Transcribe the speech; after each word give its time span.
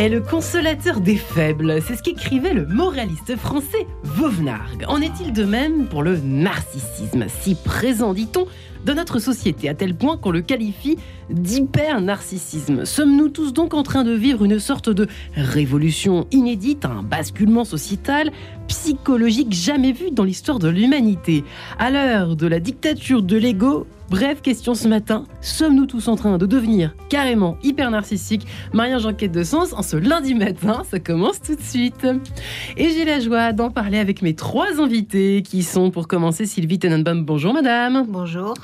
est 0.00 0.08
le 0.08 0.22
consolateur 0.22 1.02
des 1.02 1.16
faibles. 1.16 1.82
C'est 1.86 1.94
ce 1.94 2.02
qu'écrivait 2.02 2.54
le 2.54 2.64
moraliste 2.64 3.36
français 3.36 3.86
Vauvenargues. 4.02 4.86
En 4.88 5.02
est-il 5.02 5.34
de 5.34 5.44
même 5.44 5.88
pour 5.88 6.02
le 6.02 6.16
narcissisme, 6.16 7.26
si 7.28 7.54
présent, 7.54 8.14
dit-on, 8.14 8.46
dans 8.84 8.94
notre 8.94 9.18
société, 9.18 9.68
à 9.68 9.74
tel 9.74 9.94
point 9.94 10.16
qu'on 10.16 10.30
le 10.30 10.40
qualifie 10.40 10.96
d'hyper-narcissisme. 11.30 12.84
Sommes-nous 12.84 13.28
tous 13.28 13.52
donc 13.52 13.74
en 13.74 13.82
train 13.82 14.04
de 14.04 14.12
vivre 14.12 14.44
une 14.44 14.58
sorte 14.58 14.90
de 14.90 15.06
révolution 15.34 16.26
inédite, 16.30 16.84
un 16.84 17.02
basculement 17.02 17.64
sociétal, 17.64 18.30
psychologique 18.68 19.52
jamais 19.52 19.92
vu 19.92 20.10
dans 20.10 20.24
l'histoire 20.24 20.58
de 20.58 20.68
l'humanité? 20.68 21.44
À 21.78 21.90
l'heure 21.90 22.36
de 22.36 22.46
la 22.46 22.60
dictature 22.60 23.22
de 23.22 23.36
l'ego, 23.36 23.86
Bref, 24.10 24.42
question 24.42 24.74
ce 24.74 24.88
matin, 24.88 25.24
sommes-nous 25.40 25.86
tous 25.86 26.08
en 26.08 26.16
train 26.16 26.36
de 26.36 26.44
devenir 26.44 26.96
carrément 27.08 27.56
hyper 27.62 27.92
narcissiques 27.92 28.44
Marie-Ange 28.72 29.06
Enquête 29.06 29.30
de 29.30 29.44
Sens, 29.44 29.72
en 29.72 29.82
ce 29.82 29.96
lundi 29.96 30.34
matin, 30.34 30.82
ça 30.90 30.98
commence 30.98 31.40
tout 31.40 31.54
de 31.54 31.62
suite. 31.62 32.08
Et 32.76 32.90
j'ai 32.90 33.04
la 33.04 33.20
joie 33.20 33.52
d'en 33.52 33.70
parler 33.70 33.98
avec 33.98 34.20
mes 34.20 34.34
trois 34.34 34.80
invités 34.80 35.42
qui 35.42 35.62
sont 35.62 35.92
pour 35.92 36.08
commencer 36.08 36.44
Sylvie 36.44 36.80
Tenenbaum. 36.80 37.24
Bonjour 37.24 37.54
madame. 37.54 38.04
Bonjour. 38.08 38.54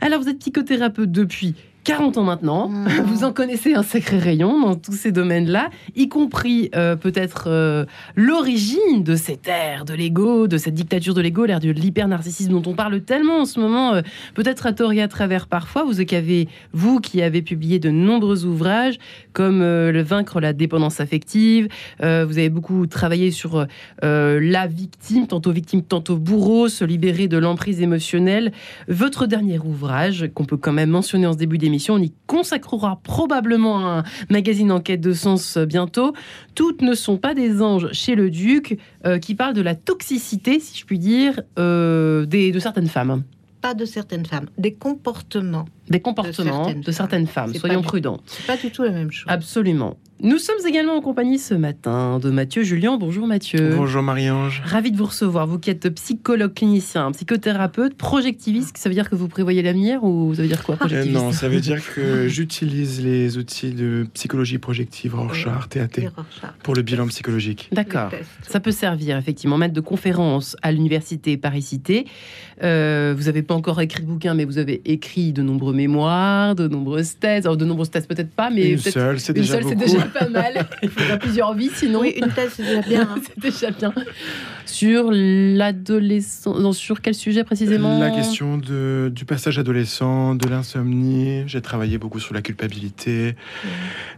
Alors 0.00 0.20
vous 0.22 0.28
êtes 0.28 0.38
psychothérapeute 0.38 1.12
depuis 1.12 1.54
40 1.84 2.18
ans 2.18 2.24
maintenant. 2.24 2.68
Mmh. 2.68 2.88
Vous 3.06 3.24
en 3.24 3.32
connaissez 3.32 3.74
un 3.74 3.82
sacré 3.82 4.18
rayon 4.18 4.60
dans 4.60 4.74
tous 4.74 4.92
ces 4.92 5.12
domaines-là, 5.12 5.70
y 5.96 6.08
compris 6.08 6.70
euh, 6.74 6.96
peut-être 6.96 7.44
euh, 7.46 7.84
l'origine 8.16 9.02
de 9.02 9.16
cette 9.16 9.48
ère 9.48 9.84
de 9.84 9.94
l'ego, 9.94 10.46
de 10.46 10.58
cette 10.58 10.74
dictature 10.74 11.14
de 11.14 11.20
l'ego, 11.20 11.46
l'ère 11.46 11.60
de 11.60 11.70
l'hyper-narcissisme 11.70 12.52
dont 12.52 12.70
on 12.70 12.74
parle 12.74 13.00
tellement 13.00 13.40
en 13.40 13.44
ce 13.44 13.60
moment, 13.60 13.94
euh, 13.94 14.02
peut-être 14.34 14.66
à 14.66 14.72
tort 14.72 14.92
et 14.92 15.00
à 15.00 15.08
travers 15.08 15.46
parfois. 15.46 15.84
Vous 15.84 16.04
qui 16.04 16.16
avez, 16.16 16.48
vous 16.72 17.00
qui 17.00 17.22
avez 17.22 17.42
publié 17.42 17.78
de 17.78 17.90
nombreux 17.90 18.44
ouvrages 18.44 18.98
comme 19.32 19.60
Le 19.60 20.02
vaincre 20.02 20.40
la 20.40 20.52
dépendance 20.52 21.00
affective, 21.00 21.68
vous 22.00 22.04
avez 22.06 22.48
beaucoup 22.48 22.86
travaillé 22.86 23.30
sur 23.30 23.66
la 24.02 24.66
victime, 24.66 25.26
tantôt 25.26 25.52
victime, 25.52 25.82
tantôt 25.82 26.16
bourreau, 26.16 26.68
se 26.68 26.84
libérer 26.84 27.28
de 27.28 27.38
l'emprise 27.38 27.80
émotionnelle. 27.80 28.52
Votre 28.88 29.26
dernier 29.26 29.58
ouvrage, 29.58 30.30
qu'on 30.34 30.44
peut 30.44 30.56
quand 30.56 30.72
même 30.72 30.90
mentionner 30.90 31.26
en 31.26 31.32
ce 31.32 31.38
début 31.38 31.58
d'émission, 31.58 31.69
on 31.90 31.98
y 31.98 32.12
consacrera 32.26 33.00
probablement 33.02 33.98
un 33.98 34.04
magazine 34.28 34.72
enquête 34.72 35.00
de 35.00 35.12
sens 35.12 35.58
bientôt. 35.58 36.12
Toutes 36.54 36.82
ne 36.82 36.94
sont 36.94 37.16
pas 37.16 37.34
des 37.34 37.62
anges 37.62 37.92
chez 37.92 38.14
le 38.14 38.30
duc 38.30 38.78
euh, 39.06 39.18
qui 39.18 39.34
parle 39.34 39.54
de 39.54 39.62
la 39.62 39.74
toxicité, 39.74 40.60
si 40.60 40.78
je 40.78 40.84
puis 40.84 40.98
dire, 40.98 41.40
euh, 41.58 42.26
des, 42.26 42.52
de 42.52 42.58
certaines 42.58 42.88
femmes. 42.88 43.22
Pas 43.60 43.74
de 43.74 43.84
certaines 43.84 44.26
femmes, 44.26 44.46
des 44.56 44.72
comportements. 44.72 45.66
Des 45.90 46.00
comportements 46.00 46.72
de 46.72 46.92
certaines, 46.92 47.26
femmes. 47.26 47.52
Soyons 47.54 47.82
prudents. 47.82 48.20
C'est 48.26 48.46
pas 48.46 48.56
du 48.56 48.70
tout 48.70 48.82
la 48.82 48.92
même 48.92 49.10
chose. 49.10 49.26
Absolument. 49.28 49.96
Nous 50.22 50.36
sommes 50.36 50.66
également 50.68 50.96
en 50.96 51.00
compagnie 51.00 51.38
ce 51.38 51.54
matin 51.54 52.18
de 52.18 52.28
Mathieu 52.28 52.62
Julien. 52.62 52.98
Bonjour 52.98 53.26
Mathieu. 53.26 53.74
Bonjour 53.74 54.02
Marie-Ange. 54.02 54.62
Ravi 54.66 54.92
de 54.92 54.98
vous 54.98 55.06
recevoir. 55.06 55.46
Vous 55.46 55.58
qui 55.58 55.70
êtes 55.70 55.88
psychologue 55.94 56.52
clinicien, 56.52 57.10
psychothérapeute, 57.12 57.94
projectiviste, 57.94 58.76
ça 58.76 58.90
veut 58.90 58.94
dire 58.94 59.08
que 59.08 59.14
vous 59.14 59.28
prévoyez 59.28 59.62
l'avenir 59.62 60.04
ou 60.04 60.34
ça 60.34 60.42
veut 60.42 60.48
dire 60.48 60.62
quoi 60.62 60.76
euh, 60.92 61.06
Non, 61.06 61.32
ça 61.32 61.48
veut 61.48 61.60
dire 61.60 61.80
que 61.94 62.28
j'utilise 62.28 63.02
les 63.02 63.38
outils 63.38 63.72
de 63.72 64.06
psychologie 64.12 64.58
projective 64.58 65.14
Rorschach, 65.14 65.70
TAT, 65.70 65.88
pour 66.62 66.74
le 66.74 66.82
bilan 66.82 67.06
psychologique. 67.06 67.70
D'accord. 67.72 68.10
Ça 68.46 68.60
peut 68.60 68.72
servir 68.72 69.16
effectivement. 69.16 69.56
Maître 69.56 69.72
de 69.72 69.80
conférence 69.80 70.54
à 70.60 70.70
l'université 70.70 71.38
Paris-Cité. 71.38 72.04
Euh, 72.62 73.14
vous 73.16 73.24
n'avez 73.24 73.42
pas 73.42 73.54
encore 73.54 73.80
écrit 73.80 74.02
de 74.02 74.08
bouquin, 74.08 74.34
mais 74.34 74.44
vous 74.44 74.58
avez 74.58 74.82
écrit 74.84 75.32
de 75.32 75.40
nombreux 75.40 75.72
mémoires, 75.80 76.54
de 76.54 76.68
nombreuses 76.68 77.16
thèses. 77.18 77.46
Alors, 77.46 77.56
de 77.56 77.64
nombreuses 77.64 77.90
thèses 77.90 78.06
peut-être 78.06 78.30
pas, 78.30 78.50
mais 78.50 78.70
une 78.70 78.78
seule, 78.78 79.18
c'est 79.18 79.32
déjà, 79.32 79.58
pas 79.58 80.28
mal. 80.28 80.66
Il 80.82 80.90
faudra 80.90 81.16
plusieurs 81.16 81.54
vies 81.54 81.70
sinon. 81.74 82.00
Oui, 82.00 82.14
une 82.16 82.30
thèse, 82.32 82.52
c'est 82.56 82.62
déjà 82.62 82.82
bien. 82.82 83.02
Hein. 83.02 83.20
c'est 83.26 83.38
déjà 83.38 83.70
bien. 83.70 83.92
Sur 84.66 85.10
l'adolescence, 85.10 86.76
sur 86.76 87.00
quel 87.00 87.14
sujet 87.14 87.44
précisément? 87.44 87.98
La 87.98 88.10
question 88.10 88.58
de, 88.58 89.10
du 89.14 89.24
passage 89.24 89.58
adolescent, 89.58 90.34
de 90.34 90.48
l'insomnie. 90.48 91.44
J'ai 91.46 91.62
travaillé 91.62 91.98
beaucoup 91.98 92.20
sur 92.20 92.34
la 92.34 92.42
culpabilité. 92.42 93.34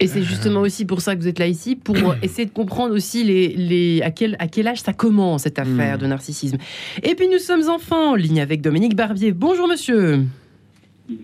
Et 0.00 0.06
c'est 0.06 0.22
justement 0.22 0.60
euh. 0.60 0.64
aussi 0.64 0.84
pour 0.84 1.00
ça 1.00 1.14
que 1.14 1.20
vous 1.20 1.28
êtes 1.28 1.38
là 1.38 1.46
ici, 1.46 1.76
pour 1.76 1.96
essayer 2.22 2.46
de 2.46 2.52
comprendre 2.52 2.94
aussi 2.94 3.24
les, 3.24 3.48
les, 3.48 4.02
à, 4.02 4.10
quel, 4.10 4.36
à 4.38 4.48
quel 4.48 4.66
âge 4.68 4.80
ça 4.80 4.92
commence 4.92 5.42
cette 5.42 5.58
affaire 5.58 5.96
hmm. 5.96 6.00
de 6.00 6.06
narcissisme. 6.06 6.58
Et 7.02 7.14
puis 7.14 7.28
nous 7.28 7.38
sommes 7.38 7.68
enfin 7.68 8.10
en 8.10 8.14
ligne 8.14 8.40
avec 8.40 8.60
Dominique 8.60 8.96
Barbier. 8.96 9.32
Bonjour 9.32 9.68
monsieur. 9.68 10.24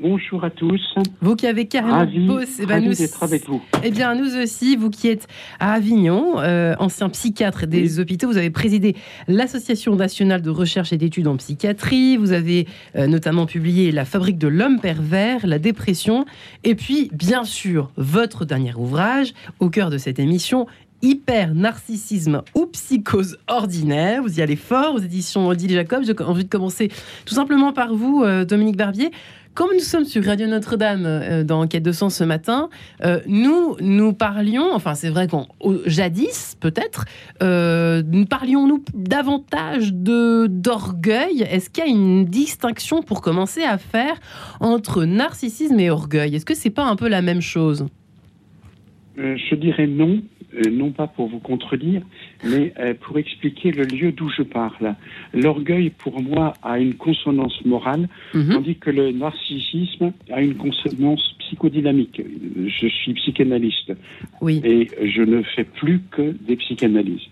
Bonjour 0.01 0.45
à 0.45 0.51
tous. 0.51 0.95
Vous 1.21 1.37
qui 1.37 1.47
avez 1.47 1.67
carrément 1.67 1.99
ravi, 1.99 2.27
bossé, 2.27 2.67
bah, 2.67 2.81
nous, 2.81 2.93
d'être 2.93 3.23
avec 3.23 3.47
vous. 3.47 3.63
Eh 3.83 3.91
bien, 3.91 4.15
nous 4.15 4.37
aussi, 4.37 4.77
vous 4.77 4.91
qui 4.91 5.09
êtes 5.09 5.27
à 5.61 5.73
Avignon, 5.73 6.41
euh, 6.41 6.75
ancien 6.79 7.09
psychiatre 7.09 7.67
des 7.67 8.01
hôpitaux, 8.01 8.29
vous 8.29 8.37
avez 8.37 8.51
présidé 8.51 8.97
l'Association 9.27 9.97
nationale 9.97 10.43
de 10.43 10.51
recherche 10.51 10.93
et 10.93 10.99
d'études 10.99 11.29
en 11.29 11.37
psychiatrie. 11.37 12.17
Vous 12.17 12.33
avez 12.33 12.67
euh, 12.97 13.07
notamment 13.07 13.47
publié 13.47 13.93
La 13.93 14.05
fabrique 14.05 14.39
de 14.39 14.49
l'homme 14.49 14.81
pervers, 14.81 15.47
la 15.47 15.59
dépression, 15.59 16.25
et 16.65 16.75
puis, 16.75 17.11
bien 17.13 17.45
sûr, 17.45 17.91
votre 17.97 18.45
dernier 18.45 18.75
ouvrage, 18.75 19.33
au 19.61 19.71
cœur 19.71 19.91
de 19.91 19.99
cette 19.99 20.19
émission, 20.19 20.67
hyper 21.03 21.55
narcissisme 21.55 22.43
ou 22.55 22.67
psychose 22.67 23.39
ordinaire. 23.47 24.23
Vous 24.23 24.39
y 24.39 24.43
allez 24.43 24.57
fort 24.57 24.95
aux 24.95 24.99
éditions 24.99 25.47
Odile 25.47 25.73
Jacob. 25.73 26.03
J'ai 26.05 26.15
envie 26.23 26.45
de 26.45 26.49
commencer 26.49 26.91
tout 27.25 27.35
simplement 27.35 27.73
par 27.73 27.95
vous, 27.95 28.23
euh, 28.25 28.45
Dominique 28.45 28.77
Barbier. 28.77 29.11
Comme 29.55 29.71
nous 29.75 29.81
sommes 29.81 30.05
sur 30.05 30.25
Radio 30.25 30.47
Notre-Dame 30.47 31.05
euh, 31.05 31.45
dans 31.45 31.63
Enquête 31.63 31.83
de 31.83 31.93
sens 31.93 32.17
ce 32.17 32.25
matin, 32.25 32.69
euh, 33.05 33.21
nous, 33.27 33.77
nous 33.81 34.13
parlions, 34.13 34.73
enfin 34.73 34.95
c'est 34.95 35.09
vrai 35.09 35.27
qu'on 35.27 35.47
jadis 35.87 36.57
peut-être, 36.61 37.05
euh, 37.43 38.03
nous 38.07 38.25
parlions 38.25 38.67
nous 38.67 38.85
davantage 38.95 39.93
de 39.93 40.47
d'orgueil? 40.49 41.43
Est-ce 41.43 41.71
qu'il 41.71 41.85
y 41.85 41.87
a 41.89 41.91
une 41.91 42.25
distinction 42.25 43.03
pour 43.03 43.21
commencer 43.21 43.63
à 43.63 43.79
faire 43.79 44.15
entre 44.61 45.05
narcissisme 45.05 45.79
et 45.81 45.91
orgueil? 45.91 46.37
Est-ce 46.37 46.47
que 46.47 46.55
c'est 46.55 46.71
pas 46.71 46.85
un 46.85 46.97
peu 46.97 47.09
la 47.09 47.23
même 47.23 47.41
chose? 47.41 47.87
Je 49.17 49.55
dirais 49.57 49.89
non. 49.89 50.23
Euh, 50.55 50.71
non 50.71 50.93
pas 50.93 51.07
pour 51.07 51.29
vous 51.29 51.41
contredire, 51.41 52.01
mais 52.43 52.73
euh, 52.79 52.95
pour 52.95 53.19
expliquer 53.19 53.71
le 53.71 53.85
lieu 53.85 54.13
d'où 54.13 54.31
je 54.31 54.43
parle. 54.43 54.95
L'orgueil, 55.35 55.91
pour 55.91 56.23
moi, 56.23 56.55
a 56.63 56.79
une 56.79 56.95
consonance 56.95 57.63
morale, 57.67 58.09
mhm. 58.33 58.55
tandis 58.55 58.77
que 58.77 58.89
le 58.91 59.13
narcissisme 59.13 60.13
a 60.33 60.41
une 60.41 60.55
consonance 60.55 61.35
psychodynamique. 61.41 62.23
Je 62.67 62.87
suis 62.87 63.13
psychanalyste 63.13 63.93
oui. 64.41 64.63
et 64.65 64.89
je 65.07 65.21
ne 65.21 65.43
fais 65.43 65.65
plus 65.65 66.01
que 66.11 66.35
des 66.41 66.57
psychanalyses. 66.57 67.29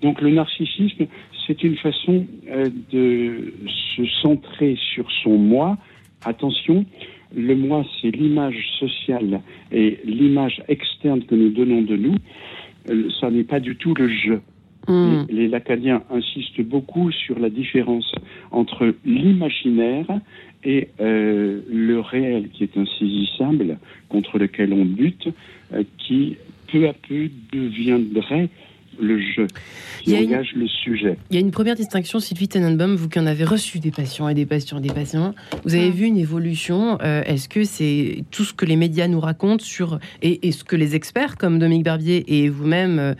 Donc 0.00 0.22
le 0.22 0.30
narcissisme, 0.30 1.06
c'est 1.46 1.62
une 1.62 1.76
façon 1.76 2.26
euh, 2.48 2.70
de 2.90 3.52
se 3.96 4.06
centrer 4.22 4.78
sur 4.94 5.06
son 5.22 5.36
moi. 5.36 5.76
Attention, 6.24 6.86
le 7.34 7.54
moi, 7.54 7.84
c'est 8.00 8.10
l'image 8.10 8.66
sociale 8.78 9.40
et 9.72 9.98
l'image 10.04 10.62
externe 10.68 11.22
que 11.24 11.34
nous 11.34 11.50
donnons 11.50 11.82
de 11.82 11.96
nous. 11.96 12.16
Euh, 12.90 13.08
ça 13.20 13.30
n'est 13.30 13.44
pas 13.44 13.60
du 13.60 13.76
tout 13.76 13.94
le 13.94 14.08
jeu. 14.08 14.40
Hmm. 14.86 15.24
Les, 15.30 15.48
lacaniens 15.48 16.02
insistent 16.10 16.60
beaucoup 16.60 17.10
sur 17.10 17.38
la 17.38 17.48
différence 17.48 18.12
entre 18.50 18.94
l'imaginaire 19.06 20.06
et 20.62 20.88
euh, 21.00 21.60
le 21.70 22.00
réel 22.00 22.50
qui 22.50 22.64
est 22.64 22.76
insaisissable, 22.76 23.78
contre 24.10 24.38
lequel 24.38 24.74
on 24.74 24.84
bute, 24.84 25.28
euh, 25.72 25.84
qui 25.98 26.36
peu 26.70 26.88
à 26.88 26.92
peu 26.92 27.30
deviendrait 27.52 28.50
le 29.00 29.20
jeu, 29.20 29.46
qui 30.02 30.16
engage 30.16 30.52
le 30.54 30.66
sujet. 30.68 31.16
Il 31.30 31.34
y 31.34 31.38
a 31.38 31.40
une 31.40 31.50
première 31.50 31.74
distinction, 31.74 32.20
Sylvie 32.20 32.48
Tenenbaum, 32.48 32.94
vous 32.94 33.08
qui 33.08 33.18
en 33.18 33.26
avez 33.26 33.44
reçu 33.44 33.78
des 33.78 33.90
patients 33.90 34.28
et 34.28 34.34
des 34.34 34.46
patients 34.46 34.78
et 34.78 34.80
des 34.80 34.92
patients, 34.92 35.34
vous 35.64 35.74
avez 35.74 35.88
ah. 35.88 35.90
vu 35.90 36.06
une 36.06 36.16
évolution. 36.16 36.98
Euh, 37.02 37.22
est-ce 37.24 37.48
que 37.48 37.64
c'est 37.64 38.24
tout 38.30 38.44
ce 38.44 38.52
que 38.52 38.64
les 38.64 38.76
médias 38.76 39.08
nous 39.08 39.20
racontent 39.20 39.64
sur 39.64 39.98
et, 40.22 40.52
ce 40.52 40.64
que 40.64 40.76
les 40.76 40.94
experts 40.94 41.36
comme 41.36 41.58
Dominique 41.58 41.84
Barbier 41.84 42.24
et 42.26 42.48
vous-même, 42.48 42.98
euh, 42.98 43.14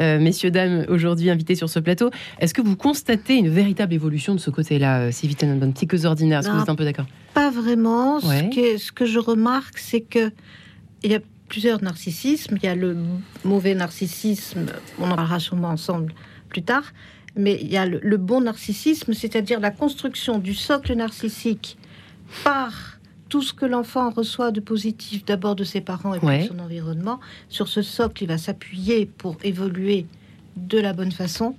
euh, 0.00 0.18
messieurs 0.18 0.50
dames, 0.50 0.86
aujourd'hui 0.88 1.30
invités 1.30 1.54
sur 1.54 1.68
ce 1.68 1.78
plateau, 1.78 2.10
est-ce 2.38 2.54
que 2.54 2.62
vous 2.62 2.76
constatez 2.76 3.36
une 3.36 3.48
véritable 3.48 3.94
évolution 3.94 4.34
de 4.34 4.40
ce 4.40 4.50
côté-là, 4.50 5.12
Sylvie 5.12 5.36
Tenenbaum, 5.36 5.72
psychose 5.72 6.06
ordinaire 6.06 6.40
Est-ce 6.40 6.48
que 6.48 6.54
vous 6.54 6.62
êtes 6.62 6.68
un 6.68 6.74
peu 6.74 6.84
d'accord? 6.84 7.06
Pas 7.34 7.50
vraiment. 7.50 8.20
Ce, 8.20 8.54
que, 8.54 8.78
ce 8.78 8.92
que 8.92 9.06
je 9.06 9.18
remarque, 9.18 9.78
c'est 9.78 10.00
que 10.00 10.32
il 11.02 11.12
y 11.12 11.14
a 11.14 11.20
plusieurs 11.48 11.82
narcissismes. 11.82 12.56
Il 12.56 12.64
y 12.64 12.68
a 12.68 12.74
le 12.74 12.96
mauvais 13.44 13.74
narcissisme, 13.74 14.66
on 14.98 15.10
en 15.10 15.16
parlera 15.16 15.40
sûrement 15.40 15.68
ensemble 15.68 16.14
plus 16.48 16.62
tard, 16.62 16.92
mais 17.36 17.58
il 17.60 17.68
y 17.68 17.76
a 17.76 17.86
le, 17.86 18.16
bon 18.16 18.42
narcissisme, 18.42 19.12
c'est-à-dire 19.12 19.60
la 19.60 19.70
construction 19.70 20.38
du 20.38 20.54
socle 20.54 20.94
narcissique 20.94 21.78
par 22.44 22.98
tout 23.28 23.42
ce 23.42 23.52
que 23.52 23.66
l'enfant 23.66 24.10
reçoit 24.10 24.50
de 24.50 24.60
positif, 24.60 25.24
d'abord 25.24 25.54
de 25.54 25.64
ses 25.64 25.80
parents 25.80 26.14
et 26.14 26.20
de 26.20 26.46
son 26.46 26.58
environnement. 26.58 27.20
Sur 27.48 27.68
ce 27.68 27.82
socle, 27.82 28.24
il 28.24 28.26
va 28.26 28.38
s'appuyer 28.38 29.06
pour 29.06 29.36
évoluer 29.42 30.06
de 30.56 30.78
la 30.78 30.92
bonne 30.92 31.12
façon. 31.12 31.54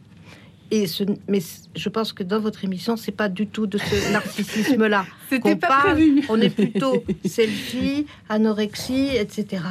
Et 0.72 0.88
ce, 0.88 1.04
mais 1.28 1.40
je 1.76 1.90
pense 1.90 2.14
que 2.14 2.24
dans 2.24 2.40
votre 2.40 2.64
émission, 2.64 2.96
c'est 2.96 3.12
pas 3.12 3.30
du 3.30 3.48
tout 3.48 3.68
de 3.68 3.78
ce 3.78 4.12
narcissisme-là 4.14 5.06
C'était 5.30 5.56
pas 5.56 5.82
prévu. 5.82 6.24
On 6.30 6.40
est 6.40 6.50
plutôt 6.50 7.04
selfie, 7.26 8.06
anorexie, 8.30 9.10
etc. 9.16 9.64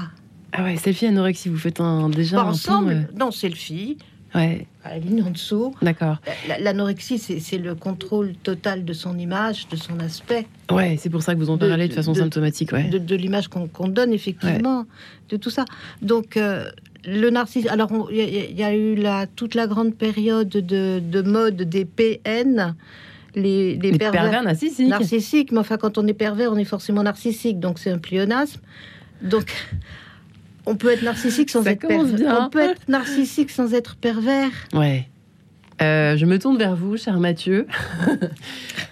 Ah 0.53 0.65
ouais, 0.65 0.77
selfie, 0.77 1.07
anorexie, 1.07 1.49
vous 1.49 1.59
faites 1.59 1.81
un, 1.81 2.09
déjà 2.09 2.39
Pas 2.39 2.45
ensemble 2.45 3.09
Non, 3.17 3.31
selfie. 3.31 3.99
Ouais. 4.35 4.67
À 4.85 4.91
la 4.91 4.99
ligne 4.99 5.23
en 5.23 5.31
dessous. 5.31 5.75
D'accord. 5.81 6.19
L'anorexie, 6.61 7.19
c'est 7.19 7.59
le 7.59 7.75
contrôle 7.75 8.35
total 8.35 8.85
de 8.85 8.93
son 8.93 9.19
image, 9.19 9.69
de 9.69 9.77
son 9.77 9.99
aspect. 10.01 10.47
Ouais, 10.71 10.97
c'est 10.99 11.09
pour 11.09 11.23
ça 11.23 11.35
que 11.35 11.39
vous 11.39 11.51
en 11.51 11.59
parlez 11.59 11.89
de, 11.89 11.95
façon 11.95 12.15
symptomatique. 12.15 12.73
Ouais. 12.73 12.85
De, 12.85 13.17
l'image 13.17 13.49
qu'on 13.49 13.89
donne, 13.89 14.13
effectivement, 14.13 14.85
de 15.31 15.37
tout 15.37 15.51
ça. 15.51 15.65
Donc, 16.03 16.37
euh, 16.37 16.71
le 17.05 17.31
narcissisme. 17.31 17.73
Alors, 17.73 18.09
il 18.11 18.59
y, 18.59 18.63
a 18.63 18.75
eu 18.75 18.95
la, 18.95 19.27
toute 19.27 19.55
la 19.55 19.67
grande 19.67 19.95
période 19.95 20.49
de, 20.49 21.23
mode 21.23 21.63
des 21.63 21.85
PN. 21.85 22.75
Les, 23.35 23.77
les, 23.77 23.99
pervers, 23.99 24.43
narcissiques. 24.43 24.89
narcissiques. 24.89 25.53
Mais 25.53 25.59
enfin, 25.59 25.77
quand 25.77 25.99
on 25.99 26.07
est 26.07 26.15
pervers, 26.15 26.51
on 26.51 26.57
est 26.57 26.65
forcément 26.65 27.03
narcissique. 27.03 27.61
Donc, 27.61 27.79
c'est 27.79 27.91
un 27.91 27.99
pléonasme. 27.99 28.61
Donc, 29.23 29.53
on 30.67 30.77
peut 30.77 30.91
être 30.91 31.03
narcissique 31.03 31.51
sans 31.51 31.65
être 31.67 31.87
pervers. 31.87 32.39
On 32.41 32.51
peut 32.51 32.61
être 32.61 32.89
narcissique 32.89 33.51
sans 33.51 33.75
être 33.75 33.97
pervers. 33.97 34.51
Ouais. 34.73 35.09
Euh, 35.81 36.17
je 36.17 36.27
me 36.27 36.39
tourne 36.39 36.59
vers 36.59 36.77
vous, 36.77 36.97
cher 36.97 37.19
Mathieu. 37.21 37.67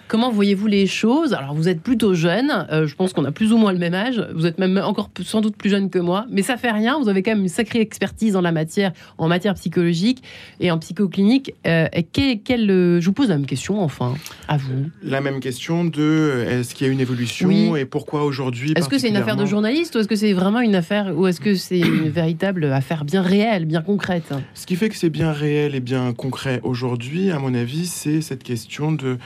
Comment 0.07 0.31
voyez-vous 0.31 0.67
les 0.67 0.87
choses? 0.87 1.33
Alors, 1.33 1.53
vous 1.53 1.67
êtes 1.67 1.81
plutôt 1.81 2.13
jeune. 2.13 2.65
Euh, 2.71 2.87
je 2.87 2.95
pense 2.95 3.11
qu'on 3.11 3.25
a 3.25 3.31
plus 3.33 3.51
ou 3.51 3.57
moins 3.57 3.73
le 3.73 3.77
même 3.77 3.93
âge. 3.93 4.25
Vous 4.33 4.45
êtes 4.45 4.57
même 4.57 4.77
encore 4.77 5.09
sans 5.21 5.41
doute 5.41 5.57
plus 5.57 5.69
jeune 5.69 5.89
que 5.89 5.99
moi. 5.99 6.25
Mais 6.31 6.43
ça 6.43 6.55
fait 6.55 6.71
rien. 6.71 6.97
Vous 6.97 7.09
avez 7.09 7.23
quand 7.23 7.31
même 7.31 7.41
une 7.41 7.49
sacrée 7.49 7.81
expertise 7.81 8.37
en 8.37 8.41
la 8.41 8.53
matière, 8.53 8.93
en 9.17 9.27
matière 9.27 9.53
psychologique 9.55 10.23
et 10.61 10.71
en 10.71 10.77
psychoclinique. 10.77 11.53
Euh, 11.65 11.87
je 11.91 13.05
vous 13.05 13.13
pose 13.13 13.27
la 13.27 13.35
même 13.37 13.45
question, 13.45 13.81
enfin, 13.81 14.13
à 14.47 14.55
vous. 14.55 14.85
La 15.03 15.19
même 15.19 15.41
question 15.41 15.83
de 15.83 16.45
est-ce 16.47 16.73
qu'il 16.73 16.87
y 16.87 16.89
a 16.89 16.93
une 16.93 17.01
évolution 17.01 17.75
et 17.75 17.83
pourquoi 17.83 18.23
aujourd'hui 18.23 18.73
Est-ce 18.77 18.87
que 18.87 18.97
c'est 18.97 19.09
une 19.09 19.17
affaire 19.17 19.35
de 19.35 19.45
journaliste 19.45 19.95
ou 19.95 19.99
est-ce 19.99 20.07
que 20.07 20.15
c'est 20.15 20.33
vraiment 20.33 20.61
une 20.61 20.75
affaire 20.75 21.13
ou 21.17 21.27
est-ce 21.27 21.41
que 21.41 21.55
c'est 21.55 21.79
une 21.79 22.09
véritable 22.09 22.65
affaire 22.65 23.03
bien 23.03 23.21
réelle, 23.21 23.65
bien 23.65 23.81
concrète? 23.81 24.33
Ce 24.53 24.65
qui 24.65 24.77
fait 24.77 24.87
que 24.87 24.95
c'est 24.95 25.09
bien 25.09 25.33
réel 25.33 25.75
et 25.75 25.81
bien 25.81 26.13
concret 26.13 26.61
aujourd'hui, 26.63 26.76
à 26.83 27.39
mon 27.39 27.53
avis, 27.53 27.87
c'est 27.87 28.21
cette 28.21 28.43
question 28.43 28.91
de 28.91 29.17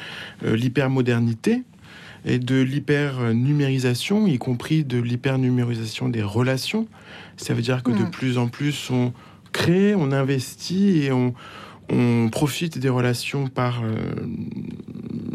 euh, 0.43 0.55
l'hypermodernité 0.55 1.63
et 2.25 2.39
de 2.39 2.61
l'hypernumérisation, 2.61 4.27
y 4.27 4.37
compris 4.37 4.83
de 4.83 4.99
l'hypernumérisation 4.99 6.09
des 6.09 6.21
relations. 6.21 6.87
Ça 7.37 7.53
veut 7.53 7.61
dire 7.61 7.83
que 7.83 7.91
de 7.91 8.03
mm. 8.03 8.11
plus 8.11 8.37
en 8.37 8.47
plus 8.47 8.89
on 8.91 9.13
crée, 9.51 9.95
on 9.95 10.11
investit 10.11 11.03
et 11.03 11.11
on, 11.11 11.33
profite 12.31 12.77
des 12.77 12.87
relations 12.87 13.49
par 13.49 13.81
euh, 13.83 13.95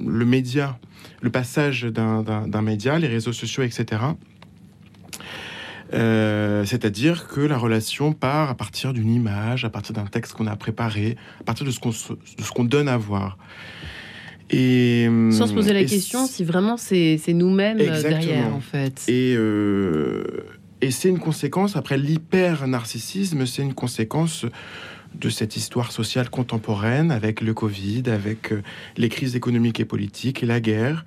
le 0.06 0.24
média, 0.24 0.78
le 1.20 1.28
passage 1.28 1.82
d'un 1.82 2.62
média, 2.62 2.98
les 2.98 3.08
réseaux 3.08 3.34
sociaux, 3.34 3.62
etc. 3.62 4.00
Euh, 5.94 6.64
c'est-à-dire 6.64 7.28
que 7.28 7.40
la 7.40 7.58
relation 7.58 8.12
part 8.12 8.50
à 8.50 8.54
partir 8.54 8.92
d'une 8.92 9.10
image, 9.10 9.64
à 9.64 9.70
partir 9.70 9.94
d'un 9.94 10.06
texte 10.06 10.32
qu'on 10.32 10.46
a 10.46 10.56
préparé, 10.56 11.16
à 11.40 11.44
partir 11.44 11.66
de 11.66 11.70
ce 11.70 12.50
qu'on 12.52 12.64
donne 12.64 12.88
à 12.88 12.96
voir. 12.96 13.38
Et, 14.50 15.08
Sans 15.32 15.48
se 15.48 15.54
poser 15.54 15.72
la 15.72 15.84
question 15.84 16.26
si 16.26 16.44
vraiment 16.44 16.76
c'est 16.76 17.18
nous-mêmes 17.28 17.80
euh, 17.80 18.02
derrière, 18.02 18.54
en 18.54 18.60
fait. 18.60 19.04
Et, 19.08 19.34
euh, 19.36 20.24
et 20.80 20.90
c'est 20.90 21.08
une 21.08 21.18
conséquence, 21.18 21.76
après 21.76 21.98
l'hyper-narcissisme, 21.98 23.46
c'est 23.46 23.62
une 23.62 23.74
conséquence 23.74 24.46
de 25.14 25.28
cette 25.30 25.56
histoire 25.56 25.92
sociale 25.92 26.28
contemporaine 26.28 27.10
avec 27.10 27.40
le 27.40 27.54
Covid, 27.54 28.04
avec 28.06 28.52
les 28.96 29.08
crises 29.08 29.34
économiques 29.34 29.80
et 29.80 29.84
politiques 29.84 30.42
et 30.42 30.46
la 30.46 30.60
guerre. 30.60 31.04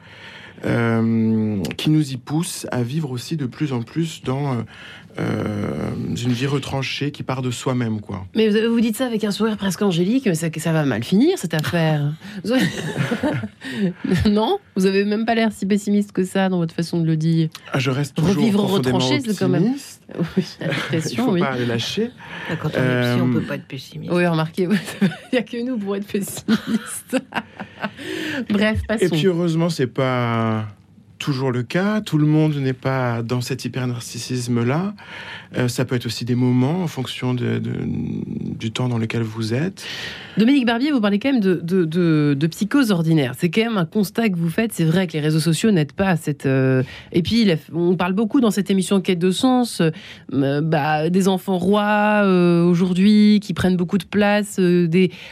Euh, 0.66 1.64
qui 1.78 1.90
nous 1.90 2.12
y 2.12 2.18
pousse 2.18 2.68
à 2.72 2.82
vivre 2.82 3.12
aussi 3.12 3.38
de 3.38 3.46
plus 3.46 3.72
en 3.72 3.82
plus 3.82 4.24
dans 4.24 4.54
euh, 4.54 4.62
une 5.19 6.33
vie 6.33 6.48
retranchée 6.48 7.12
qui 7.12 7.24
part 7.24 7.42
de 7.42 7.51
soi-même, 7.51 8.01
quoi. 8.01 8.25
Mais 8.36 8.50
vous, 8.50 8.74
vous, 8.74 8.81
dites 8.81 8.95
ça 8.95 9.06
avec 9.06 9.24
un 9.24 9.31
sourire 9.31 9.57
presque 9.57 9.81
angélique, 9.81 10.25
mais 10.25 10.36
ça, 10.36 10.48
ça 10.57 10.71
va 10.71 10.83
mal 10.86 11.04
finir 11.04 11.38
cette 11.38 11.54
affaire. 11.54 12.13
non, 14.30 14.60
vous 14.75 14.86
avez 14.86 15.06
même 15.06 15.25
pas 15.25 15.36
l'air 15.36 15.51
si 15.51 15.66
pessimiste 15.66 16.12
que 16.12 16.24
ça 16.24 16.50
dans 16.50 16.57
votre 16.57 16.74
façon 16.74 17.00
de 17.00 17.06
le 17.06 17.18
dire. 17.18 17.50
Ah, 17.74 17.80
je 17.80 17.92
reste 17.92 18.16
toujours 18.16 18.36
Revivre 18.36 18.63
retranché, 18.63 19.19
c'est 19.21 19.38
quand 19.38 19.50
même. 19.50 19.74
Oui, 20.36 20.44
Il 20.92 21.18
faut 21.18 21.38
pas 21.38 21.56
le 21.56 21.66
lâcher. 21.66 22.10
Ah, 22.50 22.56
quand 22.56 22.69
on 22.75 22.81
est 22.81 23.13
psy, 23.13 23.21
on 23.21 23.31
peut 23.31 23.42
pas 23.42 23.56
être 23.56 23.68
pessimiste. 23.68 24.12
Oui, 24.12 24.25
remarquez, 24.25 24.63
il 25.01 25.10
n'y 25.33 25.38
a 25.38 25.44
que 25.44 25.63
nous 25.63 25.77
pour 25.77 25.95
être 25.95 26.07
pessimiste. 26.07 27.18
Bref, 28.50 28.81
passons. 28.88 29.06
Et 29.06 29.10
puis 29.10 29.27
heureusement, 29.27 29.69
c'est 29.69 29.86
pas 29.86 30.68
toujours 31.19 31.51
le 31.51 31.63
cas. 31.63 32.01
Tout 32.01 32.18
le 32.18 32.25
monde 32.25 32.56
n'est 32.56 32.74
pas 32.74 33.21
dans 33.21 33.42
cet 33.42 33.66
hyper-narcissisme-là. 33.66 34.94
Euh, 35.57 35.68
ça 35.68 35.84
peut 35.84 35.96
être 35.96 36.06
aussi 36.06 36.25
des 36.25 36.36
moments 36.36 36.84
en 36.84 36.88
fonction 36.88 37.34
de, 37.34 37.60
du 37.60 38.72
temps 38.72 38.88
dans 38.88 39.00
lequel 39.00 39.24
vous 39.24 39.54
êtes. 39.54 39.84
Dominique 40.38 40.66
Barbier, 40.66 40.92
vous 40.92 41.01
parlez 41.01 41.18
quand 41.18 41.31
même 41.31 41.42
de, 41.42 41.56
de 42.34 42.48
psychose 42.48 42.92
ordinaire. 42.92 43.34
C'est 43.38 43.50
quand 43.50 43.63
même 43.63 43.78
un 43.78 43.86
constat 43.86 44.30
que 44.30 44.38
vous 44.38 44.50
faites. 44.50 44.72
C'est 44.74 44.86
vrai 44.86 45.07
que 45.07 45.13
les 45.13 45.19
réseaux 45.19 45.40
sociaux 45.40 45.72
n'aident 45.72 45.92
pas 45.92 46.10
à 46.10 46.18
cette. 46.18 46.46
Euh, 46.46 46.84
et 47.12 47.24
puis, 47.24 47.50
on 47.74 47.96
parle 47.96 48.13
beaucoup 48.13 48.42
dans 48.42 48.51
cette 48.51 48.69
émission 48.69 49.01
Quête 49.01 49.19
de 49.19 49.31
sens 49.31 49.81
euh, 50.34 50.62
bah, 50.62 51.10
des 51.10 51.28
enfants 51.28 51.57
rois 51.57 52.24
aujourd'hui 52.66 53.40
qui 53.42 53.54
prennent 53.54 53.78
beaucoup 53.78 53.98
de 53.98 54.06
place. 54.06 54.60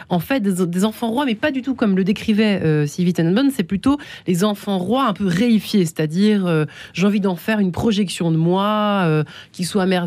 En 0.10 0.20
fait, 0.20 0.40
des, 0.42 0.86
enfants 0.86 1.10
rois, 1.10 1.26
mais 1.26 1.36
pas 1.36 1.52
du 1.52 1.62
tout 1.62 1.76
comme 1.76 1.96
le 1.96 2.04
décrivait 2.04 2.88
Sylvie 2.88 3.14
Tenenbaum. 3.14 3.50
C'est 3.52 3.64
plutôt 3.64 3.98
les 4.26 4.44
enfants 4.44 4.78
rois 4.78 5.06
un 5.06 5.14
peu 5.14 5.28
réifiés. 5.28 5.86
C'est-à-dire, 5.86 6.66
j'ai 6.94 7.06
envie 7.06 7.20
d'en 7.20 7.36
faire 7.36 7.60
une 7.60 7.72
projection 7.72 8.32
de 8.32 8.38
moi 8.38 9.24
qui 9.52 9.64
soit 9.64 9.86
merveilleuse, 9.86 10.07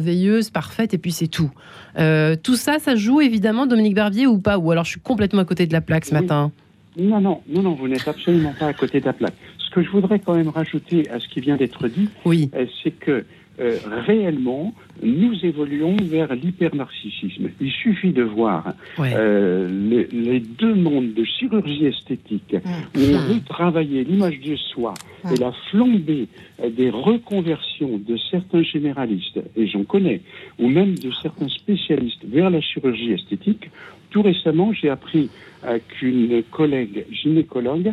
parfaite, 0.52 0.94
et 0.94 0.98
puis 0.98 1.12
c'est 1.12 1.28
tout. 1.28 1.50
Euh, 1.98 2.36
tout 2.42 2.56
ça, 2.56 2.78
ça 2.78 2.96
joue 2.96 3.20
évidemment, 3.20 3.66
Dominique 3.66 3.94
Barbier, 3.94 4.26
ou 4.26 4.38
pas? 4.38 4.58
Ou 4.58 4.70
alors 4.70 4.84
je 4.84 4.90
suis 4.90 5.00
complètement 5.00 5.42
à 5.42 5.44
côté 5.44 5.66
de 5.66 5.72
la 5.72 5.80
plaque 5.80 6.04
ce 6.04 6.14
matin? 6.14 6.52
Non, 6.98 7.20
non, 7.20 7.40
non, 7.48 7.62
non, 7.62 7.74
vous 7.74 7.88
n'êtes 7.88 8.08
absolument 8.08 8.54
pas 8.58 8.66
à 8.66 8.72
côté 8.72 9.00
de 9.00 9.06
la 9.06 9.12
plaque. 9.12 9.34
Ce 9.58 9.70
que 9.70 9.82
je 9.82 9.90
voudrais 9.90 10.18
quand 10.18 10.34
même 10.34 10.48
rajouter 10.48 11.08
à 11.10 11.20
ce 11.20 11.28
qui 11.28 11.40
vient 11.40 11.56
d'être 11.56 11.86
dit, 11.88 12.08
oui. 12.24 12.50
Euh, 12.54 12.66
c'est 12.82 12.90
que 12.90 13.24
euh, 13.58 13.76
réellement, 14.06 14.72
nous 15.02 15.34
évoluons 15.44 15.96
vers 16.02 16.34
l'hypernarcissisme. 16.34 17.50
Il 17.60 17.70
suffit 17.70 18.12
de 18.12 18.22
voir 18.22 18.72
euh, 18.98 19.68
les, 20.12 20.40
deux 20.40 20.74
mondes 20.74 21.12
de 21.12 21.24
chirurgie 21.24 21.86
esthétique 21.86 22.54
mmh. 22.54 22.98
où 22.98 23.00
on 23.00 23.18
veut 23.18 23.40
travailler 23.46 24.04
l'image 24.04 24.40
de 24.40 24.56
soi 24.56 24.94
et 25.30 25.36
la 25.36 25.52
flambée 25.70 26.28
des 26.66 26.90
reconversions 26.90 27.98
de 27.98 28.16
certains 28.30 28.62
généralistes, 28.62 29.40
et 29.56 29.66
j'en 29.66 29.84
connais, 29.84 30.22
ou 30.58 30.68
même 30.68 30.94
de 30.94 31.10
certains 31.22 31.48
spécialistes 31.48 32.24
vers 32.24 32.48
la 32.50 32.60
chirurgie 32.60 33.12
esthétique. 33.12 33.68
Tout 34.10 34.22
récemment, 34.22 34.72
j'ai 34.72 34.88
appris 34.88 35.28
euh, 35.64 35.78
qu'une 35.88 36.42
collègue 36.50 37.04
gynécologue 37.10 37.92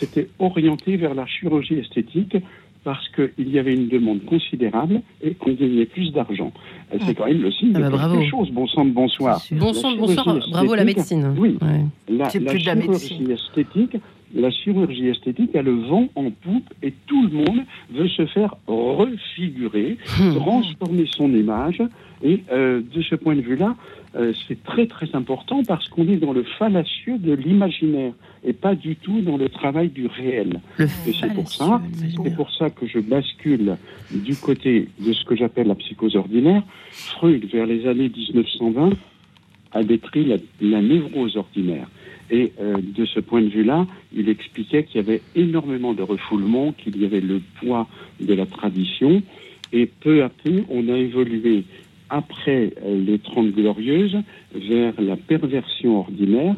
s'était 0.00 0.28
orientée 0.38 0.96
vers 0.96 1.14
la 1.14 1.26
chirurgie 1.26 1.74
esthétique 1.74 2.36
parce 2.86 3.08
qu'il 3.08 3.48
y 3.48 3.58
avait 3.58 3.74
une 3.74 3.88
demande 3.88 4.24
considérable 4.26 5.00
et 5.20 5.34
qu'on 5.34 5.54
gagnait 5.54 5.86
plus 5.86 6.12
d'argent. 6.12 6.52
C'est 6.92 6.98
ah. 7.02 7.14
quand 7.18 7.26
même 7.26 7.42
le 7.42 7.50
signe 7.50 7.72
ah 7.74 7.80
bah 7.80 7.90
de 7.90 8.14
quelque 8.14 8.30
chose. 8.30 8.48
Bon 8.52 8.68
sang 8.68 8.84
de 8.84 8.92
bonsoir. 8.92 9.42
Bon 9.50 9.72
sang 9.72 9.90
de 9.90 9.98
bonsoir, 9.98 10.38
bravo 10.52 10.76
la 10.76 10.84
médecine. 10.84 11.34
Oui, 11.36 11.58
la, 12.08 12.28
chirurgie 12.28 13.32
esthétique, 13.32 13.96
la 14.32 14.52
chirurgie 14.52 15.08
esthétique 15.08 15.56
a 15.56 15.62
le 15.62 15.72
vent 15.72 16.06
en 16.14 16.30
poupe 16.30 16.72
et 16.80 16.94
tout 17.08 17.26
le 17.26 17.30
monde 17.30 17.62
veut 17.92 18.06
se 18.06 18.24
faire 18.26 18.54
refigurer, 18.68 19.98
hmm. 20.20 20.36
transformer 20.36 21.06
son 21.10 21.34
image. 21.34 21.82
Et 22.22 22.44
euh, 22.52 22.82
de 22.94 23.02
ce 23.02 23.16
point 23.16 23.34
de 23.34 23.40
vue-là, 23.40 23.74
euh, 24.14 24.32
c'est 24.46 24.62
très 24.62 24.86
très 24.86 25.12
important 25.14 25.62
parce 25.66 25.88
qu'on 25.88 26.06
est 26.08 26.16
dans 26.16 26.32
le 26.32 26.44
fallacieux 26.44 27.18
de 27.18 27.32
l'imaginaire 27.32 28.12
et 28.46 28.52
pas 28.52 28.74
du 28.74 28.94
tout 28.96 29.20
dans 29.20 29.36
le 29.36 29.48
travail 29.48 29.88
du 29.88 30.06
réel. 30.06 30.60
et 30.78 31.12
c'est 31.12 31.34
pour 31.34 31.50
ça, 31.50 31.82
c'est 32.24 32.34
pour 32.34 32.50
ça 32.52 32.70
que 32.70 32.86
je 32.86 33.00
bascule 33.00 33.76
du 34.12 34.36
côté 34.36 34.88
de 35.00 35.12
ce 35.12 35.24
que 35.24 35.34
j'appelle 35.34 35.66
la 35.66 35.74
psychose 35.74 36.14
ordinaire. 36.14 36.62
Freud, 36.90 37.44
vers 37.52 37.66
les 37.66 37.86
années 37.86 38.08
1920, 38.08 38.90
a 39.72 39.82
décrit 39.82 40.38
la, 40.60 40.80
névrose 40.80 41.36
ordinaire. 41.36 41.88
Et 42.30 42.52
euh, 42.60 42.76
de 42.80 43.04
ce 43.04 43.20
point 43.20 43.42
de 43.42 43.48
vue-là, 43.48 43.86
il 44.14 44.28
expliquait 44.28 44.84
qu'il 44.84 44.96
y 44.96 45.04
avait 45.04 45.22
énormément 45.34 45.92
de 45.92 46.02
refoulement, 46.02 46.72
qu'il 46.72 47.00
y 47.00 47.04
avait 47.04 47.20
le 47.20 47.40
poids 47.60 47.88
de 48.20 48.32
la 48.32 48.46
tradition, 48.46 49.22
et 49.72 49.86
peu 49.86 50.22
à 50.22 50.28
peu, 50.28 50.62
on 50.70 50.88
a 50.88 50.96
évolué 50.96 51.64
après 52.08 52.72
euh, 52.84 53.04
les 53.04 53.18
Trente 53.18 53.50
Glorieuses 53.50 54.16
vers 54.54 54.94
la 55.00 55.16
perversion 55.16 55.98
ordinaire. 55.98 56.54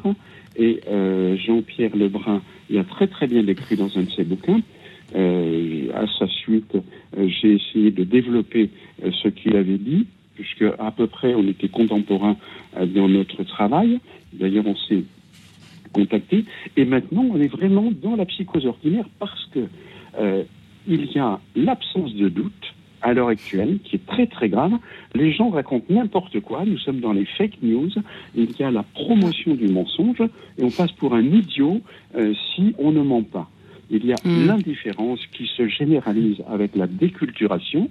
Et 0.59 0.81
euh, 0.89 1.37
Jean-Pierre 1.37 1.97
Lebrun 1.97 2.43
y 2.71 2.79
a 2.79 2.85
très 2.85 3.07
très 3.07 3.27
bien 3.27 3.43
décrit 3.43 3.77
dans 3.77 3.97
un 3.97 4.03
de 4.03 4.11
ses 4.11 4.25
bouquins. 4.25 4.61
Euh, 5.15 5.89
à 5.95 6.07
sa 6.19 6.27
suite, 6.27 6.77
j'ai 7.17 7.55
essayé 7.55 7.91
de 7.91 8.05
développer 8.05 8.71
ce 9.01 9.29
qu'il 9.29 9.57
avait 9.57 9.79
dit, 9.79 10.07
puisque 10.35 10.65
à 10.79 10.91
peu 10.91 11.07
près 11.07 11.35
on 11.35 11.47
était 11.49 11.69
contemporains 11.69 12.37
dans 12.77 13.09
notre 13.09 13.43
travail. 13.45 14.01
D'ailleurs, 14.35 14.67
on 14.67 14.77
s'est 14.77 15.05
contacté. 15.93 16.45
Et 16.77 16.85
maintenant, 16.85 17.25
on 17.31 17.41
est 17.41 17.49
vraiment 17.49 17.91
dans 17.91 18.17
la 18.17 18.27
psychose 18.27 18.67
ordinaire 18.67 19.07
parce 19.19 19.49
que 19.55 19.61
il 20.87 21.13
y 21.13 21.19
a 21.19 21.39
l'absence 21.55 22.15
de 22.15 22.29
doute 22.29 22.75
à 23.03 23.13
l'heure 23.15 23.29
actuelle, 23.29 23.79
qui 23.85 23.97
est 23.97 24.07
très 24.07 24.27
très 24.27 24.49
grave. 24.49 24.73
Les 25.15 25.33
gens 25.33 25.51
racontent 25.51 25.87
n'importe 25.89 26.41
quoi. 26.41 26.65
Nous 26.65 26.79
sommes 26.79 27.01
dans 27.01 27.13
les 27.13 27.25
fake 27.25 27.63
news. 27.63 27.91
Il 28.35 28.51
y 28.59 28.63
a 28.63 28.71
la 28.71 28.83
promotion 28.83 29.55
du 29.55 29.69
mensonge 29.69 30.23
et 30.59 30.63
on 30.63 30.71
passe 30.71 30.93
pour 30.93 31.15
un 31.15 31.25
idiot 31.25 31.81
euh, 32.17 32.35
si 32.55 32.75
on 32.79 32.93
ne 32.93 33.03
ment 33.03 33.23
pas. 33.23 33.49
Il 33.91 34.05
y 34.05 34.13
a 34.13 34.17
Mm. 34.25 34.47
l'indifférence 34.47 35.21
qui 35.33 35.47
se 35.57 35.67
généralise 35.69 36.43
avec 36.51 36.77
la 36.77 36.87
déculturation. 36.87 37.89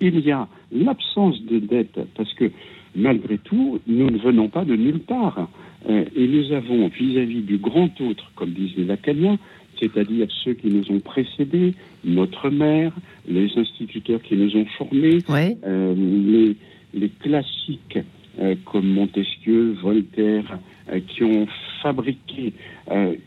Il 0.00 0.20
y 0.20 0.30
a 0.30 0.46
l'absence 0.70 1.42
de 1.44 1.58
dette 1.58 1.98
parce 2.16 2.32
que 2.34 2.50
malgré 2.94 3.38
tout, 3.38 3.80
nous 3.86 4.10
ne 4.10 4.18
venons 4.18 4.48
pas 4.48 4.64
de 4.64 4.76
nulle 4.76 5.00
part. 5.00 5.48
Euh, 5.88 6.04
et 6.14 6.28
nous 6.28 6.52
avons 6.52 6.86
vis-à-vis 6.88 7.40
du 7.42 7.58
grand 7.58 8.00
autre, 8.00 8.30
comme 8.36 8.50
disent 8.50 8.76
les 8.76 8.84
Lacaniens, 8.84 9.38
c'est-à-dire 9.82 10.28
ceux 10.44 10.52
qui 10.54 10.68
nous 10.68 10.88
ont 10.94 11.00
précédés, 11.00 11.74
notre 12.04 12.50
mère, 12.50 12.92
les 13.28 13.50
instituteurs 13.56 14.22
qui 14.22 14.36
nous 14.36 14.54
ont 14.56 14.66
formés, 14.78 15.18
Ouais. 15.28 15.56
euh, 15.66 15.92
les, 15.96 16.56
les 16.94 17.08
classiques 17.08 17.98
euh, 18.40 18.54
comme 18.64 18.86
Montesquieu, 18.86 19.72
Voltaire, 19.82 20.58
euh, 20.92 21.00
qui 21.08 21.24
ont 21.24 21.46
fabriqué 21.82 22.52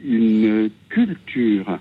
une 0.03 0.69
culture 0.89 1.77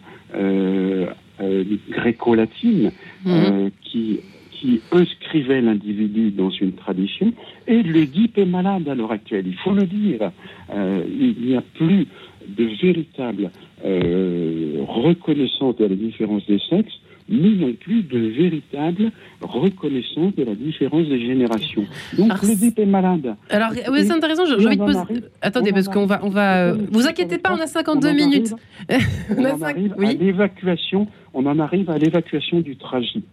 gréco-latine 1.90 2.90
Mhm. 3.24 3.70
qui, 3.82 4.20
qui 4.52 4.80
inscrivait 4.92 5.60
l'individu 5.60 6.30
dans 6.30 6.50
une 6.50 6.72
tradition. 6.72 7.32
Et 7.66 7.82
l'Oedipe 7.82 8.38
est 8.38 8.44
malade 8.44 8.88
à 8.88 8.94
l'heure 8.94 9.12
actuelle, 9.12 9.44
il 9.46 9.56
faut 9.56 9.72
le 9.72 9.84
dire. 9.84 10.30
Euh, 10.72 11.02
il 11.08 11.46
n'y 11.46 11.56
a 11.56 11.60
plus 11.62 12.06
de 12.48 12.64
véritable 12.82 13.50
euh, 13.84 14.76
reconnaissance 14.88 15.76
de 15.76 15.84
la 15.86 15.94
différence 15.94 16.44
des 16.46 16.60
sexes, 16.70 16.92
ni 17.28 17.56
non 17.56 17.72
plus 17.72 18.02
de 18.02 18.18
véritable 18.18 19.10
reconnaissance 19.40 20.34
de 20.36 20.44
la 20.44 20.54
différence 20.54 21.06
des 21.08 21.20
générations. 21.20 21.84
Donc 22.18 22.30
Alors, 22.30 22.44
l'Oedipe 22.44 22.78
est 22.78 22.84
malade. 22.86 23.34
Alors, 23.48 23.70
oui, 23.90 24.00
c'est 24.04 24.12
intéressant. 24.12 24.44
J'ai 24.44 24.66
envie 24.66 24.76
de 24.76 24.84
poser. 24.84 24.98
arrive- 24.98 25.28
Attendez, 25.40 25.72
parce 25.72 25.88
qu'on 25.88 26.04
va, 26.06 26.20
on 26.22 26.28
va. 26.28 26.66
euh, 26.72 26.76
Vous 26.92 27.06
inquiétez 27.06 27.38
pas, 27.38 27.54
on 27.54 27.60
a 27.60 27.66
52 27.66 28.08
on 28.08 28.10
en 28.10 28.14
minutes. 28.14 28.52
arrive- 28.88 29.06
On 29.38 29.40
on 29.40 29.44
a 29.46 29.52
en 29.54 29.58
cinq- 29.58 29.70
arrive 29.76 29.92
à 29.92 29.96
Oui. 29.96 30.18
l'évacuation, 30.20 31.06
on 31.32 31.46
en 31.46 31.58
arrive 31.58 31.88
à 31.90 31.96
l'évacuation 31.98 32.60
du 32.60 32.76
tragique. 32.76 33.24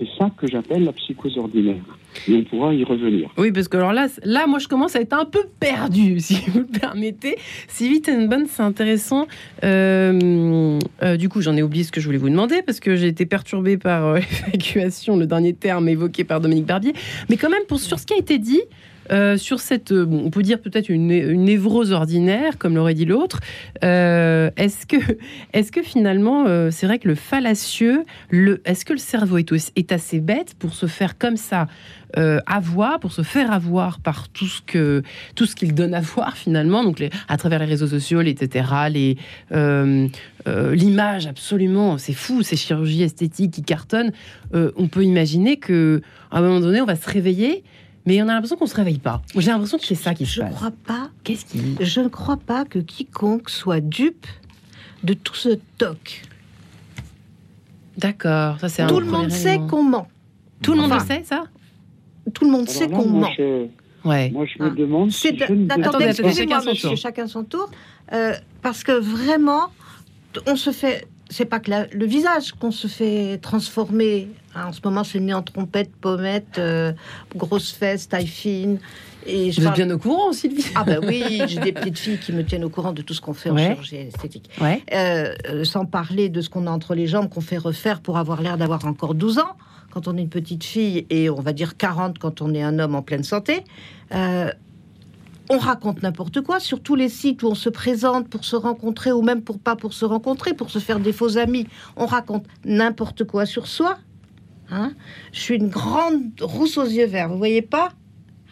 C'est 0.00 0.08
ça 0.18 0.30
que 0.34 0.46
j'appelle 0.46 0.84
la 0.84 0.92
psychose 0.92 1.36
ordinaire. 1.36 1.82
Et 2.26 2.34
on 2.34 2.44
pourra 2.44 2.74
y 2.74 2.82
revenir. 2.84 3.28
Oui, 3.36 3.52
parce 3.52 3.68
que 3.68 3.76
alors 3.76 3.92
là, 3.92 4.08
là, 4.24 4.46
moi, 4.46 4.58
je 4.58 4.66
commence 4.66 4.96
à 4.96 5.00
être 5.00 5.12
un 5.12 5.26
peu 5.26 5.42
perdu, 5.60 6.18
si 6.20 6.38
vous 6.48 6.60
le 6.60 6.66
permettez. 6.66 7.36
Si 7.68 7.90
Wittenband, 7.90 8.46
c'est 8.46 8.62
intéressant. 8.62 9.26
Euh, 9.62 10.78
euh, 11.02 11.16
du 11.18 11.28
coup, 11.28 11.42
j'en 11.42 11.54
ai 11.54 11.62
oublié 11.62 11.84
ce 11.84 11.92
que 11.92 12.00
je 12.00 12.06
voulais 12.06 12.18
vous 12.18 12.30
demander 12.30 12.62
parce 12.62 12.80
que 12.80 12.96
j'ai 12.96 13.08
été 13.08 13.26
perturbée 13.26 13.76
par 13.76 14.06
euh, 14.06 14.20
l'évacuation, 14.46 15.18
le 15.18 15.26
dernier 15.26 15.52
terme 15.52 15.86
évoqué 15.86 16.24
par 16.24 16.40
Dominique 16.40 16.66
Barbier. 16.66 16.94
Mais 17.28 17.36
quand 17.36 17.50
même, 17.50 17.64
pour 17.68 17.78
sur 17.78 17.98
ce 17.98 18.06
qui 18.06 18.14
a 18.14 18.18
été 18.18 18.38
dit. 18.38 18.62
Euh, 19.10 19.36
sur 19.36 19.60
cette, 19.60 19.92
euh, 19.92 20.06
on 20.08 20.30
peut 20.30 20.42
dire 20.42 20.60
peut-être 20.60 20.88
une, 20.88 21.08
névrose 21.08 21.92
ordinaire, 21.92 22.58
comme 22.58 22.76
l'aurait 22.76 22.94
dit 22.94 23.04
l'autre. 23.06 23.40
euh, 23.82 24.50
est-ce 24.56 24.86
que, 24.86 24.96
est-ce 25.52 25.72
que 25.72 25.82
finalement, 25.82 26.46
c'est 26.70 26.86
vrai 26.86 26.98
que 26.98 27.08
le 27.08 27.14
fallacieux, 27.14 28.04
est-ce 28.64 28.84
que 28.84 28.92
le 28.92 28.98
cerveau 28.98 29.38
est, 29.38 29.72
est 29.76 29.92
assez 29.92 30.20
bête 30.20 30.54
pour 30.58 30.74
se 30.74 30.86
faire 30.86 31.18
comme 31.18 31.36
ça 31.36 31.66
avoir, 32.46 32.98
pour 32.98 33.12
se 33.12 33.22
faire 33.22 33.52
avoir 33.52 34.00
par 34.00 34.28
tout 34.28 34.46
ce 34.46 35.54
qu'il 35.54 35.74
donne 35.74 35.94
à 35.94 36.00
voir 36.00 36.36
finalement, 36.36 36.82
donc 36.82 37.00
à 37.28 37.36
travers 37.36 37.60
les 37.60 37.66
réseaux 37.66 37.86
sociaux, 37.86 38.20
etc., 38.20 38.64
l'image 40.46 41.26
absolument, 41.26 41.98
c'est 41.98 42.12
fou, 42.12 42.42
ces 42.42 42.56
chirurgies 42.56 43.04
esthétiques 43.04 43.52
qui 43.52 43.62
cartonnent. 43.62 44.12
On 44.52 44.88
peut 44.88 45.04
imaginer 45.04 45.56
que 45.56 46.02
à 46.32 46.38
un 46.38 46.42
moment 46.42 46.60
donné, 46.60 46.80
on 46.80 46.86
va 46.86 46.96
se 46.96 47.08
réveiller, 47.08 47.62
mais 48.06 48.22
on 48.22 48.28
a 48.28 48.32
l'impression 48.34 48.56
qu'on 48.56 48.66
se 48.66 48.74
réveille 48.74 48.98
pas. 48.98 49.22
J'ai 49.36 49.50
l'impression 49.50 49.78
que 49.78 49.84
c'est 49.86 49.94
ça 49.94 50.14
qui 50.14 50.26
se 50.26 50.34
Je 50.34 50.40
passe. 50.40 50.54
crois 50.54 50.72
pas. 50.86 51.10
Qu'est-ce 51.24 51.44
qui 51.44 51.76
Je 51.80 52.00
ne 52.00 52.08
crois 52.08 52.36
pas 52.38 52.64
que 52.64 52.78
quiconque 52.78 53.50
soit 53.50 53.80
dupe 53.80 54.26
de 55.04 55.14
tout 55.14 55.34
ce 55.34 55.58
toc. 55.78 56.22
D'accord, 57.98 58.58
ça 58.60 58.68
c'est 58.68 58.82
un 58.82 58.86
Tout 58.86 59.00
le 59.00 59.06
monde 59.06 59.30
sait 59.30 59.58
qu'on 59.68 59.82
ment. 59.82 60.08
Tout 60.62 60.72
le 60.74 60.80
monde 60.82 60.92
le 60.92 61.00
sait 61.00 61.22
ça? 61.24 61.44
Tout 62.32 62.44
le 62.44 62.50
monde 62.50 62.62
Alors 62.68 62.72
sait 62.74 62.88
qu'on 62.88 63.06
ment. 63.08 63.28
je, 63.36 63.66
Ouais. 64.04 64.30
moi, 64.30 64.46
je 64.46 64.52
Ah. 64.60 64.64
me 64.64 64.70
demande 64.70 65.10
C'est 65.12 65.32
si 65.32 65.38
je 65.38 65.52
ne 65.52 65.66
Attendez, 65.66 65.84
Attendez, 65.88 66.04
excusez-moi, 66.06 66.32
chacun 66.56 66.60
son 66.64 66.70
monsieur, 66.70 66.88
tour. 66.88 66.96
chacun 66.96 67.26
son 67.26 67.44
tour. 67.44 67.70
Euh, 68.12 68.34
parce 68.62 68.82
que 68.82 68.92
vraiment, 68.92 69.66
on 70.46 70.56
se 70.56 70.70
fait. 70.70 71.06
C'est 71.28 71.44
pas 71.44 71.60
que 71.60 71.70
la- 71.70 71.86
le 71.88 72.06
visage 72.06 72.52
qu'on 72.52 72.70
se 72.70 72.86
fait 72.88 73.38
transformer. 73.38 74.28
Hein, 74.54 74.66
en 74.68 74.72
ce 74.72 74.80
moment, 74.84 75.04
c'est 75.04 75.20
mis 75.20 75.32
en 75.32 75.42
trompette, 75.42 75.94
pommette, 75.96 76.58
euh, 76.58 76.92
grosse 77.36 77.70
fesse, 77.72 78.08
taille 78.08 78.26
fine. 78.26 78.78
Et 79.26 79.52
je 79.52 79.56
Vous 79.60 79.66
êtes 79.66 79.74
parle- 79.74 79.86
bien 79.86 79.94
au 79.94 79.98
courant, 79.98 80.32
Sylvie 80.32 80.64
Ah 80.74 80.82
ben 80.82 80.98
oui, 81.06 81.42
j'ai 81.46 81.60
des 81.60 81.72
petites 81.72 81.98
filles 81.98 82.18
qui 82.18 82.32
me 82.32 82.44
tiennent 82.44 82.64
au 82.64 82.70
courant 82.70 82.92
de 82.92 83.02
tout 83.02 83.14
ce 83.14 83.20
qu'on 83.20 83.34
fait 83.34 83.50
en 83.50 83.54
Ouais. 83.54 83.66
chirurgie 83.68 83.96
esthétique. 83.96 84.50
Ouais. 84.60 84.82
Euh, 84.92 85.34
euh, 85.50 85.64
sans 85.64 85.84
parler 85.84 86.28
de 86.30 86.40
ce 86.40 86.48
qu'on 86.48 86.66
a 86.66 86.70
entre 86.70 86.94
les 86.94 87.06
jambes, 87.06 87.28
qu'on 87.28 87.40
fait 87.42 87.58
refaire 87.58 88.00
pour 88.00 88.18
avoir 88.18 88.40
l'air 88.42 88.56
d'avoir 88.56 88.84
encore 88.86 89.14
12 89.14 89.38
ans, 89.38 89.56
quand 89.90 90.08
on 90.08 90.16
est 90.16 90.22
une 90.22 90.28
petite 90.30 90.64
fille, 90.64 91.06
et 91.10 91.28
on 91.30 91.40
va 91.40 91.52
dire 91.52 91.76
40 91.76 92.18
quand 92.18 92.40
on 92.42 92.54
est 92.54 92.62
un 92.62 92.78
homme 92.78 92.94
en 92.94 93.02
pleine 93.02 93.24
santé. 93.24 93.62
Euh, 94.14 94.50
on 95.52 95.58
raconte 95.58 96.02
n'importe 96.02 96.40
quoi 96.42 96.60
sur 96.60 96.80
tous 96.80 96.94
les 96.94 97.08
sites 97.08 97.42
où 97.42 97.48
on 97.48 97.54
se 97.56 97.68
présente 97.68 98.28
pour 98.28 98.44
se 98.44 98.54
rencontrer 98.56 99.10
ou 99.12 99.20
même 99.20 99.42
pour 99.42 99.58
pas 99.58 99.74
pour 99.76 99.92
se 99.92 100.04
rencontrer, 100.04 100.54
pour 100.54 100.70
se 100.70 100.78
faire 100.78 100.98
des 101.00 101.12
faux 101.12 101.38
amis. 101.38 101.66
On 101.96 102.06
raconte 102.06 102.46
n'importe 102.64 103.24
quoi 103.24 103.46
sur 103.46 103.66
soi. 103.66 103.98
Hein 104.70 104.92
je 105.32 105.40
suis 105.40 105.56
une 105.56 105.68
grande 105.68 106.30
rousse 106.40 106.78
aux 106.78 106.84
yeux 106.86 107.06
verts, 107.06 107.28
vous 107.28 107.38
voyez 107.38 107.62
pas 107.62 107.92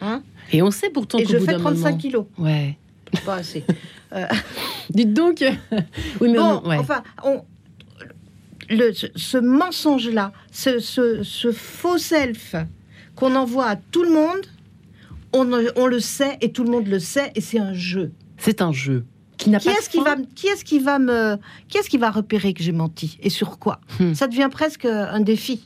hein 0.01 0.21
Et 0.51 0.61
on 0.61 0.71
sait 0.71 0.89
pourtant 0.89 1.17
qu'au 1.17 1.25
je 1.27 1.37
bout 1.37 1.45
fais 1.45 1.53
d'un 1.53 1.59
35 1.59 1.83
moment- 1.89 1.97
kilos, 1.97 2.25
Ouais. 2.37 2.77
pas 3.25 3.35
assez. 3.35 3.63
Dites 4.89 5.13
donc. 5.13 5.37
oui, 6.21 6.29
mais 6.31 6.37
Bon, 6.37 6.61
on- 6.63 6.69
ouais. 6.69 6.77
enfin, 6.77 7.03
on- 7.23 7.43
le, 8.69 8.93
ce, 8.93 9.07
ce 9.15 9.37
mensonge-là, 9.37 10.31
ce, 10.51 10.79
ce- 10.79 11.23
ce 11.23 11.51
faux 11.51 11.97
self 11.97 12.55
qu'on 13.15 13.35
envoie 13.35 13.65
à 13.67 13.75
tout 13.75 14.03
le 14.03 14.11
monde, 14.11 14.45
on, 15.33 15.43
le 15.43 15.99
sait 15.99 16.37
et 16.41 16.51
tout 16.51 16.63
le 16.63 16.71
monde 16.71 16.87
le 16.87 16.99
sait 16.99 17.31
et 17.35 17.41
c'est 17.41 17.59
un 17.59 17.73
jeu. 17.73 18.11
c'est 18.37 18.61
un 18.61 18.71
jeu 18.71 19.05
qui 19.37 19.51
est-ce 19.55 19.89
qui 19.89 19.99
va, 19.99 20.15
qui 20.35 20.47
est-ce 20.47 20.65
qui 20.65 20.79
va 20.79 20.99
me, 20.99 21.37
qui 21.69 21.77
est-ce 21.77 21.89
qui 21.89 21.97
va 21.97 22.11
repérer 22.11 22.53
que 22.53 22.61
j'ai 22.61 22.73
menti 22.73 23.17
et 23.21 23.29
sur 23.29 23.57
quoi? 23.57 23.79
Hmm. 23.99 24.13
Ça 24.13 24.27
devient 24.27 24.49
presque 24.51 24.83
un 24.85 25.21
défi. 25.21 25.65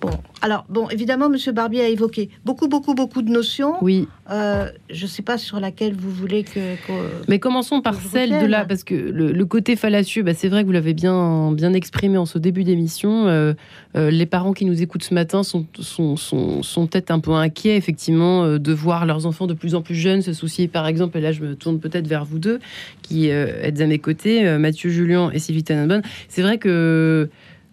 Bon, 0.00 0.10
alors 0.40 0.64
bon, 0.70 0.88
évidemment, 0.88 1.28
Monsieur 1.28 1.52
Barbier 1.52 1.82
a 1.82 1.88
évoqué 1.88 2.30
beaucoup, 2.46 2.68
beaucoup, 2.68 2.94
beaucoup 2.94 3.20
de 3.22 3.30
notions. 3.30 3.74
Oui, 3.82 4.08
Euh, 4.32 4.70
je 4.88 5.02
ne 5.02 5.08
sais 5.08 5.22
pas 5.22 5.36
sur 5.38 5.58
laquelle 5.58 5.92
vous 5.92 6.10
voulez 6.12 6.44
que. 6.44 6.76
que- 6.86 7.26
mais 7.28 7.40
commençons 7.40 7.80
par 7.82 7.96
celle 8.00 8.30
de 8.30 8.46
là, 8.46 8.64
parce 8.64 8.84
que 8.84 8.94
le, 8.94 9.32
le 9.32 9.44
côté 9.44 9.74
fallacieux, 9.74 10.22
bah, 10.22 10.34
c'est 10.34 10.48
vrai 10.48 10.62
que 10.62 10.66
vous 10.66 10.72
l'avez 10.72 10.94
bien, 10.94 11.50
bien 11.50 11.72
exprimé 11.72 12.16
en 12.16 12.26
ce 12.26 12.38
début 12.38 12.62
d'émission. 12.62 13.26
Euh, 13.26 13.54
euh, 13.96 14.08
les 14.10 14.26
parents 14.26 14.52
qui 14.52 14.64
nous 14.66 14.80
écoutent 14.82 15.02
ce 15.02 15.14
matin 15.14 15.42
sont, 15.42 15.66
sont, 15.80 16.16
sont, 16.16 16.62
sont 16.62 16.86
peut-être 16.86 17.10
un 17.10 17.18
peu 17.18 17.32
inquiets, 17.32 17.76
effectivement, 17.76 18.56
de 18.56 18.72
voir 18.72 19.04
leurs 19.04 19.26
enfants 19.26 19.48
de 19.48 19.54
plus 19.54 19.74
en 19.74 19.82
plus 19.82 19.96
jeunes 19.96 20.22
se 20.22 20.32
soucier, 20.32 20.68
par 20.68 20.86
exemple, 20.86 21.18
et 21.18 21.20
là 21.20 21.32
je 21.32 21.42
me 21.42 21.56
tourne 21.56 21.80
peut-être 21.80 22.06
vers 22.06 22.24
vous 22.24 22.38
deux, 22.38 22.60
qui 23.02 23.26
êtes 23.28 23.80
à 23.80 23.86
mes 23.86 23.98
côtés, 23.98 24.44
Mathieu 24.58 24.90
Julien 24.90 25.30
et 25.32 25.40
Sylvie 25.40 25.64
Tannenbaum. 25.64 26.02
C'est 26.28 26.42
vrai 26.42 26.56
que. 26.58 27.28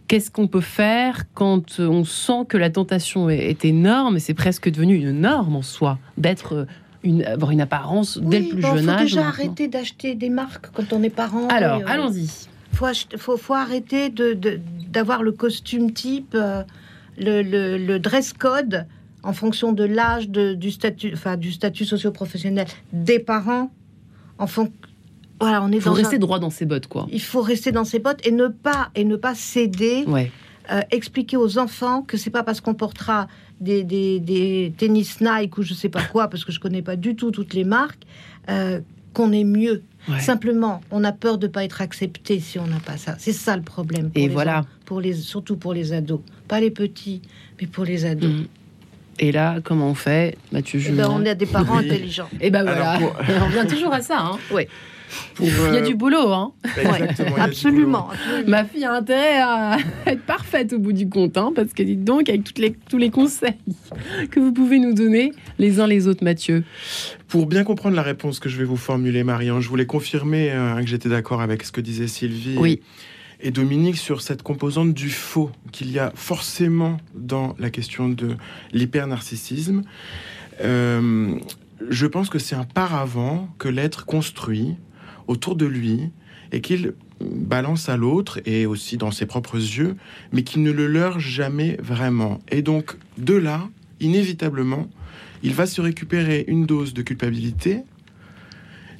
Qu'est-ce 0.08 0.32
qu'on 0.32 0.48
peut 0.48 0.62
faire 0.62 1.24
quand 1.34 1.80
on 1.80 2.04
sent 2.06 2.46
que 2.48 2.58
la 2.58 2.70
tentation 2.70 3.30
est, 3.30 3.66
énorme 3.66 4.18
et 4.18 4.20
c'est 4.20 4.34
presque 4.34 4.70
devenu 4.70 4.96
une 4.96 5.12
norme 5.12 5.58
en 5.58 5.62
soi 5.62 6.00
d'être 6.18 6.54
euh, 6.54 6.66
une, 7.04 7.24
avoir 7.26 7.52
une 7.52 7.60
apparence 7.62 8.18
dès 8.18 8.40
le 8.40 8.48
plus 8.50 8.62
bon, 8.62 8.76
jeune 8.76 8.86
faut 8.86 8.90
âge 8.92 9.00
déjà 9.02 9.16
maintenant. 9.18 9.30
arrêter 9.30 9.68
d'acheter 9.68 10.16
des 10.16 10.30
marques 10.30 10.68
quand 10.74 10.94
on 10.94 11.04
est 11.04 11.10
parent. 11.10 11.48
Alors, 11.50 11.82
euh, 11.82 11.86
allons-y. 11.88 12.30
faut, 12.74 12.86
faut, 13.18 13.38
faut 13.38 13.54
arrêter 13.54 14.10
de, 14.10 14.34
de- 14.34 14.60
d'avoir 14.90 15.24
le 15.24 15.34
costume 15.34 15.92
type, 15.92 16.34
euh, 16.36 16.64
le, 17.18 17.42
le- 17.42 17.78
le 17.78 18.00
dress 18.00 18.32
code 18.34 18.86
en 19.24 19.34
fonction 19.34 19.74
de 19.74 19.84
l'âge, 19.84 20.30
du 20.30 20.72
statut, 20.72 21.12
enfin 21.14 21.36
du 21.36 21.52
statut 21.52 21.84
socio-professionnel 21.84 22.66
des 22.94 23.20
parents. 23.20 23.72
En 24.40 24.46
fon- 24.48 24.72
voilà, 25.40 25.62
on 25.64 25.72
est 25.72 25.76
Il 25.76 25.82
faut 25.82 25.90
dans 25.90 25.96
rester 25.96 26.16
un- 26.16 26.20
droit 26.20 26.40
dans 26.40 26.50
ses 26.50 26.66
bottes, 26.66 26.88
quoi. 26.88 27.08
Il 27.12 27.22
faut 27.22 27.42
rester 27.42 27.72
dans 27.72 27.84
ses 27.86 28.00
bottes 28.00 28.26
et 28.26 28.32
ne 28.32 28.48
pas 28.48 28.90
et 28.96 29.04
ne 29.04 29.16
pas 29.16 29.36
céder. 29.36 30.04
Ouais. 30.08 30.32
Euh, 30.70 30.82
expliquer 30.92 31.38
aux 31.38 31.58
enfants 31.60 32.02
que 32.02 32.18
c'est 32.18 32.30
pas 32.30 32.44
parce 32.44 32.60
qu'on 32.60 32.74
portera 32.74 33.28
des, 33.62 33.84
des, 33.86 34.20
des 34.20 34.74
tennis 34.78 35.22
Nike 35.22 35.58
ou 35.58 35.62
je 35.64 35.74
sais 35.74 35.88
pas 35.88 36.04
quoi, 36.04 36.28
parce 36.28 36.44
que 36.44 36.52
je 36.52 36.60
connais 36.60 36.82
pas 36.82 36.98
du 36.98 37.16
tout 37.16 37.32
toutes 37.32 37.54
les 37.54 37.64
marques, 37.64 38.04
euh, 38.50 38.82
qu'on 39.14 39.32
est 39.32 39.46
mieux. 39.46 39.84
ouais. 40.10 40.20
Simplement, 40.20 40.82
on 40.92 41.06
a 41.06 41.14
peur 41.14 41.38
de 41.38 41.48
pas 41.48 41.64
être 41.64 41.80
accepté 41.82 42.42
si 42.42 42.60
on 42.60 42.68
n'a 42.68 42.80
pas 42.82 42.98
ça. 42.98 43.16
C'est 43.18 43.32
ça 43.32 43.56
le 43.56 43.64
problème. 43.64 44.10
pour 44.10 44.18
Et 44.22 44.28
les 44.28 44.34
voilà. 44.34 44.66
Pour 44.86 45.00
les, 45.00 45.14
surtout 45.14 45.56
pour 45.56 45.74
les 45.74 45.94
ados. 45.94 46.20
Pas 46.50 46.60
les 46.60 46.70
petits, 46.72 47.22
mais 47.62 47.68
pour 47.68 47.86
les 47.86 48.04
ados. 48.06 48.30
Mm. 48.30 48.46
Et 49.20 49.32
là, 49.32 49.60
comment 49.64 49.88
on 49.90 49.96
fait, 49.96 50.38
Mathieu 50.52 50.80
Eh 50.80 50.84
Julien 50.84 51.08
ben, 51.08 51.16
on 51.22 51.26
a 51.26 51.34
des 51.34 51.46
parents 51.46 51.78
intelligents. 51.80 52.30
Et 52.42 52.50
ben 52.52 52.64
voilà, 52.64 52.92
Alors, 52.92 53.16
on 53.42 53.46
revient 53.46 53.68
toujours 53.74 53.94
à 53.94 54.02
ça. 54.02 54.20
Hein. 54.20 54.38
Il 55.40 55.48
y 55.48 55.78
a 55.78 55.82
du 55.82 55.96
boulot, 55.96 56.32
hein 56.32 56.54
Exactement. 56.78 57.36
absolument, 57.38 58.08
Ma 58.48 58.66
fille 58.66 58.86
a 58.86 58.94
intérêt 58.94 59.40
à 59.42 59.78
être 60.06 60.24
parfaite 60.24 60.74
au 60.74 60.80
bout 60.80 60.94
du 60.94 61.10
compte, 61.10 61.38
hein, 61.38 61.52
parce 61.56 61.74
que 61.74 61.84
dites 61.84 62.04
donc, 62.04 62.30
avec 62.30 62.44
toutes 62.44 62.60
les, 62.60 62.74
tous 62.90 62.98
les 62.98 63.10
conseils 63.10 63.58
que 64.32 64.40
vous 64.40 64.52
pouvez 64.52 64.80
nous 64.80 64.94
donner 64.94 65.32
les 65.60 65.80
uns 65.80 65.88
les 65.88 66.08
autres, 66.08 66.24
Mathieu. 66.24 66.64
Pour 67.28 67.46
bien 67.46 67.64
comprendre 67.64 67.96
la 67.96 68.02
réponse 68.02 68.40
que 68.40 68.50
je 68.50 68.58
vais 68.58 68.64
vous 68.64 68.78
formuler, 68.78 69.24
Marianne, 69.24 69.60
je 69.60 69.70
voulais 69.70 69.86
confirmer 69.86 70.52
euh, 70.52 70.80
que 70.82 70.88
j'étais 70.88 71.10
d'accord 71.10 71.42
avec 71.42 71.64
ce 71.64 71.72
que 71.72 71.82
disait 71.82 72.08
Sylvie. 72.08 72.56
Oui. 72.58 72.82
Et, 73.40 73.52
Dominique 73.52 73.98
sur 73.98 74.22
cette 74.22 74.42
composante 74.42 74.94
du 74.94 75.10
faux 75.10 75.52
qu'il 75.72 75.92
y 75.92 76.00
a 76.00 76.12
forcément 76.16 76.98
dans 77.14 77.56
la 77.60 77.70
question 77.70 78.10
de 78.10 78.36
l'hyper-narcissisme. 78.72 79.84
Euh, 80.62 81.38
je 81.90 82.08
pense 82.08 82.30
que 82.30 82.40
c'est 82.40 82.56
un 82.56 82.64
paravent 82.64 83.48
que 83.60 83.68
l'être 83.68 84.06
construit 84.06 84.76
autour 85.28 85.56
de 85.56 85.66
lui 85.66 86.10
et 86.52 86.62
qu'il 86.62 86.94
balance 87.20 87.90
à 87.90 87.98
l'autre 87.98 88.40
et 88.46 88.66
aussi 88.66 88.98
dans 88.98 89.12
ses 89.12 89.26
propres 89.26 89.58
yeux, 89.58 89.96
mais 90.32 90.44
qu'il 90.44 90.64
ne 90.64 90.72
le 90.72 90.88
leurre 90.88 91.20
jamais 91.20 91.78
vraiment. 91.82 92.40
Et 92.50 92.62
donc, 92.62 92.96
de 93.18 93.34
là, 93.34 93.68
inévitablement, 94.00 94.88
il 95.44 95.54
va 95.54 95.66
se 95.66 95.82
récupérer 95.82 96.46
une 96.48 96.66
dose 96.66 96.94
de 96.94 97.02
culpabilité, 97.02 97.82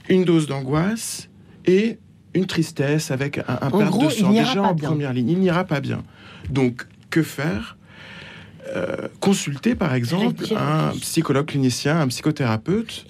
une 0.10 0.26
dose 0.26 0.48
d'angoisse 0.48 1.30
et 1.66 1.98
une 2.34 2.46
tristesse 2.46 3.12
avec 3.12 3.38
un, 3.40 3.60
un 3.62 3.72
perte 3.72 4.02
de 4.02 4.10
sang 4.10 4.32
déjà 4.32 4.64
en 4.64 4.76
première 4.76 5.14
ligne. 5.14 5.30
Il 5.30 5.40
n'ira 5.40 5.64
pas 5.64 5.80
bien. 5.80 6.04
Donc, 6.50 6.88
que 7.10 7.24
faire? 7.24 7.78
Euh, 8.76 9.08
Consulter, 9.20 9.76
par 9.76 9.94
exemple, 9.94 10.44
un 10.56 10.92
psychologue 11.00 11.46
clinicien, 11.46 12.02
un 12.02 12.08
psychothérapeute 12.08 13.06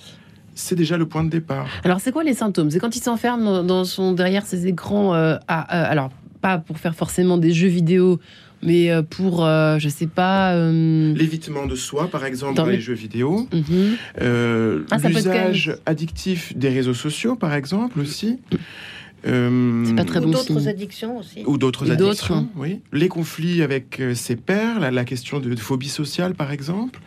c'est 0.58 0.76
déjà 0.76 0.98
le 0.98 1.06
point 1.06 1.24
de 1.24 1.30
départ. 1.30 1.68
Alors, 1.84 2.02
c'est 2.02 2.12
quoi 2.12 2.24
les 2.24 2.34
symptômes? 2.34 2.72
C'est 2.72 2.80
quand 2.80 2.96
il 2.96 3.02
s'enferme 3.02 3.66
dans 3.66 3.86
son 3.86 4.12
derrière 4.12 4.46
ses 4.46 4.68
écrans. 4.68 5.14
Euh, 5.14 5.36
euh, 5.36 5.38
alors, 5.50 6.10
pas 6.42 6.58
pour 6.58 6.80
faire 6.80 6.96
forcément 6.96 7.38
des 7.38 7.54
jeux 7.54 7.68
vidéo, 7.68 8.20
mais 8.64 8.92
euh, 8.92 9.04
pour, 9.04 9.46
je 9.46 9.90
sais 9.90 10.08
pas. 10.08 10.56
L'évitement 10.56 11.68
de 11.68 11.76
soi, 11.76 12.10
par 12.10 12.26
exemple, 12.26 12.56
dans, 12.56 12.66
les... 12.66 12.82
jeux 12.82 12.94
vidéo. 12.94 13.48
Mhm. 13.54 13.98
Ah, 14.92 14.98
l'usage 15.08 15.78
addictif 15.86 16.58
des 16.58 16.70
réseaux 16.70 16.96
sociaux, 16.96 17.36
par 17.36 17.54
exemple, 17.54 18.00
aussi. 18.00 18.40
c'est 19.24 19.96
pas 19.96 20.06
très 20.06 20.20
Ou 20.20 20.32
d'autres 20.32 20.68
addictions 20.68 21.20
aussi. 21.20 21.44
Ou 21.46 21.58
d'autres 21.58 21.92
addictions, 21.92 22.50
oui. 22.56 22.82
Les 22.92 23.10
conflits 23.10 23.62
avec 23.62 24.02
ses 24.16 24.36
pairs, 24.36 24.80
la, 24.80 24.90
la 24.90 25.06
question 25.06 25.40
de 25.40 25.56
phobie 25.56 25.90
sociale, 25.90 26.34
par 26.34 26.52
exemple. 26.52 27.00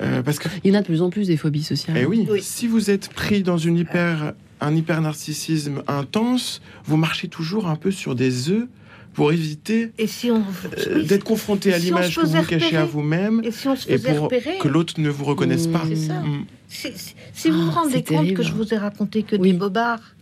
Euh, 0.00 0.22
parce 0.22 0.38
que... 0.38 0.48
Il 0.64 0.72
y 0.72 0.76
en 0.76 0.78
a 0.78 0.82
de 0.82 0.86
plus 0.86 1.02
en 1.02 1.10
plus 1.10 1.26
des 1.26 1.36
phobies 1.36 1.62
sociales. 1.62 1.96
Eh 2.00 2.06
oui. 2.06 2.26
si 2.40 2.66
vous 2.66 2.90
êtes 2.90 3.08
pris 3.08 3.42
dans 3.42 3.58
une 3.58 3.76
hyper, 3.76 4.32
un 4.60 4.74
hyper 4.74 5.00
narcissisme 5.00 5.82
intense, 5.88 6.62
vous 6.84 6.96
marchez 6.96 7.28
toujours 7.28 7.68
un 7.68 7.76
peu 7.76 7.90
sur 7.90 8.14
des 8.14 8.50
œufs 8.50 8.66
pour 9.12 9.32
éviter 9.32 9.92
et 9.98 10.06
si 10.06 10.30
on... 10.30 10.44
Euh, 10.86 11.02
d'être 11.02 11.24
confronté 11.24 11.74
à 11.74 11.78
l'image 11.78 12.14
que 12.14 12.24
vous 12.24 12.44
cachez 12.44 12.76
à 12.76 12.84
vous-même 12.84 13.40
et, 13.44 13.50
si 13.50 13.66
on 13.66 13.74
se 13.74 13.88
pour 14.16 14.28
que 14.28 14.68
l'autre 14.68 14.94
ne 14.98 15.10
vous 15.10 15.24
reconnaisse 15.24 15.66
pas. 15.66 15.84
Mm. 15.84 16.46
Si, 16.68 17.50
vous 17.50 17.64
vous 17.64 17.72
ah, 17.74 17.80
rendez 17.80 18.04
compte 18.04 18.32
que 18.34 18.42
je 18.42 18.52
vous 18.52 18.72
ai 18.72 18.76
raconté 18.76 19.24
que 19.24 19.34
des 19.34 19.52
bobards, 19.52 20.14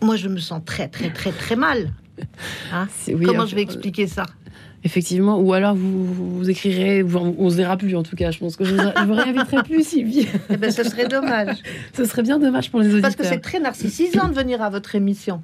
moi 0.00 0.14
je 0.14 0.28
me 0.28 0.38
sens 0.38 0.62
très 0.64 0.86
très 0.86 1.10
très 1.10 1.32
très 1.32 1.56
mal. 1.56 1.92
Hein 2.72 2.86
Comment 3.24 3.46
je 3.46 3.56
vais 3.56 3.62
expliquer 3.62 4.06
ça? 4.06 4.26
Effectivement, 4.84 5.38
ou 5.38 5.54
alors 5.54 5.74
vous, 5.74 6.04
vous 6.04 6.50
écrirez, 6.50 7.02
on 7.02 7.48
se 7.48 7.56
verra 7.56 7.76
plus 7.78 7.96
en 7.96 8.02
tout 8.02 8.16
cas. 8.16 8.30
Je 8.30 8.38
pense 8.38 8.56
que 8.56 8.64
je 8.64 8.74
ne 8.74 9.06
vous 9.06 9.14
réinviterai 9.14 9.62
plus, 9.62 9.82
Sylvie. 9.82 10.28
Eh 10.50 10.58
ben, 10.58 10.70
ce 10.70 10.84
serait 10.84 11.08
dommage. 11.08 11.56
ce 11.96 12.04
serait 12.04 12.22
bien 12.22 12.38
dommage 12.38 12.70
pour 12.70 12.80
les 12.80 12.88
auditeurs. 12.88 13.02
Parce 13.02 13.16
que 13.16 13.24
c'est 13.24 13.40
très 13.40 13.60
narcissisant 13.60 14.28
de 14.28 14.34
venir 14.34 14.60
à 14.60 14.68
votre 14.68 14.94
émission. 14.94 15.42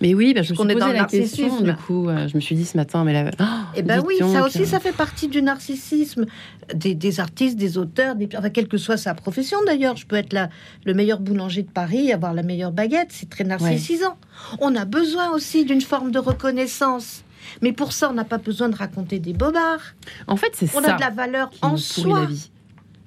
Mais 0.00 0.12
oui, 0.12 0.34
bah, 0.34 0.42
je 0.42 0.52
me 0.52 0.56
suis 0.56 0.66
posé 0.66 0.92
la 0.92 1.04
question. 1.04 1.60
Du 1.60 1.74
coup, 1.74 2.08
euh, 2.08 2.28
je 2.28 2.34
me 2.34 2.40
suis 2.40 2.54
dit 2.56 2.64
ce 2.64 2.76
matin, 2.76 3.04
mais 3.04 3.12
là, 3.12 3.30
oh, 3.40 3.44
eh 3.76 3.82
ben 3.82 4.02
oui, 4.06 4.16
ça 4.18 4.44
aussi, 4.44 4.66
ça 4.66 4.80
fait 4.80 4.92
partie 4.92 5.28
du 5.28 5.40
narcissisme 5.40 6.26
des, 6.74 7.20
artistes, 7.20 7.56
des 7.56 7.78
auteurs, 7.78 8.14
des, 8.14 8.28
enfin, 8.36 8.50
quelle 8.50 8.68
que 8.68 8.76
soit 8.76 8.96
sa 8.96 9.14
profession 9.14 9.58
d'ailleurs. 9.66 9.96
Je 9.96 10.06
peux 10.06 10.16
être 10.16 10.32
la, 10.32 10.48
le 10.84 10.94
meilleur 10.94 11.20
boulanger 11.20 11.62
de 11.62 11.70
Paris, 11.70 12.12
avoir 12.12 12.34
la 12.34 12.42
meilleure 12.42 12.72
baguette, 12.72 13.08
c'est 13.10 13.28
très 13.28 13.44
narcissisant. 13.44 14.16
On 14.60 14.74
a 14.74 14.84
besoin 14.84 15.30
aussi 15.30 15.64
d'une 15.64 15.80
forme 15.80 16.10
de 16.10 16.18
reconnaissance. 16.18 17.24
Mais 17.62 17.72
pour 17.72 17.92
ça, 17.92 18.10
on 18.10 18.14
n'a 18.14 18.24
pas 18.24 18.38
besoin 18.38 18.68
de 18.68 18.76
raconter 18.76 19.18
des 19.18 19.32
bobards. 19.32 19.94
En 20.26 20.36
fait, 20.36 20.52
c'est 20.54 20.66
ça. 20.66 20.80
On 20.80 20.84
a 20.84 20.94
de 20.94 21.00
la 21.00 21.10
valeur 21.10 21.50
en 21.62 21.76
soi. 21.76 22.28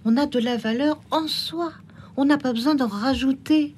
On 0.05 0.17
a 0.17 0.25
de 0.25 0.39
la 0.39 0.57
valeur 0.57 0.99
en 1.11 1.27
soi. 1.27 1.71
On 2.19 2.25
n'a 2.25 2.37
pas 2.37 2.51
besoin 2.51 2.73
d'en 2.73 2.87
rajouter. 2.87 3.75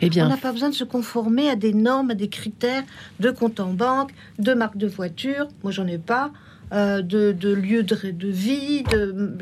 Eh 0.00 0.08
bien, 0.08 0.26
on 0.26 0.28
n'a 0.28 0.36
pas 0.36 0.52
besoin 0.52 0.68
de 0.68 0.74
se 0.74 0.84
conformer 0.84 1.50
à 1.50 1.56
des 1.56 1.74
normes, 1.74 2.10
à 2.10 2.14
des 2.14 2.28
critères 2.28 2.84
de 3.18 3.30
compte 3.30 3.58
en 3.58 3.72
banque, 3.72 4.12
de 4.38 4.54
marque 4.54 4.76
de 4.76 4.86
voiture. 4.86 5.48
Moi, 5.64 5.72
j'en 5.72 5.86
ai 5.88 5.98
pas. 5.98 6.30
Euh, 6.72 7.02
de, 7.02 7.32
de, 7.32 7.52
lieu 7.52 7.82
de, 7.82 8.28
vie. 8.28 8.82
De... 8.84 9.36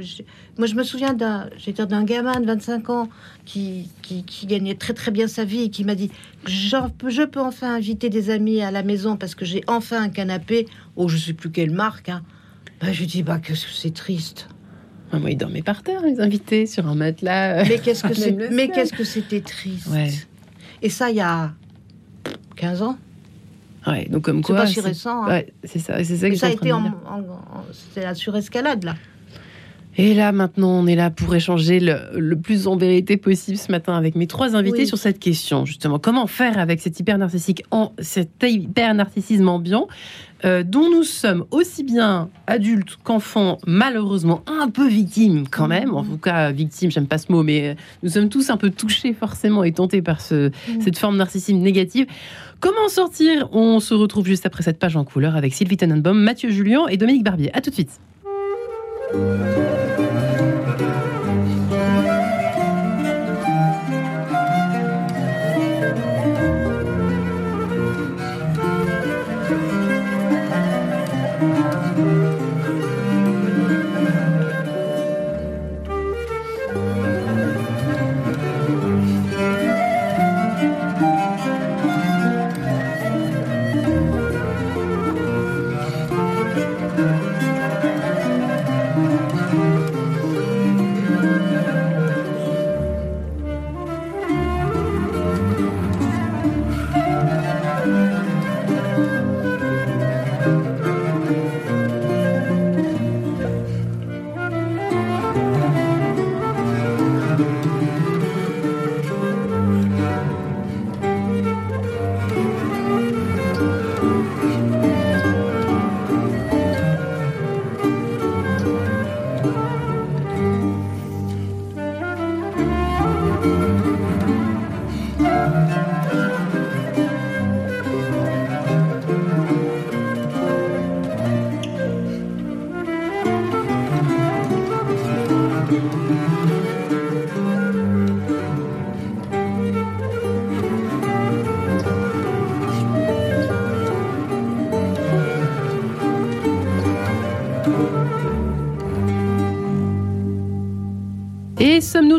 Moi, 0.58 0.66
je 0.66 0.74
me 0.74 0.82
souviens 0.82 1.14
d'un, 1.14 1.48
d'un 1.88 2.02
gamin 2.02 2.40
de 2.40 2.46
25 2.46 2.90
ans 2.90 3.08
qui, 3.44 3.88
qui, 4.02 4.46
gagnait 4.46 4.74
très 4.74 4.94
très 4.94 5.12
bien 5.12 5.28
sa 5.28 5.44
vie 5.44 5.62
et 5.62 5.70
qui 5.70 5.84
m'a 5.84 5.94
dit 5.94 6.10
je 6.46 7.24
peux 7.24 7.40
enfin 7.40 7.72
inviter 7.72 8.10
des 8.10 8.30
amis 8.30 8.62
à 8.62 8.72
la 8.72 8.82
maison 8.82 9.16
parce 9.16 9.36
que 9.36 9.44
j'ai 9.44 9.62
enfin 9.68 10.02
un 10.02 10.08
canapé. 10.08 10.66
Oh, 10.96 11.06
je 11.06 11.16
sais 11.18 11.32
plus 11.32 11.52
quelle 11.52 11.70
marque. 11.70 12.08
Hein. 12.08 12.22
Ben, 12.80 12.92
je 12.92 13.04
dis 13.04 13.22
bah 13.22 13.38
que 13.38 13.54
c'est 13.54 13.94
triste. 13.94 14.48
Ah, 15.12 15.20
moi, 15.20 15.30
ils 15.30 15.36
dormaient 15.36 15.62
par 15.62 15.84
terre, 15.84 16.02
les 16.02 16.20
invités, 16.20 16.66
sur 16.66 16.88
un 16.88 16.96
matelas. 16.96 17.62
Mais 17.64 17.78
qu'est-ce 17.78 18.02
que 18.02 18.14
c'est 18.14 18.32
Mais 18.50 18.68
qu'est-ce 18.70 18.92
que 18.92 19.04
c'était 19.04 19.40
triste. 19.40 19.88
Et 20.82 20.88
ça, 20.88 21.10
il 21.10 21.16
y 21.16 21.20
a 21.20 21.52
15 22.56 22.82
ans. 22.82 22.98
Ouais, 23.86 24.06
donc 24.08 24.22
comme 24.22 24.42
quoi. 24.42 24.66
C'est 24.66 24.74
pas 24.74 24.80
si 24.80 24.80
récent. 24.80 25.24
Hein. 25.26 25.42
c'est 25.64 25.78
ça, 25.78 26.02
c'est 26.04 26.16
ça 26.16 26.28
que 26.28 26.36
ça 26.36 26.46
a 26.48 26.50
été 26.50 26.72
en, 26.72 26.92
c'est 27.94 28.02
la 28.02 28.14
surescalade 28.14 28.84
là. 28.84 28.96
Et 30.00 30.14
là, 30.14 30.32
maintenant, 30.32 30.70
on 30.70 30.86
est 30.86 30.94
là 30.94 31.10
pour 31.10 31.34
échanger 31.34 31.78
le, 31.78 32.34
plus 32.34 32.66
en 32.66 32.76
vérité 32.76 33.18
possible 33.18 33.58
ce 33.58 33.70
matin 33.70 33.94
avec 33.94 34.14
mes 34.14 34.26
trois 34.26 34.56
invités 34.56 34.86
sur 34.86 34.96
cette 34.96 35.18
question, 35.18 35.66
justement. 35.66 35.98
Comment 35.98 36.26
faire 36.26 36.58
avec 36.58 36.80
cet 36.80 36.98
hyper 36.98 37.18
narcissique, 37.18 37.64
en, 37.70 37.92
cet 37.98 38.42
hyper 38.42 38.94
narcissisme 38.94 39.46
ambiant, 39.46 39.88
euh, 40.46 40.62
dont 40.62 40.88
nous 40.88 41.02
sommes 41.02 41.44
aussi 41.50 41.84
bien 41.84 42.30
adultes 42.46 42.96
qu'enfants, 43.04 43.58
malheureusement 43.66 44.42
un 44.46 44.70
peu 44.70 44.88
victimes 44.88 45.44
quand 45.46 45.68
même. 45.68 45.92
En 45.92 46.02
tout 46.02 46.16
cas, 46.16 46.50
victimes, 46.50 46.90
j'aime 46.90 47.06
pas 47.06 47.18
ce 47.18 47.30
mot, 47.30 47.42
mais 47.42 47.76
nous 48.02 48.08
sommes 48.08 48.30
tous 48.30 48.48
un 48.48 48.56
peu 48.56 48.70
touchés 48.70 49.12
forcément 49.12 49.64
et 49.64 49.72
tentés 49.72 50.00
par 50.00 50.22
ce, 50.22 50.48
mmh. 50.48 50.80
cette 50.80 50.98
forme 50.98 51.18
narcissisme 51.18 51.58
négative. 51.58 52.06
Comment 52.60 52.88
sortir? 52.88 53.50
On 53.52 53.80
se 53.80 53.92
retrouve 53.92 54.26
juste 54.26 54.46
après 54.46 54.62
cette 54.62 54.78
page 54.78 54.96
en 54.96 55.04
couleur 55.04 55.36
avec 55.36 55.52
Sylvie 55.52 55.76
Tenenbaum, 55.76 56.18
Mathieu 56.18 56.50
Julien 56.50 56.86
et 56.88 56.96
Dominique 56.96 57.24
Barbier. 57.24 57.50
A 57.54 57.60
tout 57.60 57.68
de 57.68 57.74
suite. 57.74 58.00
Thank 59.12 59.98
you. 60.00 60.09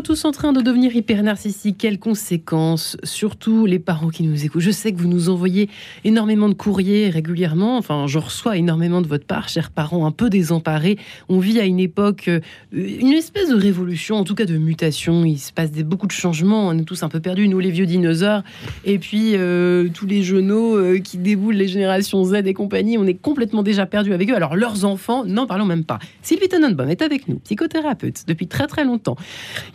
Tous 0.02 0.24
en 0.24 0.32
train 0.32 0.52
de 0.52 0.60
devenir 0.60 0.94
hyper 0.94 1.22
narcissiques 1.22 1.78
Quelles 1.78 1.98
conséquences 1.98 2.96
Surtout 3.04 3.66
les 3.66 3.78
parents 3.78 4.08
qui 4.08 4.24
nous 4.24 4.44
écoutent. 4.44 4.60
Je 4.60 4.70
sais 4.72 4.92
que 4.92 4.98
vous 4.98 5.08
nous 5.08 5.28
envoyez 5.28 5.70
énormément 6.04 6.48
de 6.48 6.54
courriers 6.54 7.08
régulièrement. 7.08 7.78
Enfin, 7.78 8.06
je 8.08 8.18
reçois 8.18 8.56
énormément 8.56 9.00
de 9.00 9.06
votre 9.06 9.24
part, 9.24 9.48
chers 9.48 9.70
parents, 9.70 10.04
un 10.04 10.10
peu 10.10 10.28
désemparés. 10.28 10.98
On 11.28 11.38
vit 11.38 11.60
à 11.60 11.64
une 11.64 11.78
époque, 11.78 12.26
euh, 12.28 12.40
une 12.72 13.12
espèce 13.12 13.48
de 13.50 13.54
révolution, 13.54 14.16
en 14.16 14.24
tout 14.24 14.34
cas 14.34 14.44
de 14.44 14.58
mutation. 14.58 15.24
Il 15.24 15.38
se 15.38 15.52
passe 15.52 15.70
des, 15.70 15.84
beaucoup 15.84 16.08
de 16.08 16.12
changements. 16.12 16.68
On 16.68 16.78
est 16.78 16.84
tous 16.84 17.04
un 17.04 17.08
peu 17.08 17.20
perdus, 17.20 17.46
nous 17.46 17.60
les 17.60 17.70
vieux 17.70 17.86
dinosaures. 17.86 18.42
Et 18.84 18.98
puis 18.98 19.36
euh, 19.36 19.88
tous 19.94 20.06
les 20.06 20.24
genoux 20.24 20.76
euh, 20.76 20.98
qui 20.98 21.16
déboulent, 21.16 21.54
les 21.54 21.68
générations 21.68 22.24
Z 22.24 22.34
et 22.44 22.54
compagnie. 22.54 22.98
On 22.98 23.06
est 23.06 23.14
complètement 23.14 23.62
déjà 23.62 23.86
perdus 23.86 24.12
avec 24.12 24.28
eux. 24.30 24.34
Alors 24.36 24.56
leurs 24.56 24.84
enfants, 24.84 25.24
n'en 25.24 25.46
parlons 25.46 25.66
même 25.66 25.84
pas. 25.84 26.00
Sylvie 26.22 26.48
Tenenbaum 26.48 26.90
est 26.90 27.02
avec 27.02 27.28
nous, 27.28 27.36
psychothérapeute 27.36 28.24
depuis 28.26 28.48
très 28.48 28.66
très 28.66 28.84
longtemps 28.84 29.16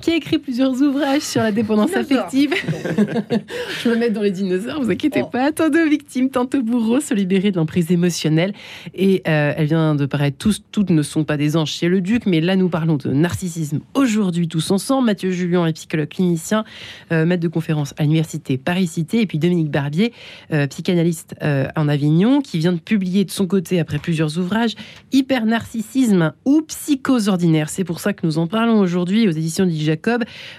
qui 0.01 0.11
a 0.11 0.15
écrit 0.17 0.39
plusieurs 0.39 0.81
ouvrages 0.81 1.21
sur 1.21 1.41
la 1.41 1.51
dépendance 1.51 1.95
affective. 1.95 2.53
Je 3.83 3.89
me 3.89 3.95
mets 3.95 4.09
dans 4.09 4.21
les 4.21 4.31
dinosaures, 4.31 4.81
vous 4.81 4.89
inquiétez 4.89 5.21
oh. 5.23 5.27
pas. 5.27 5.51
Tant 5.51 5.69
de 5.69 5.79
victimes, 5.79 6.29
tant 6.29 6.45
de 6.45 6.57
bourreaux 6.57 6.99
se 6.99 7.13
libérer 7.13 7.51
de 7.51 7.57
l'emprise 7.57 7.91
émotionnelle. 7.91 8.53
Et 8.95 9.21
euh, 9.27 9.53
elle 9.55 9.67
vient 9.67 9.95
de 9.95 10.05
paraître, 10.05 10.37
tous, 10.37 10.63
toutes 10.71 10.89
ne 10.89 11.03
sont 11.03 11.23
pas 11.23 11.37
des 11.37 11.55
anges 11.55 11.71
chez 11.71 11.87
le 11.87 12.01
duc, 12.01 12.25
mais 12.25 12.41
là 12.41 12.55
nous 12.55 12.67
parlons 12.67 12.97
de 12.97 13.09
narcissisme 13.09 13.79
aujourd'hui 13.93 14.47
tous 14.47 14.71
ensemble. 14.71 15.05
Mathieu 15.05 15.29
Julien 15.31 15.65
est 15.67 15.73
psychologue 15.73 16.09
clinicien, 16.09 16.65
euh, 17.11 17.25
maître 17.25 17.43
de 17.43 17.47
conférence 17.47 17.93
à 17.97 18.03
l'université 18.03 18.57
Paris-Cité, 18.57 19.21
et 19.21 19.27
puis 19.27 19.37
Dominique 19.37 19.69
Barbier, 19.69 20.13
euh, 20.51 20.67
psychanalyste 20.67 21.35
en 21.75 21.87
Avignon, 21.87 22.41
qui 22.41 22.57
vient 22.57 22.73
de 22.73 22.79
publier 22.79 23.23
de 23.23 23.31
son 23.31 23.45
côté, 23.45 23.79
après 23.79 23.99
plusieurs 23.99 24.37
ouvrages, 24.37 24.73
Hyper 25.11 25.45
narcissisme 25.45 26.33
ou 26.45 26.61
psychose 26.63 27.29
ordinaire. 27.29 27.69
C'est 27.69 27.83
pour 27.83 27.99
ça 27.99 28.13
que 28.13 28.25
nous 28.25 28.39
en 28.39 28.47
parlons 28.47 28.79
aujourd'hui 28.79 29.27
aux 29.27 29.31
éditions 29.31 29.65
dit 29.65 29.83
Jacob, 29.83 30.06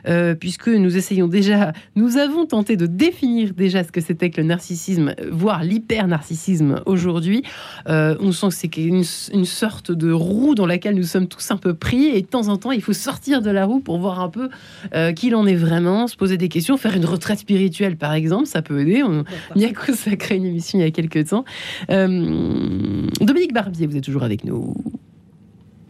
euh, 0.07 0.35
puisque 0.35 0.69
nous 0.69 0.97
essayons 0.97 1.29
déjà, 1.29 1.73
nous 1.97 2.17
avons 2.17 2.47
tenté 2.47 2.77
de 2.77 2.87
définir 2.87 3.53
déjà 3.55 3.85
ce 3.85 3.93
que 3.93 4.01
c'était 4.01 4.31
que 4.31 4.41
le 4.41 4.47
narcissisme, 4.47 5.15
voire 5.31 5.65
l'hyper-narcissisme 5.65 6.83
aujourd'hui. 6.87 7.43
Euh, 7.89 8.17
on 8.21 8.33
sent 8.33 8.49
que 8.49 8.55
c'est 8.55 8.77
une, 8.77 9.05
une, 9.33 9.45
sorte 9.45 9.93
de 9.93 10.13
roue 10.13 10.55
dans 10.55 10.67
laquelle 10.67 10.95
nous 10.95 11.05
sommes 11.05 11.29
tous 11.29 11.51
un 11.51 11.57
peu 11.57 11.75
pris, 11.75 12.07
et 12.07 12.23
de 12.23 12.27
temps 12.27 12.49
en 12.49 12.57
temps, 12.57 12.73
il 12.73 12.83
faut 12.83 12.93
sortir 12.93 13.43
de 13.43 13.51
la 13.51 13.65
roue 13.65 13.81
pour 13.81 13.99
voir 13.99 14.21
un 14.21 14.29
peu 14.29 14.49
euh, 14.95 15.13
qui 15.13 15.31
l'en 15.31 15.47
est 15.47 15.57
vraiment, 15.57 16.07
se 16.07 16.17
poser 16.17 16.37
des 16.37 16.49
questions, 16.49 16.77
faire 16.77 16.95
une 16.95 17.07
retraite 17.07 17.39
spirituelle 17.39 17.97
par 17.97 18.13
exemple, 18.13 18.47
ça 18.47 18.63
peut 18.63 18.81
aider. 18.81 19.03
On 19.03 19.25
y 19.57 19.65
a 19.65 19.73
consacré 19.73 20.37
une 20.37 20.47
émission 20.47 20.79
il 20.79 20.83
y 20.83 20.85
a 20.87 20.91
quelques 20.91 21.29
temps. 21.29 21.45
Dominique 21.89 23.53
Barbier, 23.53 23.87
vous 23.87 23.97
êtes 23.97 24.05
toujours 24.05 24.25
avec 24.25 24.45
nous. 24.45 24.75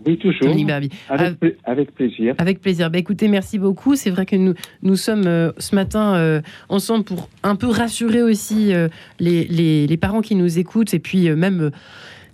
Oui, 0.09 0.17
toujours. 0.17 0.49
Avec, 1.67 1.95
plaisir. 1.95 2.35
Avec 2.39 2.63
plaisir. 2.63 2.91
Bah, 2.91 2.99
écoutez, 2.99 3.29
merci 3.29 3.59
beaucoup. 3.59 3.95
C'est 3.95 4.09
vrai 4.09 4.25
que 4.25 4.37
nous, 4.37 4.55
nous 4.83 4.97
sommes 4.97 5.27
euh, 5.27 5.53
ce 5.59 5.75
matin 5.75 6.15
euh, 6.15 6.41
ensemble 6.71 7.05
pour 7.05 7.29
un 7.43 7.57
peu 7.57 7.67
rassurer 7.67 8.23
aussi 8.23 8.73
euh, 8.73 8.89
les, 9.21 9.45
les, 9.45 9.87
les, 9.87 9.97
parents 9.99 10.23
qui 10.23 10.35
nous 10.35 10.59
écoutent 10.59 10.95
et 10.95 10.99
puis 10.99 11.29
même 11.31 11.71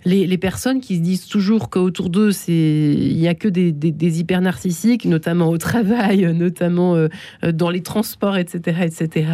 les, 0.05 0.37
personnes 0.37 0.81
qui 0.81 0.97
se 0.97 1.01
disent 1.01 1.27
toujours 1.27 1.69
qu'autour 1.69 2.09
d'eux, 2.09 2.31
il 2.47 3.17
n'y 3.17 3.27
a 3.27 3.35
que 3.35 3.47
des, 3.47 3.71
des, 3.71 4.19
hyper 4.19 4.41
narcissiques, 4.41 5.05
notamment 5.05 5.49
au 5.49 5.57
travail, 5.57 6.31
notamment 6.35 6.95
euh, 6.95 7.07
dans 7.51 7.69
les 7.69 7.81
transports, 7.81 8.37
etc., 8.37 8.81
etc. 8.83 9.27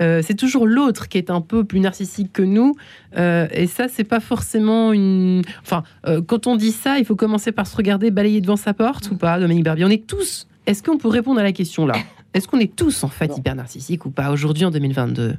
Euh, 0.00 0.22
c'est 0.24 0.34
toujours 0.34 0.66
l'autre 0.66 1.08
qui 1.08 1.18
est 1.18 1.30
un 1.30 1.40
peu 1.40 1.64
plus 1.64 1.80
narcissique 1.80 2.32
que 2.32 2.42
nous, 2.42 2.74
euh, 3.16 3.48
et 3.52 3.66
ça, 3.66 3.88
c'est 3.88 4.04
pas 4.04 4.20
forcément 4.20 4.92
une. 4.92 5.42
Enfin, 5.62 5.82
quand 6.26 6.46
on 6.46 6.56
dit 6.56 6.72
ça, 6.72 6.98
il 6.98 7.04
faut 7.04 7.16
commencer 7.16 7.52
par 7.52 7.66
se 7.66 7.76
regarder 7.76 8.10
balayer 8.10 8.40
devant 8.40 8.56
sa 8.56 8.74
porte 8.74 9.10
ou 9.10 9.16
pas, 9.16 9.38
Dominique 9.38 9.64
Barbier. 9.64 9.84
On 9.84 9.90
est 9.90 10.06
tous. 10.06 10.46
Est-ce 10.66 10.82
qu'on 10.82 10.98
peut 10.98 11.08
répondre 11.08 11.40
à 11.40 11.42
la 11.42 11.52
question 11.52 11.86
là? 11.86 11.94
Est-ce 12.32 12.48
qu'on 12.48 12.58
est 12.58 12.74
tous 12.74 13.04
en 13.04 13.08
fait 13.08 13.36
hyper 13.36 13.54
narcissiques 13.54 14.06
ou 14.06 14.10
pas 14.10 14.30
aujourd'hui 14.32 14.64
en 14.64 14.70
2022 14.70 15.36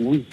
Oui, 0.00 0.24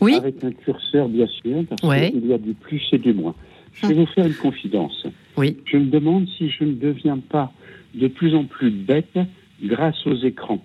oui. 0.00 0.14
Avec 0.14 0.42
un 0.44 0.52
curseur, 0.52 1.08
bien 1.08 1.26
sûr, 1.26 1.64
parce 1.68 1.80
qu'il 1.80 2.26
y 2.26 2.32
a 2.32 2.38
du 2.38 2.54
plus 2.54 2.82
et 2.92 2.98
du 2.98 3.12
moins. 3.12 3.34
Je 3.74 3.86
vais 3.86 3.94
vous 3.94 4.06
faire 4.06 4.26
une 4.26 4.34
confidence. 4.34 5.06
Oui. 5.36 5.56
Je 5.64 5.76
me 5.76 5.86
demande 5.86 6.26
si 6.36 6.50
je 6.50 6.64
ne 6.64 6.72
deviens 6.72 7.18
pas 7.18 7.52
de 7.94 8.08
plus 8.08 8.34
en 8.34 8.44
plus 8.44 8.70
bête 8.70 9.18
grâce 9.62 10.06
aux 10.06 10.16
écrans. 10.16 10.62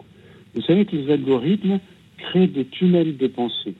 Vous 0.53 0.61
savez 0.61 0.85
que 0.85 0.95
les 0.95 1.11
algorithmes 1.11 1.79
créent 2.17 2.47
des 2.47 2.65
tunnels 2.65 3.17
de 3.17 3.27
pensée. 3.27 3.75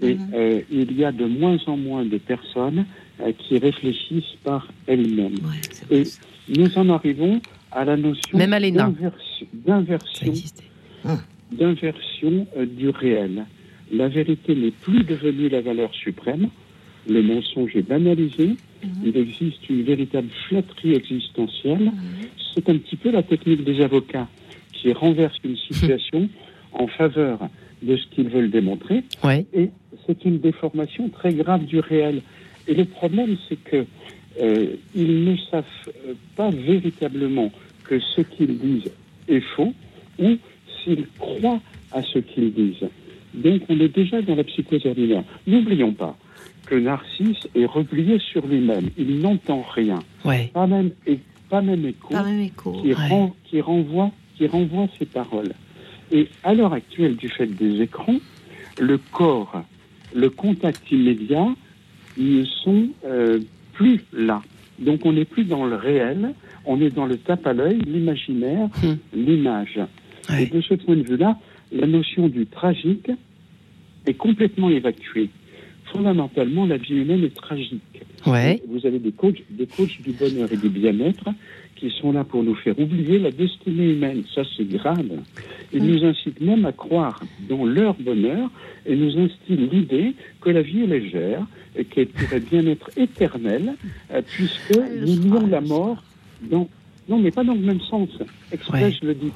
Et 0.00 0.14
mhm. 0.14 0.30
euh, 0.34 0.60
il 0.70 0.96
y 0.96 1.04
a 1.04 1.12
de 1.12 1.24
moins 1.24 1.58
en 1.66 1.76
moins 1.76 2.04
de 2.04 2.18
personnes 2.18 2.86
euh, 3.20 3.32
qui 3.36 3.58
réfléchissent 3.58 4.36
par 4.44 4.68
elles-mêmes. 4.86 5.38
et 5.90 6.04
nous 6.56 6.78
en 6.78 6.88
arrivons 6.90 7.40
à 7.72 7.84
la 7.84 7.96
notion 7.96 8.38
d'inversion 8.38 10.32
d'inversion 11.52 12.46
euh, 12.56 12.66
du 12.66 12.90
réel 12.90 13.44
la 13.92 14.08
vérité 14.08 14.54
n'est 14.54 14.70
plus 14.70 15.04
devenue 15.04 15.48
la 15.48 15.60
valeur 15.60 15.94
suprême, 15.94 16.48
le 17.08 17.22
mensonge 17.22 17.74
est 17.76 17.88
banalisé, 17.88 18.48
mhm. 18.48 18.90
il 19.04 19.16
existe 19.16 19.68
une 19.68 19.82
véritable 19.82 20.28
flatterie 20.48 20.94
existentielle. 20.94 21.84
Mhm. 21.84 21.92
C'est 22.54 22.68
un 22.68 22.76
petit 22.76 22.96
peu 22.96 23.10
la 23.10 23.22
technique 23.22 23.64
des 23.64 23.80
avocats 23.80 24.28
qui 24.72 24.92
renversent 24.92 25.38
une 25.44 25.56
situation 25.70 26.28
en 26.72 26.86
faveur 26.86 27.48
de 27.82 27.96
ce 27.96 28.06
qu'ils 28.08 28.28
veulent 28.28 28.50
démontrer. 28.50 29.04
Et 29.52 29.70
c'est 30.06 30.24
une 30.24 30.38
déformation 30.38 31.08
très 31.08 31.32
grave 31.32 31.64
du 31.64 31.78
réel. 31.78 32.22
Et 32.66 32.74
le 32.74 32.84
problème, 32.84 33.36
c'est 33.48 33.62
que 33.62 33.86
euh, 34.40 34.66
ils 34.94 35.24
ne 35.24 35.36
savent 35.50 35.64
euh, 35.88 36.14
pas 36.36 36.50
véritablement 36.50 37.50
que 37.84 37.98
ce 37.98 38.20
qu'ils 38.20 38.58
disent 38.58 38.90
est 39.28 39.40
faux 39.40 39.72
ou 40.18 40.36
s'ils 40.82 41.06
croient 41.18 41.60
à 41.92 42.02
ce 42.02 42.18
qu'ils 42.18 42.52
disent. 42.52 42.88
Donc 43.38 43.62
on 43.68 43.78
est 43.80 43.94
déjà 43.94 44.20
dans 44.22 44.34
la 44.34 44.44
psychose 44.44 44.84
ordinaire. 44.86 45.24
N'oublions 45.46 45.92
pas 45.92 46.16
que 46.66 46.74
Narcisse 46.74 47.48
est 47.54 47.64
replié 47.64 48.18
sur 48.18 48.46
lui-même. 48.46 48.90
Il 48.98 49.20
n'entend 49.20 49.62
rien. 49.62 50.00
Pas, 50.52 50.66
même, 50.66 50.90
et, 51.06 51.18
pas 51.48 51.62
même 51.62 51.86
écho, 51.86 52.14
qui, 52.82 52.94
qui, 53.44 53.60
renvoie, 53.60 54.10
qui 54.36 54.46
renvoie 54.46 54.86
ses 54.98 55.06
paroles. 55.06 55.52
Et 56.12 56.28
à 56.44 56.54
l'heure 56.54 56.72
actuelle, 56.72 57.16
du 57.16 57.28
fait 57.28 57.46
des 57.46 57.80
écrans, 57.80 58.18
le 58.78 58.98
corps, 58.98 59.62
le 60.14 60.30
contact 60.30 60.90
immédiat 60.90 61.48
ne 62.18 62.44
sont 62.44 62.88
euh, 63.06 63.40
plus 63.72 64.00
là. 64.12 64.42
Donc 64.78 65.04
on 65.04 65.12
n'est 65.12 65.24
plus 65.24 65.44
dans 65.44 65.66
le 65.66 65.76
réel, 65.76 66.34
on 66.64 66.80
est 66.80 66.90
dans 66.90 67.06
le 67.06 67.16
tape 67.16 67.46
à 67.46 67.52
l'œil, 67.52 67.80
l'imaginaire, 67.86 68.68
hum. 68.82 68.98
l'image. 69.14 69.80
Et 70.38 70.46
de 70.46 70.60
ce 70.60 70.74
point 70.74 70.96
de 70.96 71.02
vue-là, 71.02 71.38
la 71.72 71.86
notion 71.86 72.28
du 72.28 72.46
tragique 72.46 73.10
est 74.06 74.14
complètement 74.14 74.70
évacuée. 74.70 75.30
Fondamentalement, 75.92 76.66
la 76.66 76.76
vie 76.76 76.96
humaine 76.96 77.24
est 77.24 77.34
tragique. 77.34 78.02
Ouais. 78.26 78.60
Vous 78.68 78.86
avez 78.86 78.98
des 78.98 79.12
coachs, 79.12 79.42
des 79.50 79.66
coachs 79.66 80.02
du 80.02 80.12
bonheur 80.12 80.52
et 80.52 80.56
du 80.56 80.68
bien-être 80.68 81.24
qui 81.76 81.90
sont 81.90 82.12
là 82.12 82.24
pour 82.24 82.42
nous 82.42 82.56
faire 82.56 82.78
oublier 82.78 83.18
la 83.18 83.30
destinée 83.30 83.92
humaine. 83.92 84.24
Ça, 84.34 84.42
c'est 84.56 84.68
grave. 84.68 85.10
Ils 85.72 85.84
nous 85.84 86.04
incitent 86.04 86.40
même 86.40 86.66
à 86.66 86.72
croire 86.72 87.20
dans 87.48 87.64
leur 87.64 87.94
bonheur 87.94 88.50
et 88.84 88.96
nous 88.96 89.16
instillent 89.18 89.68
l'idée 89.70 90.14
que 90.40 90.50
la 90.50 90.62
vie 90.62 90.82
est 90.82 90.86
légère 90.86 91.46
et 91.76 91.84
qu'elle 91.84 92.08
pourrait 92.08 92.40
bien 92.40 92.66
être 92.66 92.90
éternelle 92.96 93.74
euh, 94.12 94.20
puisque 94.26 94.76
nous 94.76 95.16
nions 95.16 95.46
la 95.46 95.60
mort 95.60 96.02
dans... 96.42 96.68
Non, 97.08 97.18
mais 97.18 97.30
pas 97.30 97.44
dans 97.44 97.54
le 97.54 97.60
même 97.60 97.80
sens. 97.80 98.10
Exprès, 98.52 98.92
je 98.92 99.06
le 99.06 99.14
dis. 99.14 99.32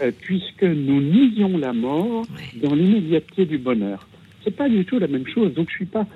Euh, 0.00 0.12
puisque 0.18 0.62
nous 0.62 1.00
nions 1.00 1.58
la 1.58 1.72
mort 1.72 2.24
dans 2.62 2.74
l'immédiateté 2.74 3.44
du 3.44 3.58
bonheur. 3.58 4.06
C'est 4.42 4.56
pas 4.56 4.68
du 4.68 4.84
tout 4.86 4.98
la 4.98 5.08
même 5.08 5.26
chose. 5.26 5.52
Donc 5.52 5.68
je 5.68 5.74
suis 5.74 5.84
pas. 5.84 6.06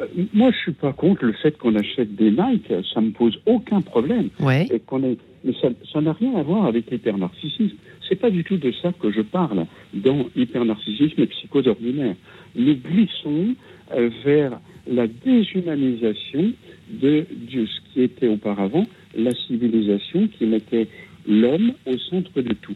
Euh, 0.00 0.06
moi, 0.32 0.52
je 0.52 0.58
suis 0.58 0.72
pas 0.72 0.92
contre 0.92 1.24
le 1.24 1.32
fait 1.32 1.58
qu'on 1.58 1.74
achète 1.74 2.14
des 2.14 2.30
Nike. 2.30 2.72
Ça 2.94 3.00
me 3.00 3.10
pose 3.10 3.40
aucun 3.46 3.80
problème. 3.80 4.28
Et 4.70 4.78
qu'on 4.80 5.02
ait... 5.02 5.16
Mais 5.44 5.54
ça 5.92 6.00
n'a 6.00 6.12
rien 6.12 6.36
à 6.36 6.42
voir 6.42 6.66
avec 6.66 6.88
l'hypernarcissisme. 6.90 7.76
C'est 8.08 8.14
pas 8.14 8.30
du 8.30 8.44
tout 8.44 8.58
de 8.58 8.70
ça 8.80 8.92
que 8.92 9.10
je 9.10 9.22
parle 9.22 9.66
dans 9.92 10.26
hypernarcissisme 10.36 11.22
et 11.22 11.26
psychose 11.26 11.66
ordinaire. 11.66 12.14
Nous 12.54 12.76
glissons 12.76 13.56
euh, 13.92 14.08
vers 14.24 14.60
la 14.86 15.08
déshumanisation 15.08 16.52
de, 16.90 17.26
de 17.52 17.66
ce 17.66 17.92
qui 17.92 18.02
était 18.02 18.28
auparavant 18.28 18.86
la 19.16 19.32
civilisation 19.32 20.28
qui 20.28 20.46
mettait 20.46 20.86
l'homme 21.26 21.72
au 21.86 21.96
centre 21.98 22.40
de 22.40 22.54
tout 22.54 22.74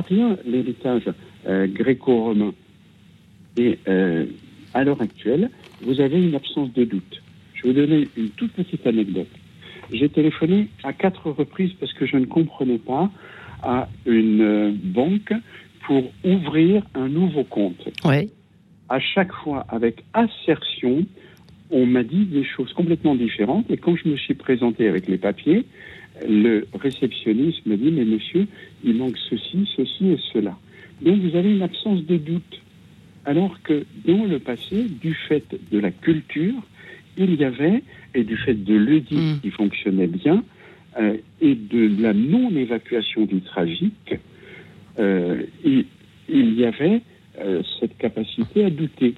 rien 0.00 0.36
l'héritage 0.44 1.04
euh, 1.46 1.66
gréco-romain. 1.66 2.52
Et 3.56 3.78
euh, 3.88 4.26
à 4.74 4.84
l'heure 4.84 5.00
actuelle, 5.00 5.50
vous 5.82 6.00
avez 6.00 6.22
une 6.22 6.34
absence 6.34 6.72
de 6.72 6.84
doute. 6.84 7.22
Je 7.54 7.62
vais 7.62 7.68
vous 7.68 7.80
donner 7.80 8.08
une 8.16 8.30
toute 8.30 8.52
petite 8.52 8.86
anecdote. 8.86 9.28
J'ai 9.92 10.08
téléphoné 10.08 10.68
à 10.84 10.92
quatre 10.92 11.30
reprises 11.30 11.72
parce 11.78 11.92
que 11.92 12.06
je 12.06 12.16
ne 12.16 12.26
comprenais 12.26 12.78
pas 12.78 13.10
à 13.62 13.88
une 14.06 14.40
euh, 14.40 14.72
banque 14.74 15.32
pour 15.86 16.04
ouvrir 16.24 16.82
un 16.94 17.08
nouveau 17.08 17.44
compte. 17.44 17.88
Oui. 18.04 18.30
À 18.88 19.00
chaque 19.00 19.32
fois, 19.32 19.66
avec 19.68 20.04
assertion, 20.14 21.04
on 21.70 21.86
m'a 21.86 22.02
dit 22.02 22.24
des 22.24 22.44
choses 22.44 22.72
complètement 22.72 23.14
différentes. 23.14 23.70
Et 23.70 23.76
quand 23.76 23.96
je 23.96 24.08
me 24.08 24.16
suis 24.16 24.34
présenté 24.34 24.88
avec 24.88 25.08
les 25.08 25.18
papiers, 25.18 25.64
le 26.28 26.66
réceptionniste 26.74 27.64
me 27.66 27.76
dit, 27.76 27.90
mais 27.90 28.04
monsieur, 28.04 28.46
il 28.84 28.96
manque 28.96 29.16
ceci, 29.28 29.68
ceci 29.76 30.08
et 30.08 30.18
cela. 30.32 30.56
Donc 31.02 31.18
vous 31.20 31.36
avez 31.36 31.50
une 31.54 31.62
absence 31.62 32.04
de 32.04 32.16
doute. 32.16 32.60
Alors 33.26 33.60
que 33.62 33.84
dans 34.06 34.24
le 34.24 34.38
passé, 34.38 34.86
du 35.00 35.14
fait 35.14 35.44
de 35.70 35.78
la 35.78 35.90
culture, 35.90 36.54
il 37.16 37.34
y 37.34 37.44
avait, 37.44 37.82
et 38.14 38.24
du 38.24 38.36
fait 38.36 38.54
de 38.54 38.74
l'Oedipe 38.74 39.18
mm. 39.18 39.40
qui 39.42 39.50
fonctionnait 39.50 40.06
bien, 40.06 40.42
euh, 40.98 41.16
et 41.40 41.54
de 41.54 42.02
la 42.02 42.12
non-évacuation 42.14 43.26
du 43.26 43.40
tragique, 43.42 44.14
euh, 44.98 45.42
il, 45.64 45.84
il, 46.28 46.54
y 46.54 46.64
avait 46.64 47.02
euh, 47.40 47.62
cette 47.78 47.96
capacité 47.98 48.64
à 48.64 48.70
douter. 48.70 49.14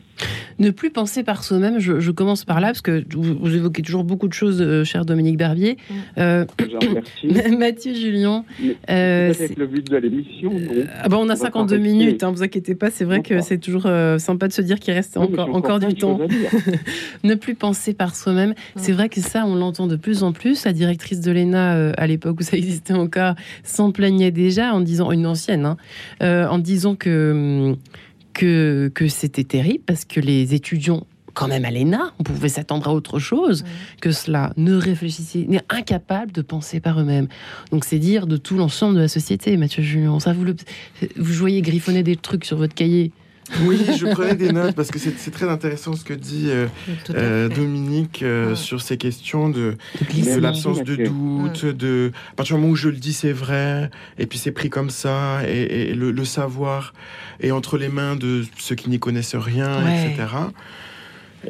Ne 0.58 0.70
plus 0.70 0.90
penser 0.90 1.22
par 1.22 1.42
soi-même, 1.42 1.78
je, 1.78 2.10
commence 2.10 2.44
par 2.44 2.60
là, 2.60 2.68
parce 2.68 2.82
que 2.82 3.04
vous, 3.14 3.54
évoquez 3.54 3.82
toujours 3.82 4.04
beaucoup 4.04 4.28
de 4.28 4.32
choses, 4.32 4.60
euh, 4.60 4.84
cher 4.84 5.04
Dominique 5.04 5.36
Barbier. 5.36 5.76
Euh, 6.18 6.44
Mathieu 7.58 7.94
Julien. 7.94 8.44
Euh, 8.90 9.32
c'est 9.34 9.56
le 9.58 9.66
but 9.66 9.90
de 9.90 9.96
l'émission. 9.96 10.52
Ah 11.02 11.08
bah, 11.08 11.16
on 11.18 11.28
a 11.28 11.36
52 11.36 11.76
minutes, 11.78 12.22
ne 12.22 12.28
hein, 12.28 12.30
vous 12.30 12.42
inquiétez 12.42 12.74
pas, 12.74 12.90
c'est 12.90 13.04
vrai 13.04 13.22
que 13.22 13.40
c'est 13.40 13.58
toujours 13.58 13.88
sympa 14.18 14.48
de 14.48 14.52
se 14.52 14.62
dire 14.62 14.78
qu'il 14.78 14.94
reste 14.94 15.16
encore, 15.16 15.54
encore, 15.54 15.78
du 15.78 15.94
temps. 15.94 16.20
ne 17.24 17.34
plus 17.34 17.54
penser 17.54 17.94
par 17.94 18.14
soi-même, 18.14 18.54
c'est 18.76 18.92
vrai 18.92 19.08
que 19.08 19.20
ça, 19.20 19.44
on 19.46 19.56
l'entend 19.56 19.86
de 19.86 19.96
plus 19.96 20.22
en 20.22 20.32
plus. 20.32 20.64
La 20.64 20.72
directrice 20.72 21.20
de 21.20 21.32
l'ENA, 21.32 21.92
à 21.92 22.06
l'époque 22.06 22.40
où 22.40 22.42
ça 22.42 22.56
existait 22.56 22.94
encore, 22.94 23.34
s'en 23.64 23.90
plaignait 23.90 24.30
déjà 24.30 24.74
en 24.74 24.80
disant, 24.80 25.10
une 25.12 25.26
ancienne, 25.26 25.76
hein, 26.20 26.46
en 26.48 26.58
disant 26.58 26.94
que 26.94 27.32
hum, 27.32 27.76
que, 28.32 28.90
que 28.94 29.08
c'était 29.08 29.44
terrible 29.44 29.84
parce 29.86 30.04
que 30.04 30.20
les 30.20 30.54
étudiants 30.54 31.06
quand 31.34 31.48
même 31.48 31.64
à 31.64 31.70
l'ENA, 31.70 32.12
on 32.18 32.22
pouvait 32.22 32.48
s'attendre 32.48 32.88
à 32.88 32.94
autre 32.94 33.18
chose 33.18 33.64
que 34.00 34.12
cela, 34.12 34.52
ne 34.56 34.74
réfléchissaient, 34.74 35.46
n'est 35.48 35.62
incapable 35.68 36.32
de 36.32 36.42
penser 36.42 36.80
par 36.80 37.00
eux-mêmes. 37.00 37.28
Donc 37.70 37.84
c'est 37.84 37.98
dire 37.98 38.26
de 38.26 38.36
tout 38.36 38.56
l'ensemble 38.56 38.96
de 38.96 39.00
la 39.00 39.08
société, 39.08 39.56
Mathieu 39.56 39.82
Julien. 39.82 40.20
Ça, 40.20 40.32
vous, 40.32 40.44
le, 40.44 40.56
vous 41.16 41.32
voyez 41.32 41.62
griffonner 41.62 42.02
des 42.02 42.16
trucs 42.16 42.44
sur 42.44 42.56
votre 42.56 42.74
cahier. 42.74 43.12
Oui, 43.60 43.84
je 43.98 44.06
prenais 44.06 44.34
des 44.34 44.52
notes 44.52 44.74
parce 44.74 44.90
que 44.90 44.98
c'est 44.98 45.30
très 45.30 45.48
intéressant 45.48 45.94
ce 45.94 46.04
que 46.04 46.14
dit 46.14 46.46
euh, 46.48 46.66
euh, 47.10 47.48
Dominique 47.48 48.22
euh, 48.22 48.54
sur 48.54 48.80
ces 48.80 48.96
questions 48.96 49.48
de, 49.48 49.76
de 50.00 50.40
l'absence 50.40 50.82
de 50.82 50.96
doute, 50.96 51.66
de 51.66 52.12
à 52.32 52.34
partir 52.34 52.56
du 52.56 52.62
moment 52.62 52.72
où 52.72 52.76
je 52.76 52.88
le 52.88 52.96
dis 52.96 53.12
c'est 53.12 53.32
vrai, 53.32 53.90
et 54.18 54.26
puis 54.26 54.38
c'est 54.38 54.52
pris 54.52 54.70
comme 54.70 54.90
ça, 54.90 55.46
et, 55.46 55.94
le, 55.94 56.24
savoir 56.24 56.94
est 57.40 57.50
entre 57.50 57.78
les 57.78 57.88
mains 57.88 58.16
de 58.16 58.44
ceux 58.56 58.76
qui 58.76 58.88
n'y 58.88 59.00
connaissent 59.00 59.34
rien, 59.34 59.80
etc. 59.86 60.28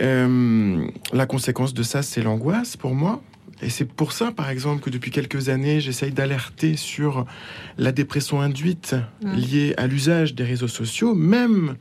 la 0.00 1.26
conséquence 1.26 1.74
de 1.74 1.82
ça, 1.82 2.02
c'est 2.02 2.22
l'angoisse 2.22 2.76
pour 2.76 2.94
moi. 2.94 3.22
Et 3.62 3.68
c'est 3.68 3.84
pour 3.84 4.12
ça, 4.12 4.32
par 4.32 4.50
exemple, 4.50 4.82
que 4.82 4.90
depuis 4.90 5.12
quelques 5.12 5.48
années, 5.48 5.80
j'essaye 5.80 6.10
d'alerter 6.10 6.76
sur 6.76 7.26
la 7.78 7.92
dépression 7.92 8.40
induite 8.40 8.96
liée 9.22 9.74
à 9.76 9.86
l'usage 9.86 10.34
des 10.34 10.42
réseaux 10.42 10.68
sociaux, 10.68 11.14
même 11.14 11.76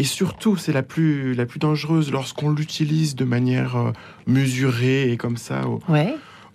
et 0.00 0.04
surtout, 0.04 0.56
c'est 0.56 0.72
la 0.72 0.82
plus, 0.82 1.34
la 1.34 1.44
plus 1.44 1.58
dangereuse 1.58 2.10
lorsqu'on 2.10 2.52
l'utilise 2.52 3.14
de 3.16 3.26
manière 3.26 3.76
euh, 3.76 3.92
mesurée 4.26 5.12
et 5.12 5.18
comme 5.18 5.36
ça 5.36 5.64
au, 5.68 5.78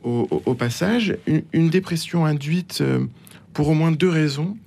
au, 0.03 0.53
passage. 0.55 1.15
Une, 1.53 1.69
dépression 1.69 2.25
induite 2.25 2.79
euh, 2.81 3.05
pour 3.53 3.67
au 3.69 3.75
moins 3.75 3.91
deux 3.91 4.09
raisons. 4.09 4.57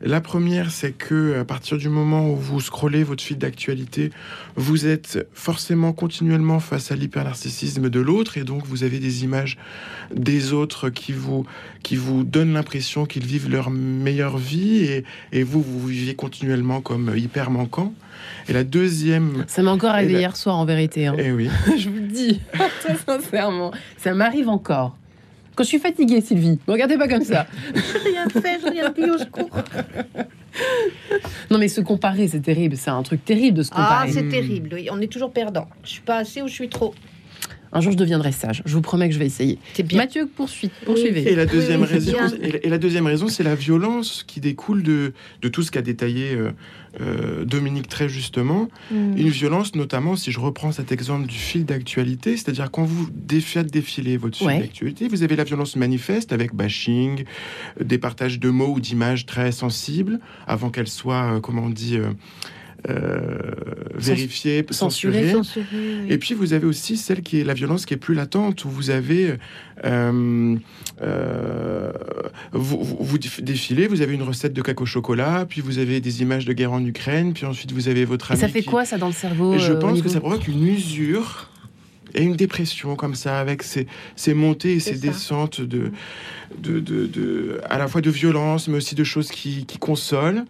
La 0.00 0.20
première, 0.20 0.70
c'est 0.70 0.92
que 0.92 1.40
à 1.40 1.44
partir 1.44 1.76
du 1.76 1.88
moment 1.88 2.30
où 2.30 2.36
vous 2.36 2.60
scrollez 2.60 3.02
votre 3.02 3.20
fil 3.20 3.36
d'actualité, 3.36 4.12
vous 4.54 4.86
êtes 4.86 5.26
forcément 5.34 5.92
continuellement 5.92 6.60
face 6.60 6.92
à 6.92 6.94
l'hypernarcissisme 6.94 7.90
de 7.90 7.98
l'autre 7.98 8.38
et 8.38 8.44
donc 8.44 8.64
vous 8.64 8.84
avez 8.84 9.00
des 9.00 9.24
images 9.24 9.58
des 10.14 10.52
autres 10.52 10.88
qui 10.88 11.12
vous 11.12 11.46
qui 11.82 11.96
vous 11.96 12.22
donnent 12.22 12.52
l'impression 12.52 13.06
qu'ils 13.06 13.26
vivent 13.26 13.50
leur 13.50 13.70
meilleure 13.70 14.38
vie 14.38 14.84
et, 14.84 15.04
et 15.32 15.42
vous 15.42 15.62
vous 15.62 15.88
vivez 15.88 16.14
continuellement 16.14 16.80
comme 16.80 17.12
hyper 17.16 17.50
manquant. 17.50 17.92
Et 18.48 18.52
la 18.52 18.64
deuxième. 18.64 19.44
Ça 19.46 19.62
m'est 19.62 19.70
encore 19.70 19.90
arrivé 19.90 20.14
hier 20.14 20.36
soir 20.36 20.56
en 20.56 20.64
vérité. 20.64 21.06
Hein. 21.06 21.16
Eh 21.18 21.32
oui. 21.32 21.48
je 21.78 21.88
vous 21.88 21.96
le 21.96 22.08
dis, 22.08 22.40
très 22.80 22.96
sincèrement. 22.96 23.72
Ça 23.96 24.14
m'arrive 24.14 24.48
encore. 24.48 24.96
Quand 25.54 25.64
je 25.64 25.68
suis 25.68 25.78
fatiguée, 25.78 26.20
Sylvie, 26.20 26.58
ne 26.66 26.72
regardez 26.72 26.96
pas 26.96 27.08
comme 27.08 27.24
ça. 27.24 27.46
Je 27.74 28.08
rien 28.08 28.28
fait, 28.28 28.60
je 28.60 28.70
rien 28.70 28.90
dit 28.90 29.10
au 29.10 29.18
secours. 29.18 29.50
Non, 31.50 31.58
mais 31.58 31.68
se 31.68 31.80
comparer, 31.80 32.28
c'est 32.28 32.40
terrible. 32.40 32.76
C'est 32.76 32.90
un 32.90 33.02
truc 33.02 33.24
terrible 33.24 33.58
de 33.58 33.62
se 33.62 33.70
ah, 33.72 33.76
comparer. 33.76 34.08
Ah, 34.08 34.12
c'est 34.12 34.28
terrible. 34.28 34.70
Oui. 34.72 34.88
On 34.90 35.00
est 35.00 35.12
toujours 35.12 35.32
perdant. 35.32 35.68
Je 35.84 35.90
suis 35.90 36.00
pas 36.00 36.18
assez 36.18 36.40
ou 36.40 36.48
je 36.48 36.54
suis 36.54 36.68
trop. 36.68 36.94
Un 37.72 37.80
jour, 37.80 37.92
je 37.92 37.96
deviendrai 37.96 38.32
sage. 38.32 38.62
Je 38.64 38.74
vous 38.74 38.80
promets 38.80 39.08
que 39.08 39.14
je 39.14 39.18
vais 39.18 39.26
essayer. 39.26 39.58
Bien. 39.84 39.98
Mathieu, 39.98 40.26
poursuit, 40.26 40.70
poursuivez. 40.84 41.30
Et 41.30 41.34
la 41.34 41.46
deuxième 41.46 41.82
raison, 41.82 42.16
et 42.40 42.68
la 42.68 42.78
deuxième 42.78 43.06
raison, 43.06 43.28
c'est 43.28 43.44
la 43.44 43.54
violence 43.54 44.24
qui 44.26 44.40
découle 44.40 44.82
de, 44.82 45.12
de 45.42 45.48
tout 45.48 45.62
ce 45.62 45.70
qu'a 45.70 45.82
détaillé 45.82 46.34
euh, 46.34 46.50
euh, 47.00 47.44
Dominique 47.44 47.88
très 47.88 48.08
justement. 48.08 48.68
Mm. 48.90 49.16
Une 49.16 49.28
violence, 49.28 49.74
notamment, 49.76 50.16
si 50.16 50.32
je 50.32 50.40
reprends 50.40 50.72
cet 50.72 50.90
exemple 50.90 51.26
du 51.26 51.36
fil 51.36 51.64
d'actualité, 51.64 52.36
c'est-à-dire 52.36 52.70
quand 52.70 52.84
vous 52.84 53.08
faites 53.40 53.70
défiler 53.70 54.16
votre 54.16 54.36
fil 54.36 54.48
d'actualité, 54.48 55.06
vous 55.06 55.22
avez 55.22 55.36
la 55.36 55.44
violence 55.44 55.76
manifeste 55.76 56.32
avec 56.32 56.54
bashing, 56.54 57.24
des 57.80 57.98
partages 57.98 58.40
de 58.40 58.50
mots 58.50 58.74
ou 58.74 58.80
d'images 58.80 59.24
très 59.24 59.52
sensibles, 59.52 60.18
avant 60.48 60.70
qu'elles 60.70 60.88
soient, 60.88 61.36
euh, 61.36 61.40
comment 61.40 61.62
on 61.62 61.70
dit, 61.70 61.96
euh, 61.96 62.10
vérifier, 63.94 64.64
censurer. 64.70 65.34
Et 66.08 66.18
puis 66.18 66.34
vous 66.34 66.52
avez 66.52 66.66
aussi 66.66 66.96
celle 66.96 67.22
qui 67.22 67.40
est 67.40 67.44
la 67.44 67.54
violence 67.54 67.86
qui 67.86 67.94
est 67.94 67.98
plus 67.98 68.14
latente, 68.14 68.64
où 68.64 68.70
vous 68.70 68.90
avez 68.90 69.36
euh, 69.84 70.56
euh, 71.02 71.92
vous, 72.52 72.82
vous, 72.82 73.18
défilez, 73.18 73.86
vous 73.86 74.02
avez 74.02 74.14
une 74.14 74.22
recette 74.22 74.52
de 74.52 74.62
caca 74.62 74.82
au 74.82 74.86
chocolat, 74.86 75.46
puis 75.48 75.60
vous 75.60 75.78
avez 75.78 76.00
des 76.00 76.22
images 76.22 76.44
de 76.44 76.52
guerre 76.52 76.72
en 76.72 76.84
Ukraine, 76.84 77.32
puis 77.32 77.46
ensuite 77.46 77.72
vous 77.72 77.88
avez 77.88 78.04
votre 78.04 78.32
ami. 78.32 78.40
ça 78.40 78.48
fait 78.48 78.62
quoi 78.62 78.84
ça 78.84 78.98
dans 78.98 79.06
le 79.06 79.12
cerveau 79.12 79.58
Je 79.58 79.72
pense 79.72 80.02
que 80.02 80.08
ça 80.08 80.20
provoque 80.20 80.48
une 80.48 80.66
usure 80.66 81.50
et 82.14 82.22
une 82.22 82.34
dépression 82.34 82.96
comme 82.96 83.14
ça, 83.14 83.38
avec 83.38 83.62
ces, 83.62 83.86
ces 84.16 84.34
montées 84.34 84.74
et 84.74 84.80
ces 84.80 84.96
descentes 84.96 85.60
de, 85.60 85.92
de, 86.58 86.80
de, 86.80 87.60
à 87.68 87.78
la 87.78 87.86
fois 87.86 88.00
de 88.00 88.10
violence, 88.10 88.68
mais 88.68 88.78
aussi 88.78 88.94
de 88.94 89.04
choses 89.04 89.30
qui, 89.30 89.64
qui 89.64 89.78
consolent. 89.78 90.44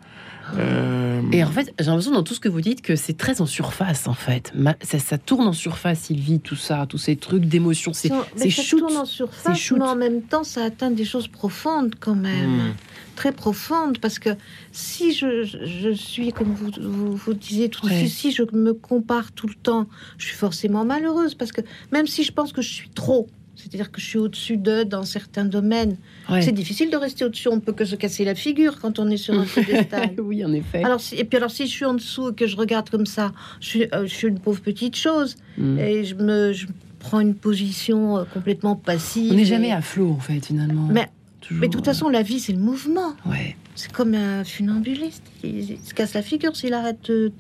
Euh, 0.59 1.20
et 1.33 1.44
en 1.44 1.50
fait, 1.50 1.72
j'ai 1.79 1.87
l'impression 1.87 2.12
dans 2.12 2.22
tout 2.22 2.35
ce 2.35 2.40
que 2.40 2.48
vous 2.48 2.61
dites 2.61 2.83
que 2.83 2.96
c'est 2.96 3.16
très 3.16 3.40
en 3.40 3.46
surface, 3.46 4.07
en 4.07 4.14
fait. 4.14 4.53
Ça, 4.83 5.18
tourne 5.18 5.46
en 5.46 5.53
surface, 5.53 6.00
Sylvie, 6.00 6.40
tout 6.40 6.57
ça, 6.57 6.87
tous 6.88 6.98
ces 6.98 7.16
trucs 7.16 7.44
d'émotion. 7.44 7.92
C'est 7.92 8.09
Ça 8.09 8.62
tourne 8.68 8.96
en 8.96 9.05
surface, 9.05 9.70
mais 9.72 9.85
en 9.85 9.96
même 9.96 10.22
temps, 10.22 10.44
ça 10.44 10.64
atteint 10.64 10.90
des 10.90 11.05
choses 11.05 11.29
profondes 11.29 11.94
quand 11.98 12.16
même. 12.16 12.70
Hmm. 12.70 12.74
Très 13.16 13.33
profondes, 13.33 13.98
parce 13.98 14.18
que 14.18 14.31
si 14.72 15.12
je, 15.12 15.44
je 15.44 15.90
suis, 15.90 16.33
comme 16.33 16.55
vous, 16.55 16.70
vous, 17.14 17.35
disiez 17.35 17.68
tout 17.68 17.87
de 17.87 17.92
suite, 17.92 18.09
si 18.09 18.33
je 18.33 18.42
me 18.55 18.72
compare 18.72 19.33
tout 19.33 19.46
le 19.46 19.55
temps, 19.55 19.87
je 20.16 20.26
suis 20.26 20.37
forcément 20.37 20.87
malheureuse, 20.87 21.35
parce 21.35 21.53
que 21.53 21.61
même 21.92 22.07
si 22.07 22.24
je 22.24 22.33
pense 22.33 22.53
que 22.53 22.62
je 22.62 22.72
suis 22.72 22.88
trop, 22.88 23.29
c'est-à-dire 23.60 23.90
que 23.90 24.00
je 24.00 24.06
suis 24.06 24.18
au-dessus 24.18 24.56
d'eux 24.56 24.84
dans 24.84 25.04
certains 25.04 25.44
domaines. 25.44 25.96
C'est 26.40 26.52
difficile 26.52 26.90
de 26.90 26.96
rester 26.96 27.24
au-dessus. 27.24 27.48
On 27.48 27.60
peut 27.60 27.72
que 27.72 27.84
se 27.84 27.96
casser 27.96 28.24
la 28.24 28.34
figure 28.34 28.80
quand 28.80 28.98
on 28.98 29.08
est 29.10 29.16
sur 29.16 29.38
un 29.38 29.44
piédestal. 29.44 30.12
oui, 30.18 30.44
en 30.44 30.52
effet. 30.52 30.82
Alors, 30.84 31.00
et 31.12 31.24
puis 31.24 31.36
alors, 31.36 31.50
si 31.50 31.66
je 31.66 31.72
suis 31.72 31.84
en 31.84 31.94
dessous 31.94 32.30
et 32.30 32.34
que 32.34 32.46
je 32.46 32.56
regarde 32.56 32.88
comme 32.90 33.06
ça, 33.06 33.32
je 33.60 33.66
suis, 33.66 33.82
euh, 33.92 34.06
je 34.06 34.14
suis 34.14 34.28
une 34.28 34.38
pauvre 34.38 34.60
petite 34.60 34.96
chose. 34.96 35.36
Mm. 35.58 35.78
Et 35.78 36.04
je 36.04 36.14
me 36.14 36.52
prends 36.98 37.20
une 37.20 37.34
position 37.34 38.18
euh, 38.18 38.24
complètement 38.24 38.76
passive. 38.76 39.32
On 39.32 39.36
n'est 39.36 39.44
jamais 39.44 39.72
à 39.72 39.80
flot, 39.80 40.10
en 40.10 40.20
fait, 40.20 40.46
finalement. 40.46 40.88
Mais, 40.90 41.08
mais 41.50 41.66
de 41.66 41.72
toute 41.72 41.84
façon, 41.84 42.08
la 42.08 42.22
vie, 42.22 42.38
c'est 42.38 42.52
le 42.52 42.60
mouvement. 42.60 43.14
Ouais. 43.26 43.56
C'est 43.74 43.92
comme 43.92 44.14
un 44.14 44.44
funambuliste. 44.44 45.22
Il, 45.42 45.78
se 45.82 45.94
casse 45.94 46.14
la 46.14 46.22
figure 46.22 46.54
s'il 46.54 46.74
arrête 46.74 47.10
de, 47.10 47.32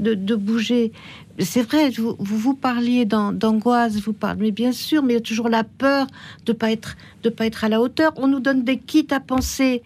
de, 0.00 0.14
de 0.14 0.34
bouger 0.34 0.92
c'est 1.38 1.62
vrai, 1.62 1.90
vous, 1.90 2.16
vous, 2.18 2.54
parliez 2.54 3.04
d'angoisse, 3.04 3.96
vous 3.96 4.12
parlez, 4.12 4.40
mais 4.40 4.50
bien 4.50 4.72
sûr, 4.72 5.02
mais 5.02 5.14
il 5.14 5.16
y 5.16 5.18
a 5.18 5.22
toujours 5.22 5.48
la 5.48 5.64
peur 5.64 6.06
de 6.44 6.52
pas 6.52 6.70
être, 6.70 6.96
pas 7.36 7.46
être 7.46 7.64
à 7.64 7.68
la 7.68 7.80
hauteur. 7.80 8.12
On 8.16 8.28
nous 8.28 8.40
donne 8.40 8.64
des 8.64 8.78
kits 8.78 9.06
à 9.10 9.20
penser 9.20 9.82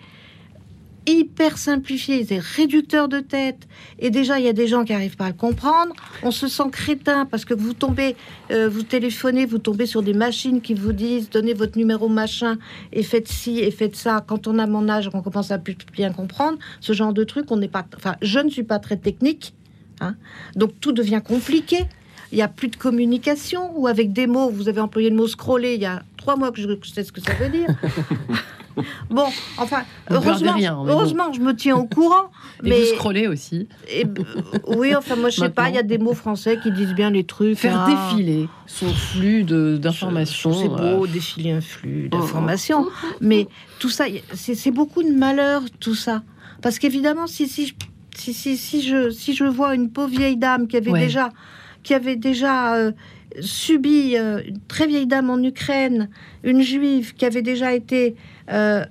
hyper 1.07 1.57
simplifiés, 1.57 2.25
des 2.25 2.39
réducteurs 2.39 3.09
de 3.09 3.21
tête. 3.21 3.67
Et 3.99 4.11
déjà, 4.11 4.39
il 4.39 4.45
y 4.45 4.49
a 4.49 4.53
des 4.53 4.67
gens 4.67 4.85
qui 4.85 4.93
arrivent 4.93 5.17
pas 5.17 5.27
à 5.27 5.29
le 5.29 5.35
comprendre. 5.35 5.95
On 6.23 6.31
se 6.31 6.49
sent 6.49 6.69
crétin 6.73 7.27
parce 7.27 7.45
que 7.45 7.55
vous 7.55 7.73
tombez, 7.73 8.17
euh, 8.51 8.69
vous 8.69 8.83
téléphonez, 8.83 9.47
vous 9.47 9.59
tombez 9.59 9.87
sur 9.87 10.03
des 10.03 10.15
machines 10.15 10.61
qui 10.61 10.75
vous 10.75 10.93
disent 10.93 11.31
donnez 11.31 11.55
votre 11.55 11.79
numéro 11.79 12.09
machin 12.09 12.59
et 12.93 13.03
faites 13.03 13.29
ci 13.29 13.61
et 13.61 13.71
faites 13.71 13.97
ça. 13.97 14.25
Quand 14.27 14.49
on 14.49 14.59
a 14.59 14.67
mon 14.67 14.89
âge, 14.89 15.09
on 15.13 15.23
commence 15.23 15.51
à 15.51 15.59
plus 15.59 15.77
bien 15.93 16.13
comprendre 16.13 16.59
ce 16.81 16.93
genre 16.93 17.13
de 17.13 17.25
truc. 17.25 17.51
On 17.51 17.57
n'est 17.57 17.69
pas, 17.69 17.87
enfin, 17.97 18.17
je 18.21 18.41
ne 18.41 18.51
suis 18.51 18.65
pas 18.65 18.79
très 18.79 18.97
technique. 18.97 19.55
Hein. 20.01 20.15
Donc 20.55 20.73
tout 20.81 20.93
devient 20.93 21.23
compliqué. 21.25 21.85
Il 22.33 22.37
n'y 22.37 22.43
a 22.43 22.49
plus 22.49 22.69
de 22.69 22.77
communication, 22.77 23.71
ou 23.79 23.87
avec 23.87 24.13
des 24.13 24.27
mots, 24.27 24.51
vous 24.51 24.69
avez 24.69 24.81
employé 24.81 25.11
le 25.11 25.17
mot 25.17 25.29
scroller 25.29 25.75
il 25.75 25.81
y 25.81 25.87
a 25.87 26.03
trois 26.17 26.37
mois 26.37 26.51
que 26.51 26.61
je 26.61 26.69
sais 26.93 27.05
ce 27.05 27.13
que 27.13 27.21
ça 27.21 27.33
veut 27.35 27.49
dire. 27.49 27.69
bon, 29.11 29.27
enfin, 29.59 29.85
heureusement, 30.11 30.55
heureusement 30.87 31.33
je 31.33 31.41
me 31.41 31.55
tiens 31.55 31.77
au 31.77 31.85
courant. 31.85 32.31
Et 32.65 32.69
mais... 32.69 32.81
vous 32.81 32.97
scrollez 32.97 33.27
aussi. 33.27 33.69
Et, 33.89 34.05
oui, 34.67 34.95
enfin, 34.95 35.17
moi, 35.17 35.31
je 35.31 35.41
sais 35.41 35.51
pas, 35.51 35.69
il 35.69 35.75
y 35.75 35.79
a 35.79 35.83
des 35.83 35.99
mots 35.99 36.15
français 36.15 36.59
qui 36.63 36.73
disent 36.73 36.95
bien 36.95 37.11
les 37.11 37.25
trucs. 37.25 37.59
Faire 37.59 37.81
hein. 37.81 38.11
défiler 38.11 38.49
son 38.67 38.89
flux 38.89 39.45
d'informations. 39.45 40.53
C'est 40.53 40.69
beau, 40.69 41.05
euh. 41.05 41.07
défiler 41.07 41.53
un 41.53 41.61
flux 41.61 42.09
d'informations. 42.09 42.87
mais 43.21 43.47
tout 43.79 43.91
ça, 43.91 44.07
c'est 44.35 44.71
beaucoup 44.71 45.03
de 45.03 45.13
malheur, 45.13 45.63
tout 45.81 45.95
ça. 45.95 46.23
Parce 46.63 46.79
qu'évidemment, 46.79 47.27
si, 47.27 47.49
si, 47.49 47.75
si, 48.19 48.35
si, 48.35 48.57
si, 48.57 48.83
je, 48.83 49.11
si 49.11 49.35
je 49.35 49.45
vois 49.45 49.75
une 49.75 49.91
pauvre 49.91 50.09
vieille 50.09 50.37
dame 50.37 50.67
qui 50.69 50.77
avait 50.77 50.93
déjà, 50.93 51.31
qui 51.83 51.95
avait 51.95 52.17
déjà 52.17 52.75
euh, 52.75 52.93
subi, 53.41 54.17
euh, 54.17 54.41
une 54.47 54.61
très 54.69 54.87
vieille 54.87 55.07
dame 55.07 55.31
en 55.31 55.43
Ukraine, 55.43 56.09
une 56.43 56.63
juive 56.63 57.15
qui 57.15 57.25
avait 57.25 57.43
déjà 57.43 57.75
été 57.75 58.17
euh, 58.51 58.85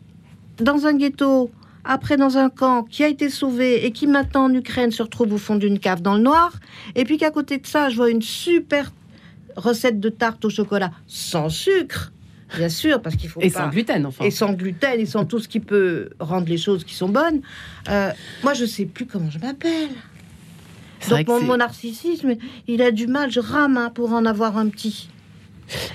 dans 0.58 0.86
un 0.86 0.94
ghetto, 0.94 1.52
après 1.84 2.18
dans 2.18 2.38
un 2.38 2.50
camp, 2.50 2.84
qui 2.84 3.04
a 3.04 3.08
été 3.08 3.30
sauvée 3.30 3.86
et 3.86 3.92
qui 3.92 4.08
maintenant 4.08 4.46
en 4.46 4.54
Ukraine 4.54 4.92
se 4.92 5.04
retrouve 5.04 5.34
au 5.34 5.38
fond 5.38 5.56
d'une 5.56 5.80
cave 5.80 6.02
dans 6.02 6.16
le 6.16 6.24
noir, 6.24 6.54
et 6.96 7.04
puis 7.04 7.18
qu'à 7.18 7.32
côté 7.32 7.58
de 7.58 7.68
ça, 7.68 7.90
je 7.90 7.96
vois 7.96 8.10
une 8.10 8.22
super 8.22 8.92
recette 9.56 10.00
de 10.00 10.10
tarte 10.10 10.44
au 10.46 10.50
chocolat 10.50 10.92
sans 11.08 11.50
sucre 11.50 12.12
Bien 12.56 12.70
sûr, 12.70 13.02
parce 13.02 13.15
qu'il 13.15 13.30
faut 13.30 13.41
et 13.41 13.50
sans 13.50 13.70
gluten, 13.70 14.06
enfin. 14.06 14.26
Et 14.26 14.32
sans 14.32 14.54
gluten, 14.54 15.00
et 15.00 15.06
sans 15.06 15.26
tout 15.26 15.39
ce 15.39 15.48
qui 15.48 15.60
peut 15.60 16.10
rendre 16.20 16.48
les 16.48 16.58
choses 16.58 16.84
qui 16.84 16.94
sont 16.94 17.10
bonnes. 17.10 17.41
Euh, 17.89 18.12
moi, 18.44 18.54
je 18.54 18.65
sais 18.65 18.86
plus 18.86 19.06
comment 19.06 19.30
je 19.30 19.39
m'appelle. 19.39 19.89
Donc 21.10 21.28
mon, 21.28 21.58
narcissisme, 21.58 22.36
il 22.68 22.82
a 22.82 22.91
du 22.91 23.08
mal. 23.08 23.32
Je 23.32 23.39
rame 23.39 23.78
hein, 23.78 23.91
pour 23.94 24.13
en 24.13 24.26
avoir 24.26 24.58
un 24.58 24.70
petit. 24.70 25.10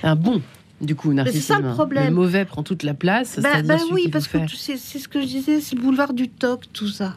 Un 0.02 0.16
bon. 0.16 0.40
Du 0.80 0.94
coup, 0.94 1.12
narcissisme. 1.12 1.46
C'est 1.46 1.52
ça 1.54 1.60
le 1.60 1.74
problème. 1.74 2.06
Le 2.06 2.10
mauvais 2.10 2.44
prend 2.44 2.62
toute 2.62 2.82
la 2.82 2.94
place. 2.94 3.38
Ben, 3.38 3.66
ben 3.66 3.78
oui, 3.92 4.08
parce 4.08 4.28
que 4.28 4.38
c'est 4.56 4.76
ce 4.76 5.08
que 5.08 5.20
je 5.20 5.26
disais, 5.26 5.60
c'est 5.60 5.76
le 5.76 5.82
boulevard 5.82 6.12
du 6.12 6.28
toc, 6.28 6.64
tout 6.72 6.88
ça. 6.88 7.14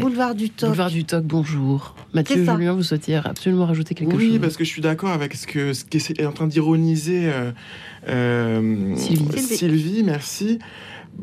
Boulevard 0.00 0.34
du 0.34 0.50
Toc. 0.50 0.70
Boulevard 0.70 0.90
du 0.90 1.04
Toc, 1.04 1.24
bonjour. 1.24 1.94
Mathieu 2.12 2.44
Julien, 2.44 2.72
vous 2.72 2.82
souhaitiez 2.82 3.16
absolument 3.16 3.66
rajouter 3.66 3.94
quelque 3.94 4.12
chose 4.12 4.20
Oui, 4.20 4.38
parce 4.38 4.56
que 4.56 4.64
je 4.64 4.68
suis 4.68 4.82
d'accord 4.82 5.10
avec 5.10 5.34
ce 5.34 5.46
que 5.46 5.72
ce 5.72 5.84
qui 5.84 5.98
est 5.98 6.26
en 6.26 6.32
train 6.32 6.46
d'ironiser 6.46 7.30
euh, 7.32 7.52
euh, 8.08 8.96
Sylvie. 8.96 9.40
Sylvie. 9.40 10.02
merci. 10.02 10.58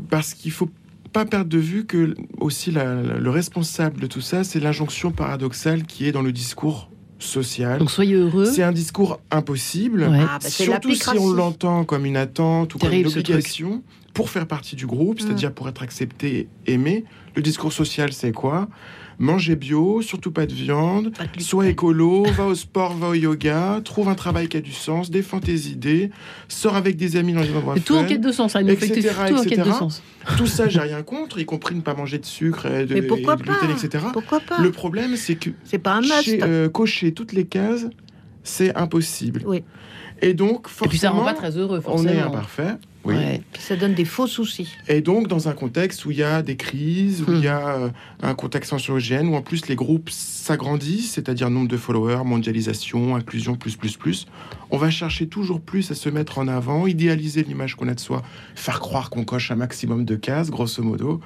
Parce 0.10 0.34
qu'il 0.34 0.52
faut 0.52 0.69
pas 1.12 1.26
perdre 1.26 1.50
de 1.50 1.58
vue 1.58 1.86
que 1.86 2.15
aussi 2.39 2.71
le 2.71 3.30
responsable 3.30 4.00
de 4.00 4.08
tout 4.08 4.21
ça, 4.21 4.43
c'est 4.43 4.60
l'injonction 4.60 5.12
paradoxale 5.12 5.84
qui 5.84 6.08
est 6.08 6.12
dans 6.12 6.21
le 6.21 6.32
discours 6.32 6.89
social. 7.19 7.80
Donc 7.80 7.91
soyez 7.91 8.15
heureux. 8.15 8.45
C'est 8.45 8.63
un 8.63 8.71
discours 8.71 9.19
impossible, 9.30 10.10
ah, 10.12 10.39
bah, 10.41 10.50
surtout 10.50 10.93
si 10.93 11.10
on 11.17 11.32
l'entend 11.32 11.84
comme 11.84 12.06
une 12.06 12.17
attente 12.17 12.76
ou 12.76 12.80
comme 12.80 12.93
une 12.93 13.08
obligation 13.08 13.84
pour 14.13 14.30
faire 14.30 14.47
partie 14.47 14.76
du 14.76 14.86
groupe, 14.86 15.19
mm. 15.19 15.26
c'est-à-dire 15.26 15.54
pour 15.54 15.67
être 15.69 15.82
accepté, 15.82 16.47
aimé. 16.67 17.06
Le 17.36 17.41
discours 17.41 17.71
social, 17.71 18.12
c'est 18.12 18.32
quoi? 18.32 18.67
Manger 19.19 19.56
bio, 19.56 20.02
surtout 20.02 20.32
pas 20.32 20.47
de 20.47 20.54
viande, 20.54 21.12
sois 21.38 21.67
écolo, 21.67 22.24
va 22.24 22.47
au 22.47 22.56
sport, 22.56 22.95
va 22.95 23.10
au 23.10 23.13
yoga, 23.13 23.80
trouve 23.84 24.10
un 24.10 24.15
travail 24.15 24.47
qui 24.47 24.58
a 24.58 24.62
du 24.62 24.71
sens, 24.71 25.12
défends 25.12 25.39
tes 25.39 25.67
idées, 25.67 26.10
sors 26.47 26.76
avec 26.76 26.97
des 26.97 27.17
amis 27.17 27.34
dans 27.34 27.41
les 27.41 27.54
endroits 27.56 27.76
Tout 27.86 27.95
en 27.95 28.06
quête 28.06 28.21
de 28.21 28.32
sens, 28.32 28.54
ça, 28.54 28.62
etc., 28.63 29.12
tout 29.28 29.36
en 29.36 29.43
quête 29.43 29.63
de 29.63 29.71
sens. 29.71 30.02
Tout 30.38 30.47
ça, 30.47 30.67
j'ai 30.69 30.80
rien 30.80 31.04
contre, 31.04 31.39
y 31.39 31.45
compris 31.45 31.76
ne 31.76 31.82
pas 31.82 31.93
manger 31.93 32.17
de 32.17 32.26
sucre, 32.26 32.65
et 32.65 32.86
de, 32.86 32.95
Mais 32.95 33.04
pourquoi 33.04 33.36
gluten, 33.36 33.67
pas? 33.67 33.86
etc. 33.86 34.06
Pourquoi 34.12 34.39
pas? 34.39 34.60
Le 34.60 34.71
problème, 34.71 35.15
c'est 35.15 35.36
que 35.36 35.52
c'est 35.65 35.78
pas 35.78 35.93
un 35.93 36.02
must. 36.02 36.41
Euh, 36.41 36.69
cocher 36.69 37.13
toutes 37.13 37.34
les 37.34 37.45
cases, 37.45 37.86
c'est 38.43 38.76
impossible. 38.76 39.43
Oui. 39.45 39.63
Et 40.21 40.34
donc, 40.34 40.67
forcément, 40.67 40.86
et 40.86 40.89
puis 40.89 40.97
ça 40.97 41.10
rend 41.12 41.26
pas 41.26 41.34
très 41.34 41.58
heureux, 41.58 41.80
forcément. 41.80 42.10
On 42.10 42.13
est 42.13 42.19
imparfait. 42.19 42.76
Oui. 43.03 43.15
ça 43.57 43.75
donne 43.75 43.95
des 43.95 44.05
faux 44.05 44.27
soucis. 44.27 44.75
Et 44.87 45.01
donc, 45.01 45.27
dans 45.27 45.47
un 45.47 45.53
contexte 45.53 46.05
où 46.05 46.11
il 46.11 46.17
y 46.17 46.23
a 46.23 46.41
des 46.41 46.55
crises, 46.55 47.23
où 47.27 47.33
il 47.33 47.43
y 47.43 47.47
a 47.47 47.77
hmm. 47.77 47.83
euh, 47.83 47.89
un 48.21 48.35
contexte 48.35 48.73
anxiogène, 48.73 49.27
où 49.27 49.35
en 49.35 49.41
plus 49.41 49.67
les 49.67 49.75
groupes 49.75 50.09
s'agrandissent, 50.09 51.13
c'est-à-dire 51.13 51.49
nombre 51.49 51.67
de 51.67 51.77
followers, 51.77 52.23
mondialisation, 52.23 53.15
inclusion, 53.15 53.55
plus, 53.55 53.75
plus, 53.75 53.97
plus, 53.97 54.27
on 54.69 54.77
va 54.77 54.91
chercher 54.91 55.27
toujours 55.27 55.61
plus 55.61 55.89
à 55.89 55.95
se 55.95 56.09
mettre 56.09 56.37
en 56.37 56.47
avant, 56.47 56.85
idéaliser 56.85 57.43
l'image 57.43 57.75
qu'on 57.75 57.87
a 57.87 57.95
de 57.95 57.99
soi, 57.99 58.21
faire 58.55 58.79
croire 58.79 59.09
qu'on 59.09 59.23
coche 59.23 59.51
un 59.51 59.55
maximum 59.55 60.05
de 60.05 60.15
cases, 60.15 60.51
grosso 60.51 60.83
modo. 60.83 61.19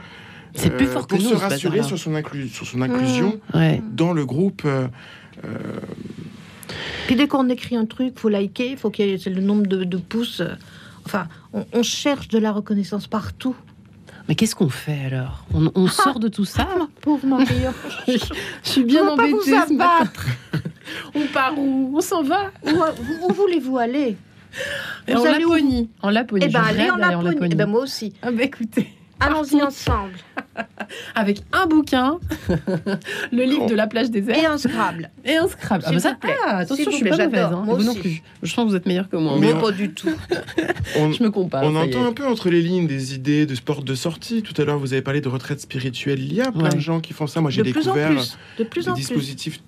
C'est 0.54 0.70
plus 0.70 0.88
fort 0.88 1.06
que 1.06 1.16
pour 1.16 1.22
se 1.26 1.36
rassurer 1.36 1.84
sur 1.84 2.00
son, 2.00 2.14
sur 2.50 2.66
son 2.66 2.82
inclusion 2.82 3.40
hmm. 3.54 3.80
dans 3.92 4.14
le 4.14 4.26
groupe. 4.26 4.62
Euh, 4.64 4.88
euh, 5.44 5.50
Puis 7.08 7.16
dès 7.16 7.28
qu'on 7.28 7.50
écrit 7.50 7.76
un 7.76 7.86
truc, 7.86 8.18
faut 8.18 8.30
liker, 8.30 8.78
faut 8.78 8.90
qu'il 8.90 9.10
y 9.10 9.14
ait 9.14 9.30
le 9.30 9.42
nombre 9.42 9.68
de, 9.68 9.84
de 9.84 9.98
pouces. 9.98 10.42
Enfin, 11.06 11.28
on, 11.54 11.84
cherche 11.84 12.28
de 12.30 12.40
la 12.40 12.52
reconnaissance 12.52 13.08
partout. 13.08 13.56
Mais 14.28 14.34
qu'est-ce 14.34 14.56
qu'on 14.56 14.70
fait 14.70 15.06
alors? 15.06 15.46
On, 15.54 15.70
ah, 15.86 15.90
sort 15.90 16.20
de 16.20 16.28
tout 16.28 16.46
ça 16.46 16.68
ah, 16.68 16.88
Pauvre 17.02 17.28
Marie, 17.28 17.46
je, 18.08 18.18
suis 18.64 18.84
bien 18.84 19.08
embêtée 19.08 19.38
ce 19.44 19.74
matin. 19.74 20.12
on 21.16 21.28
part 21.28 21.58
où? 21.58 21.94
On 21.96 22.02
s'en 22.02 22.24
va? 22.24 22.52
Où, 22.64 23.34
voulez-vous 23.34 23.78
aller? 23.78 24.18
En 25.14 25.24
Laponie. 25.24 25.90
En 26.02 26.10
Laponie. 26.10 26.46
Eh 26.48 26.52
ben, 26.52 26.64
allez 26.64 26.90
en 26.90 26.98
Laponie. 26.98 27.50
Eh 27.52 27.56
ben, 27.56 27.68
moi 27.68 27.82
aussi. 27.82 28.14
Ah 28.24 28.32
ben, 28.32 28.42
écoutez. 28.42 28.92
Allons-y 29.20 29.62
ensemble. 29.62 30.14
Avec 31.16 31.42
un 31.52 31.68
bouquin, 31.68 32.20
le 33.32 33.44
livre 33.44 33.68
de 33.68 33.76
la 33.76 33.88
plage 33.88 34.12
déserte. 34.12 34.38
Et 34.38 34.46
un 34.46 34.58
Scrabble. 34.58 35.10
Et 35.24 35.36
un 35.36 35.48
Scrabble. 35.48 35.84
Ah, 35.88 35.92
bah 35.92 36.00
ça, 36.00 36.18
ah, 36.46 36.58
attention, 36.58 36.92
je 36.92 36.96
suis 36.96 37.10
pas 37.10 37.18
mauvaise. 37.18 37.44
Hein. 37.44 37.64
Vous 37.66 37.84
non 37.84 37.96
plus. 37.96 38.22
Je 38.44 38.54
sens 38.54 38.66
que 38.66 38.70
vous 38.70 38.76
êtes 38.76 38.86
meilleur 38.86 39.10
que 39.10 39.18
moi. 39.18 39.38
Mais 39.40 39.54
pas 39.54 39.72
du 39.72 39.92
tout. 39.92 40.10
je 40.96 41.24
me 41.24 41.30
compare. 41.30 41.64
On 41.64 41.76
entend 41.76 42.06
un 42.06 42.14
peu 42.14 42.26
entre 42.26 42.50
les 42.50 42.62
lignes 42.62 42.88
des 42.88 43.16
idées 43.16 43.46
de 43.46 43.56
sport 43.56 43.84
de 43.84 43.96
sortie. 43.96 44.44
Tout 44.44 44.60
à 44.62 44.66
l'heure, 44.66 44.80
vous 44.80 44.94
avez 44.94 45.02
parlé 45.02 45.22
de 45.22 45.30
retraite 45.30 45.62
spirituelle. 45.62 46.20
Il 46.20 46.34
y 46.34 46.42
a 46.42 46.52
plein 46.52 46.70
de 46.70 46.80
gens 46.80 47.00
qui 47.00 47.14
font 47.14 47.28
ça. 47.28 47.42
Moi, 47.42 47.52
j'ai 47.52 47.64
découvert 47.64 48.12
de 48.58 48.64
plus 48.64 48.88
en 48.90 48.96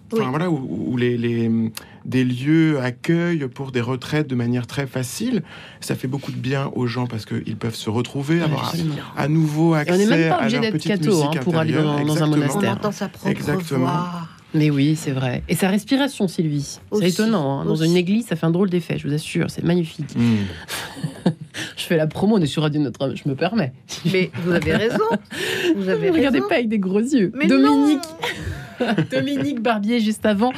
dispositifs 0.10 0.30
voilà, 0.30 0.50
où, 0.50 0.98
les, 0.98 1.17
les, 1.17 1.52
des 2.06 2.24
lieux 2.24 2.80
accueillent 2.80 3.48
pour 3.48 3.72
des 3.72 3.82
retraites 3.82 4.28
de 4.28 4.36
manière 4.36 4.67
très 4.67 4.88
facile. 4.88 5.43
Ça 5.82 5.96
fait 5.96 6.08
beaucoup 6.08 6.32
de 6.32 6.38
bien 6.38 6.72
aux 6.76 6.88
gens 6.88 7.08
parce 7.08 7.26
qu'ils 7.26 7.58
peuvent 7.58 7.76
se 7.76 7.89
retrouver, 7.89 8.41
avoir 8.41 8.74
à, 9.15 9.28
nouveau 9.28 9.74
accès 9.74 9.93
on 9.93 10.10
même 10.10 10.30
pas 10.30 10.39
obligé 10.39 10.60
d'être 10.60 10.78
catho 10.78 11.24
hein, 11.24 11.32
pour 11.41 11.58
aller 11.58 11.74
dans, 11.74 12.24
un 12.24 12.28
monastère. 12.28 12.72
On 12.72 12.74
entend 12.74 12.91
sa 12.91 13.10
propre 13.10 13.28
Exactement. 13.28 13.80
voix. 13.80 14.28
Mais 14.54 14.70
oui, 14.70 14.96
c'est 14.96 15.12
vrai. 15.12 15.43
Et 15.50 15.56
sa 15.56 15.70
respiration, 15.70 16.28
Sylvie. 16.28 16.80
C'est 16.93 17.10
étonnant. 17.10 17.60
Hein. 17.60 17.65
Dans 17.65 17.76
une 17.76 17.98
église, 17.98 18.28
ça 18.28 18.36
fait 18.36 18.46
un 18.46 18.52
drôle 18.52 18.70
d'effet, 18.70 18.98
je 18.98 19.08
vous 19.08 19.13
assure. 19.13 19.50
C'est 19.50 19.63
magnifique. 19.63 20.15
Hmm. 20.15 20.46
je 21.78 21.84
fais 21.84 21.98
la 21.98 22.08
promo, 22.08 22.38
on 22.38 22.41
est 22.41 22.48
sur 22.48 22.63
Radio 22.63 22.82
Notre-Dame, 22.82 23.15
je 23.15 23.28
me 23.28 23.36
permets. 23.36 23.74
Mais 24.12 24.32
vous 24.43 24.52
avez 24.52 24.76
raison. 24.76 25.04
Vous 25.76 25.89
avez 25.89 26.10
Regardez 26.10 26.39
pas 26.41 26.56
avec 26.56 26.70
des 26.70 26.80
gros 26.80 27.00
yeux. 27.00 27.32
Mais 27.36 27.46
Dominique. 27.46 28.00
Dominique 29.12 29.62
Barbier, 29.62 30.00
juste 30.00 30.26
avant 30.26 30.52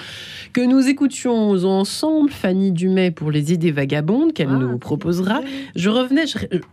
que 0.53 0.61
nous 0.61 0.87
écoutions 0.87 1.51
ensemble 1.51 2.31
Fanny 2.31 2.71
Dumay 2.71 3.11
pour 3.11 3.31
les 3.31 3.53
idées 3.53 3.71
vagabondes 3.71 4.33
qu'elle 4.33 4.49
ah, 4.51 4.57
nous 4.57 4.77
proposera. 4.77 5.41
Je 5.75 5.89
revenais, 5.89 6.23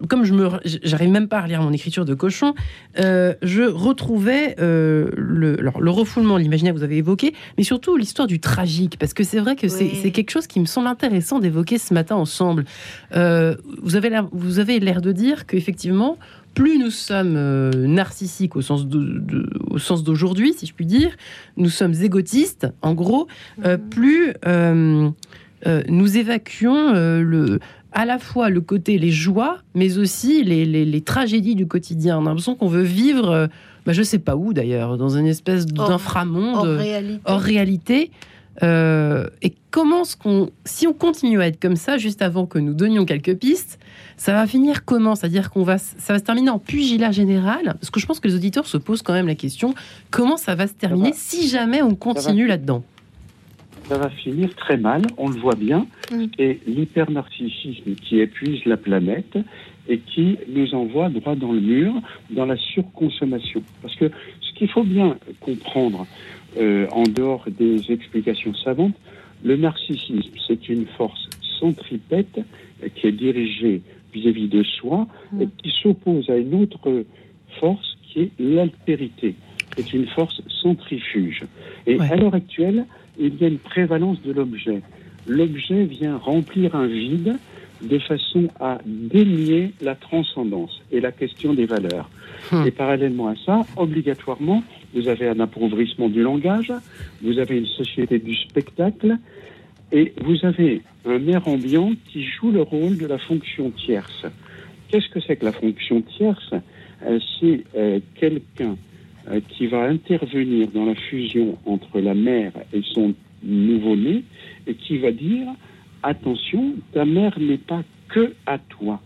comme 0.08 0.24
je 0.24 0.32
me, 0.32 0.48
j'arrive 0.64 1.10
même 1.10 1.28
pas 1.28 1.38
à 1.38 1.42
relire 1.42 1.62
mon 1.62 1.72
écriture 1.72 2.04
de 2.04 2.14
cochon, 2.14 2.54
euh, 2.98 3.34
je 3.42 3.62
retrouvais 3.62 4.56
euh, 4.58 5.10
le, 5.16 5.56
le 5.56 5.90
refoulement, 5.90 6.36
l'imaginaire 6.36 6.72
que 6.72 6.78
vous 6.78 6.84
avez 6.84 6.98
évoqué, 6.98 7.34
mais 7.58 7.64
surtout 7.64 7.96
l'histoire 7.96 8.28
du 8.28 8.40
tragique, 8.40 8.98
parce 8.98 9.14
que 9.14 9.24
c'est 9.24 9.40
vrai 9.40 9.56
que 9.56 9.68
c'est 9.68 10.10
quelque 10.10 10.30
chose 10.30 10.46
qui 10.46 10.60
me 10.60 10.66
semble 10.66 10.86
intéressant 10.86 11.38
d'évoquer 11.38 11.78
ce 11.78 11.94
matin 11.94 12.16
ensemble. 12.16 12.64
Euh, 13.14 13.56
vous 13.82 13.96
avez 13.96 14.10
l'air, 14.10 14.28
vous 14.32 14.58
avez 14.58 14.80
l'air 14.80 15.00
de 15.00 15.12
dire 15.12 15.46
qu'effectivement, 15.46 16.18
plus 16.56 16.78
nous 16.78 16.90
sommes 16.90 17.36
euh, 17.36 17.70
narcissiques 17.86 18.56
au 18.56 18.62
sens 18.62 18.86
d'aujourd'hui, 18.86 20.54
si 20.54 20.66
je 20.66 20.72
puis 20.72 20.86
dire, 20.86 21.10
nous 21.58 21.68
sommes 21.68 21.92
égotistes, 21.92 22.66
en 22.80 22.94
gros, 22.94 23.28
euh, 23.64 23.76
mhm. 23.76 23.88
plus 23.90 24.32
euh, 24.46 25.10
nous 25.88 26.16
évacuons 26.16 26.92
le, 26.92 27.58
à 27.92 28.06
la 28.06 28.18
fois 28.18 28.48
le 28.48 28.60
côté 28.62 28.98
les 28.98 29.10
joies, 29.10 29.58
mais 29.74 29.98
aussi 29.98 30.44
les, 30.44 31.00
tragédies 31.02 31.56
du 31.56 31.66
quotidien. 31.66 32.18
On 32.18 32.22
a 32.22 32.28
l'impression 32.30 32.54
qu'on 32.54 32.68
veut 32.68 32.82
vivre, 32.82 33.48
bah, 33.84 33.92
je 33.92 33.98
ne 33.98 34.04
sais 34.04 34.18
pas 34.18 34.36
où 34.36 34.54
d'ailleurs, 34.54 34.96
dans 34.96 35.18
une 35.18 35.26
espèce 35.26 35.66
d'inframonde, 35.66 36.80
hors 37.24 37.40
réalité. 37.40 38.10
Et 38.62 39.54
comment 39.70 40.04
ce 40.04 40.16
qu'on, 40.16 40.50
si 40.64 40.86
on 40.86 40.92
continue 40.92 41.40
à 41.40 41.46
être 41.46 41.60
comme 41.60 41.76
ça, 41.76 41.98
juste 41.98 42.22
avant 42.22 42.46
que 42.46 42.58
nous 42.58 42.74
donnions 42.74 43.04
quelques 43.04 43.36
pistes, 43.36 43.78
ça 44.16 44.32
va 44.32 44.46
finir 44.46 44.84
comment? 44.84 45.14
C'est-à-dire 45.14 45.50
qu'on 45.50 45.62
va, 45.62 45.78
ça 45.78 46.12
va 46.12 46.18
se 46.18 46.24
terminer 46.24 46.50
en 46.50 46.58
pugilat 46.58 47.12
général? 47.12 47.64
Parce 47.64 47.90
que 47.90 48.00
je 48.00 48.06
pense 48.06 48.20
que 48.20 48.28
les 48.28 48.34
auditeurs 48.34 48.66
se 48.66 48.78
posent 48.78 49.02
quand 49.02 49.12
même 49.12 49.26
la 49.26 49.34
question 49.34 49.74
comment 50.10 50.36
ça 50.36 50.54
va 50.54 50.66
se 50.66 50.74
terminer 50.74 51.12
si 51.12 51.48
jamais 51.48 51.82
on 51.82 51.94
continue 51.94 52.46
là-dedans? 52.46 52.82
Ça 53.88 53.98
va 53.98 54.10
finir 54.10 54.54
très 54.56 54.76
mal, 54.76 55.02
on 55.16 55.28
le 55.28 55.38
voit 55.38 55.54
bien, 55.54 55.86
mm. 56.10 56.24
et 56.38 56.60
l'hypernarcissisme 56.66 57.94
qui 57.94 58.20
épuise 58.20 58.64
la 58.64 58.76
planète 58.76 59.38
et 59.88 59.98
qui 59.98 60.38
nous 60.48 60.74
envoie 60.74 61.08
droit 61.08 61.36
dans 61.36 61.52
le 61.52 61.60
mur, 61.60 61.94
dans 62.30 62.46
la 62.46 62.56
surconsommation. 62.56 63.62
Parce 63.82 63.94
que 63.94 64.10
ce 64.40 64.58
qu'il 64.58 64.68
faut 64.68 64.82
bien 64.82 65.16
comprendre, 65.40 66.06
euh, 66.56 66.86
en 66.90 67.04
dehors 67.04 67.44
des 67.50 67.90
explications 67.90 68.54
savantes, 68.54 68.94
le 69.44 69.56
narcissisme, 69.56 70.32
c'est 70.46 70.68
une 70.68 70.86
force 70.86 71.28
centripète 71.60 72.40
qui 72.94 73.06
est 73.06 73.12
dirigée 73.12 73.82
vis-à-vis 74.12 74.48
de 74.48 74.62
soi 74.62 75.06
mm. 75.32 75.42
et 75.42 75.48
qui 75.62 75.70
s'oppose 75.82 76.30
à 76.30 76.36
une 76.36 76.54
autre 76.54 77.04
force 77.60 77.98
qui 78.02 78.20
est 78.20 78.30
l'altérité. 78.38 79.34
C'est 79.76 79.92
une 79.92 80.06
force 80.06 80.40
centrifuge. 80.62 81.44
Et 81.86 82.00
à 82.00 82.16
l'heure 82.16 82.34
actuelle, 82.34 82.86
il 83.18 83.36
y 83.40 83.44
a 83.44 83.48
une 83.48 83.58
prévalence 83.58 84.20
de 84.22 84.32
l'objet. 84.32 84.80
L'objet 85.26 85.84
vient 85.84 86.16
remplir 86.16 86.74
un 86.74 86.86
vide 86.86 87.36
de 87.82 87.98
façon 87.98 88.48
à 88.58 88.78
dénier 88.86 89.72
la 89.82 89.94
transcendance 89.94 90.82
et 90.90 91.00
la 91.00 91.12
question 91.12 91.52
des 91.52 91.66
valeurs. 91.66 92.08
Hmm. 92.50 92.66
Et 92.66 92.70
parallèlement 92.70 93.28
à 93.28 93.34
ça, 93.44 93.62
obligatoirement, 93.76 94.62
vous 94.96 95.08
avez 95.08 95.28
un 95.28 95.40
appauvrissement 95.40 96.08
du 96.08 96.22
langage, 96.22 96.72
vous 97.22 97.38
avez 97.38 97.58
une 97.58 97.66
société 97.66 98.18
du 98.18 98.34
spectacle, 98.34 99.18
et 99.92 100.12
vous 100.24 100.38
avez 100.44 100.82
un 101.04 101.28
air 101.28 101.46
ambiant 101.46 101.92
qui 102.10 102.24
joue 102.24 102.50
le 102.50 102.62
rôle 102.62 102.96
de 102.96 103.06
la 103.06 103.18
fonction 103.18 103.70
tierce. 103.70 104.26
Qu'est-ce 104.88 105.08
que 105.10 105.20
c'est 105.20 105.36
que 105.36 105.44
la 105.44 105.52
fonction 105.52 106.00
tierce? 106.00 106.52
Euh, 107.04 107.18
C'est 107.38 107.64
euh, 107.76 108.00
quelqu'un 108.14 108.76
euh, 109.28 109.40
qui 109.50 109.66
va 109.66 109.82
intervenir 109.82 110.68
dans 110.68 110.86
la 110.86 110.94
fusion 110.94 111.58
entre 111.66 112.00
la 112.00 112.14
mère 112.14 112.52
et 112.72 112.82
son 112.94 113.14
nouveau-né 113.42 114.24
et 114.66 114.74
qui 114.74 114.98
va 114.98 115.12
dire 115.12 115.48
attention, 116.02 116.74
ta 116.92 117.04
mère 117.04 117.38
n'est 117.38 117.58
pas 117.58 117.82
que 118.08 118.32
à 118.46 118.58
toi. 118.58 119.00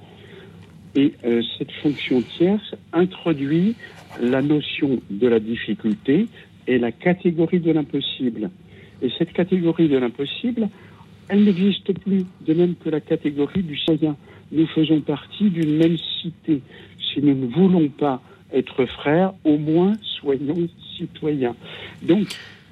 Et 0.95 1.13
euh, 1.25 1.43
cette 1.59 1.71
fonction 1.71 2.21
tierce 2.23 2.75
introduit 2.93 3.77
la 4.21 4.43
notion 4.43 5.01
de 5.09 5.29
la 5.29 5.39
difficulté 5.39 6.27
et 6.67 6.79
la 6.79 6.93
catégorie 6.93 7.61
de 7.61 7.71
l'impossible. 7.71 8.51
Et 9.03 9.11
cette 9.19 9.33
catégorie 9.33 9.89
de 9.89 9.99
l'impossible, 9.99 10.69
elle 11.29 11.45
n'existe 11.45 11.93
plus, 12.01 12.25
de 12.47 12.55
même 12.55 12.75
que 12.75 12.91
la 12.91 13.01
catégorie 13.01 13.63
du 13.63 13.77
citoyen. 13.77 14.17
Nous 14.53 14.67
faisons 14.67 15.01
partie 15.01 15.49
d'une 15.49 15.77
même 15.77 15.97
cité. 16.21 16.61
Si 16.99 17.23
nous 17.23 17.35
ne 17.35 17.47
voulons 17.47 17.89
pas 17.89 18.21
être 18.53 18.85
frères, 18.87 19.33
au 19.45 19.57
moins 19.57 19.93
soyons 20.03 20.69
citoyens. 20.97 21.55
Donc, 22.03 22.27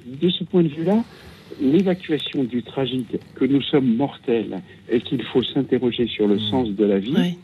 de 0.04 0.28
ce 0.28 0.42
point 0.44 0.62
de 0.62 0.68
vue-là, 0.68 1.04
l'évacuation 1.60 2.44
du 2.44 2.62
tragique, 2.62 3.16
que 3.34 3.44
nous 3.44 3.62
sommes 3.62 3.96
mortels 3.96 4.60
et 4.90 5.00
qu'il 5.00 5.22
faut 5.22 5.42
s'interroger 5.42 6.06
sur 6.06 6.26
le 6.26 6.36
mmh. 6.36 6.50
sens 6.50 6.68
de 6.70 6.84
la 6.84 6.98
vie, 6.98 7.36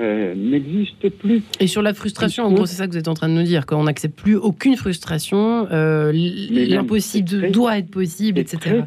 euh, 0.00 0.34
n'existe 0.34 1.08
plus. 1.10 1.42
Et 1.60 1.66
sur 1.66 1.82
la 1.82 1.94
frustration, 1.94 2.44
en 2.44 2.52
gros, 2.52 2.66
c'est 2.66 2.76
ça 2.76 2.86
que 2.86 2.92
vous 2.92 2.98
êtes 2.98 3.08
en 3.08 3.14
train 3.14 3.28
de 3.28 3.34
nous 3.34 3.42
dire, 3.42 3.66
qu'on 3.66 3.84
n'accepte 3.84 4.18
plus 4.18 4.36
aucune 4.36 4.76
frustration, 4.76 5.66
euh, 5.70 6.12
l'impossible 6.12 7.50
doit 7.50 7.78
être 7.78 7.90
possible, 7.90 8.38
etc. 8.38 8.82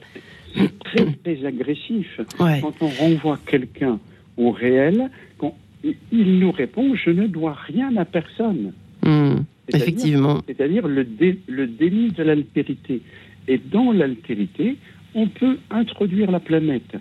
C'est 0.55 0.79
très, 0.79 1.05
très, 1.23 1.45
agressif. 1.45 2.19
Quand 2.37 2.73
on 2.81 2.87
renvoie 2.87 3.39
quelqu'un 3.45 3.99
au 4.37 4.51
réel, 4.51 5.09
quand 5.37 5.55
il 5.83 6.39
nous 6.39 6.51
répond 6.51 6.95
Je 6.95 7.09
ne 7.09 7.27
dois 7.27 7.57
rien 7.67 7.95
à 7.95 8.05
personne. 8.05 8.73
Mmh. 9.03 9.35
Effectivement. 9.73 10.41
C'est-à-dire 10.47 10.87
le, 10.87 11.05
le 11.47 11.67
déni 11.67 12.09
de 12.09 12.23
l'altérité. 12.23 13.01
Et 13.47 13.57
dans 13.57 13.91
l'altérité, 13.91 14.77
on 15.15 15.27
peut 15.27 15.57
introduire 15.69 16.31
la 16.31 16.39
planète. 16.39 16.95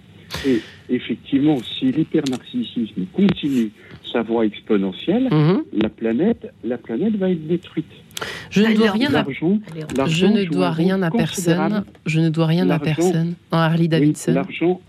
Et 0.47 0.61
effectivement, 0.89 1.59
si 1.79 1.93
l'hypernarcissisme 1.93 3.07
continue 3.13 3.71
sa 4.13 4.23
voie 4.23 4.47
exponentielle, 4.47 5.29
mhm. 5.31 5.65
la, 5.73 5.89
planète, 5.89 6.53
la 6.65 6.79
planète 6.79 7.17
va 7.17 7.31
être 7.31 7.47
détruite. 7.47 7.87
Je 8.51 8.63
ne 8.63 8.75
dois 8.75 8.91
rien 8.91 9.15
à, 9.15 9.25
je 10.07 10.27
ne 10.27 10.45
dois 10.45 10.71
rien 10.71 11.03
à 11.03 11.11
personne. 11.11 11.85
Je 12.05 12.21
ne 12.21 12.29
dois 12.29 12.47
rien 12.47 12.69
à 12.69 12.79
personne. 12.79 13.35
Harley 13.51 13.89
Davidson. 13.89 14.33
L'argent, 14.33 14.81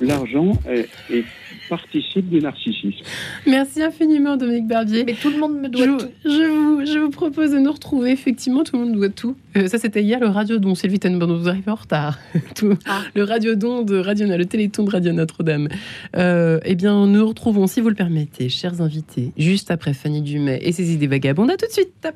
l'argent 0.00 0.52
est 0.68 1.24
participe 1.72 2.28
du 2.28 2.40
narcissisme. 2.40 3.02
Merci 3.46 3.82
infiniment, 3.82 4.36
Dominique 4.36 4.66
Barbier. 4.66 5.04
Mais 5.04 5.14
tout 5.14 5.30
le 5.30 5.38
monde 5.38 5.58
me 5.58 5.68
doit 5.68 5.86
tout. 5.86 6.06
Je 6.22 6.44
vous, 6.46 6.84
je 6.84 6.98
vous 6.98 7.08
propose 7.08 7.52
de 7.52 7.58
nous 7.58 7.72
retrouver. 7.72 8.10
Effectivement, 8.10 8.62
tout 8.62 8.76
le 8.76 8.84
monde 8.84 8.94
doit 8.94 9.08
tout. 9.08 9.36
Euh, 9.56 9.68
ça, 9.68 9.78
c'était 9.78 10.02
hier 10.02 10.20
le 10.20 10.26
Radio 10.26 10.58
Don. 10.58 10.74
Sylvie 10.74 10.98
Tenborn, 10.98 11.34
vous 11.34 11.48
arrivez 11.48 11.70
en 11.70 11.76
retard. 11.76 12.18
tout. 12.54 12.76
Ah. 12.86 13.00
Le 13.14 13.24
Radio 13.24 13.54
Don 13.54 13.82
de 13.82 13.96
Radio 13.96 14.26
le 14.26 14.44
Téléthon 14.44 14.84
de 14.84 14.90
Radio 14.90 15.12
Notre-Dame. 15.12 15.68
Euh, 16.16 16.60
eh 16.64 16.74
bien, 16.74 17.06
nous 17.06 17.18
nous 17.20 17.26
retrouvons, 17.26 17.66
si 17.66 17.80
vous 17.80 17.88
le 17.88 17.94
permettez, 17.94 18.50
chers 18.50 18.82
invités, 18.82 19.32
juste 19.38 19.70
après 19.70 19.94
Fanny 19.94 20.20
Dumais 20.20 20.60
et 20.62 20.72
ses 20.72 20.92
idées 20.92 21.06
vagabondes. 21.06 21.50
À 21.50 21.56
tout 21.56 21.66
de 21.66 21.72
suite. 21.72 22.06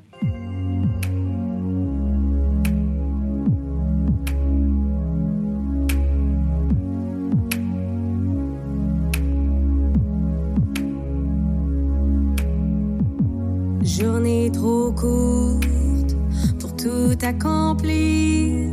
Journée 13.98 14.50
trop 14.52 14.92
courte 14.92 16.14
pour 16.60 16.76
tout 16.76 17.16
accomplir. 17.22 18.70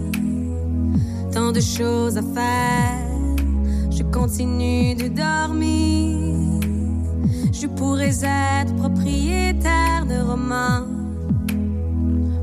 Tant 1.31 1.53
de 1.53 1.61
choses 1.61 2.17
à 2.17 2.21
faire, 2.21 3.07
je 3.89 4.03
continue 4.03 4.95
de 4.95 5.07
dormir. 5.07 6.59
Je 7.53 7.67
pourrais 7.67 8.19
être 8.25 8.75
propriétaire 8.75 10.05
de 10.09 10.21
romans 10.29 10.87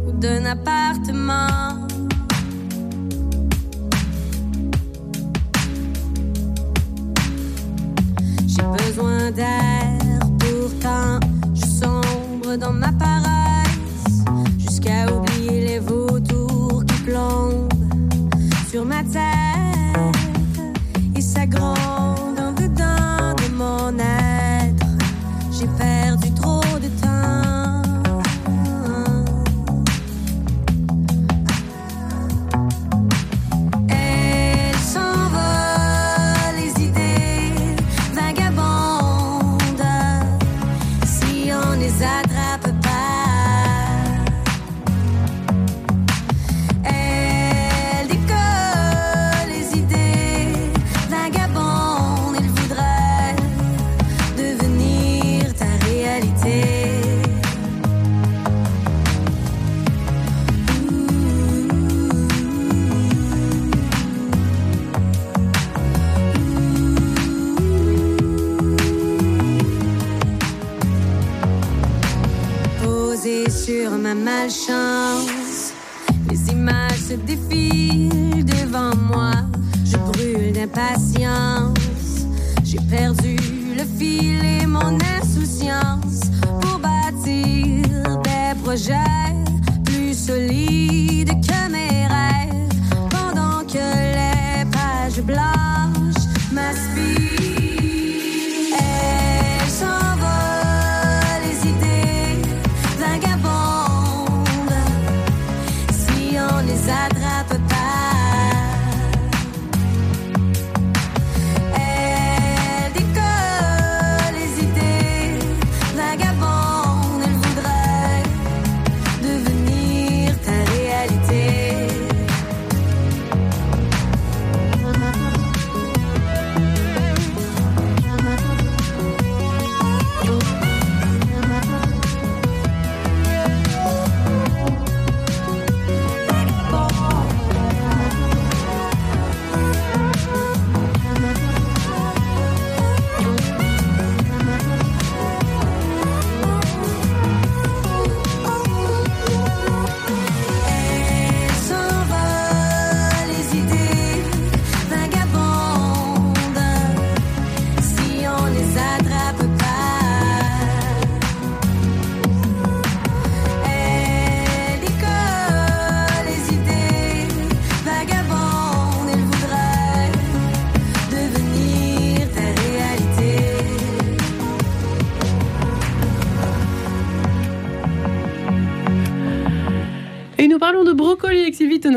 ou 0.07 0.12
d'un 0.12 0.47
appartement. 0.47 1.87
J'ai 8.47 8.62
besoin 8.87 9.31
d'air, 9.33 9.70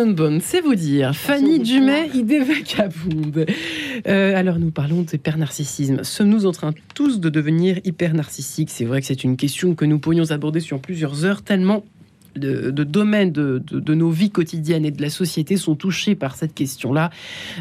Tenenbaum, 0.04 0.41
c'est 0.41 0.60
vous 0.60 0.76
dire. 0.76 1.16
Fanny 1.16 1.60
Dumais, 1.60 2.10
idée 2.14 2.39
vagabonde. 2.39 3.45
Euh, 4.06 4.36
alors, 4.36 4.60
nous 4.60 4.72
parlons 4.72 5.01
d'hyper-narcissisme. 5.01 6.04
Sommes-nous 6.04 6.45
en 6.45 6.51
train 6.51 6.74
tous 6.93 7.20
de 7.22 7.30
devenir 7.30 7.80
hyper-narcissiques? 7.86 8.70
C'est 8.70 8.86
vrai 8.86 8.99
que 8.99 9.08
c'est 9.08 9.24
une 9.24 9.38
question 9.38 9.76
que 9.76 9.86
nous 9.86 9.99
pourrions 9.99 10.32
aborder 10.32 10.60
sur 10.60 10.80
plusieurs 10.80 11.24
heures, 11.24 11.41
tellement 11.41 11.86
de, 12.36 12.84
domaines 12.84 13.32
de, 13.32 13.93
nos 13.93 14.10
vies 14.10 14.32
quotidiennes 14.32 14.86
et 14.86 14.91
de 14.91 15.01
la 15.01 15.10
société 15.10 15.58
sont 15.58 15.76
touchés 15.76 16.16
par 16.16 16.36
cette 16.36 16.54
question-là. 16.54 17.10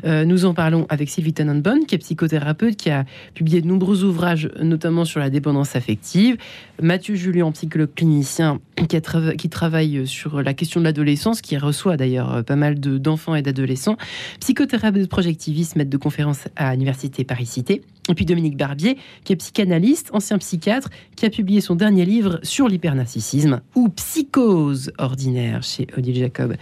Euh, 0.05 0.25
nous 0.25 0.45
en 0.45 0.55
parlons 0.55 0.87
avec 0.89 1.11
Sylvie 1.11 1.33
Tannenbaum, 1.33 1.87
qui 1.87 1.95
est 1.95 1.99
psychothérapeute, 1.99 2.77
qui 2.77 2.91
a 2.91 3.05
publié 3.35 3.61
de 3.61 3.67
nombreux 3.67 4.05
ouvrages, 4.05 4.51
notamment 4.61 5.05
sur 5.05 5.21
la 5.21 5.31
dépendance 5.31 5.77
affective. 5.77 6.37
Mathieu 6.83 7.15
Julien, 7.15 7.51
psychologue 7.53 7.95
clinicien, 7.95 8.61
qui, 8.89 9.49
travaille 9.49 10.07
sur 10.07 10.43
la 10.43 10.55
question 10.55 10.81
de 10.81 10.85
l'adolescence, 10.85 11.41
qui 11.41 11.57
reçoit 11.57 11.97
d'ailleurs 11.97 12.45
pas 12.45 12.57
mal 12.57 12.79
d'enfants 12.79 13.35
et 13.35 13.43
d'adolescents. 13.43 13.97
Psychothérapeute 14.41 15.09
projectiviste, 15.09 15.77
maître 15.77 15.91
de 15.91 15.97
conférence 15.97 16.49
à 16.57 16.73
l'Université 16.73 17.25
Paris-Cité. 17.25 17.83
Et 18.09 18.15
puis 18.15 18.25
Dominique 18.25 18.57
Barbier, 18.57 18.97
qui 19.23 19.33
est 19.33 19.37
psychanalyste, 19.37 20.11
ancien 20.13 20.39
psychiatre, 20.39 20.91
qui 21.15 21.25
a 21.25 21.31
publié 21.31 21.61
son 21.61 21.77
dernier 21.77 22.05
livre 22.05 22.41
sur 22.43 22.67
l'hypernarcissisme 22.67 23.61
ou 23.77 23.89
Psychose 23.91 24.93
ordinaire 24.99 25.63
chez 25.63 25.87
Odile 25.97 26.17
Jacob. 26.17 26.57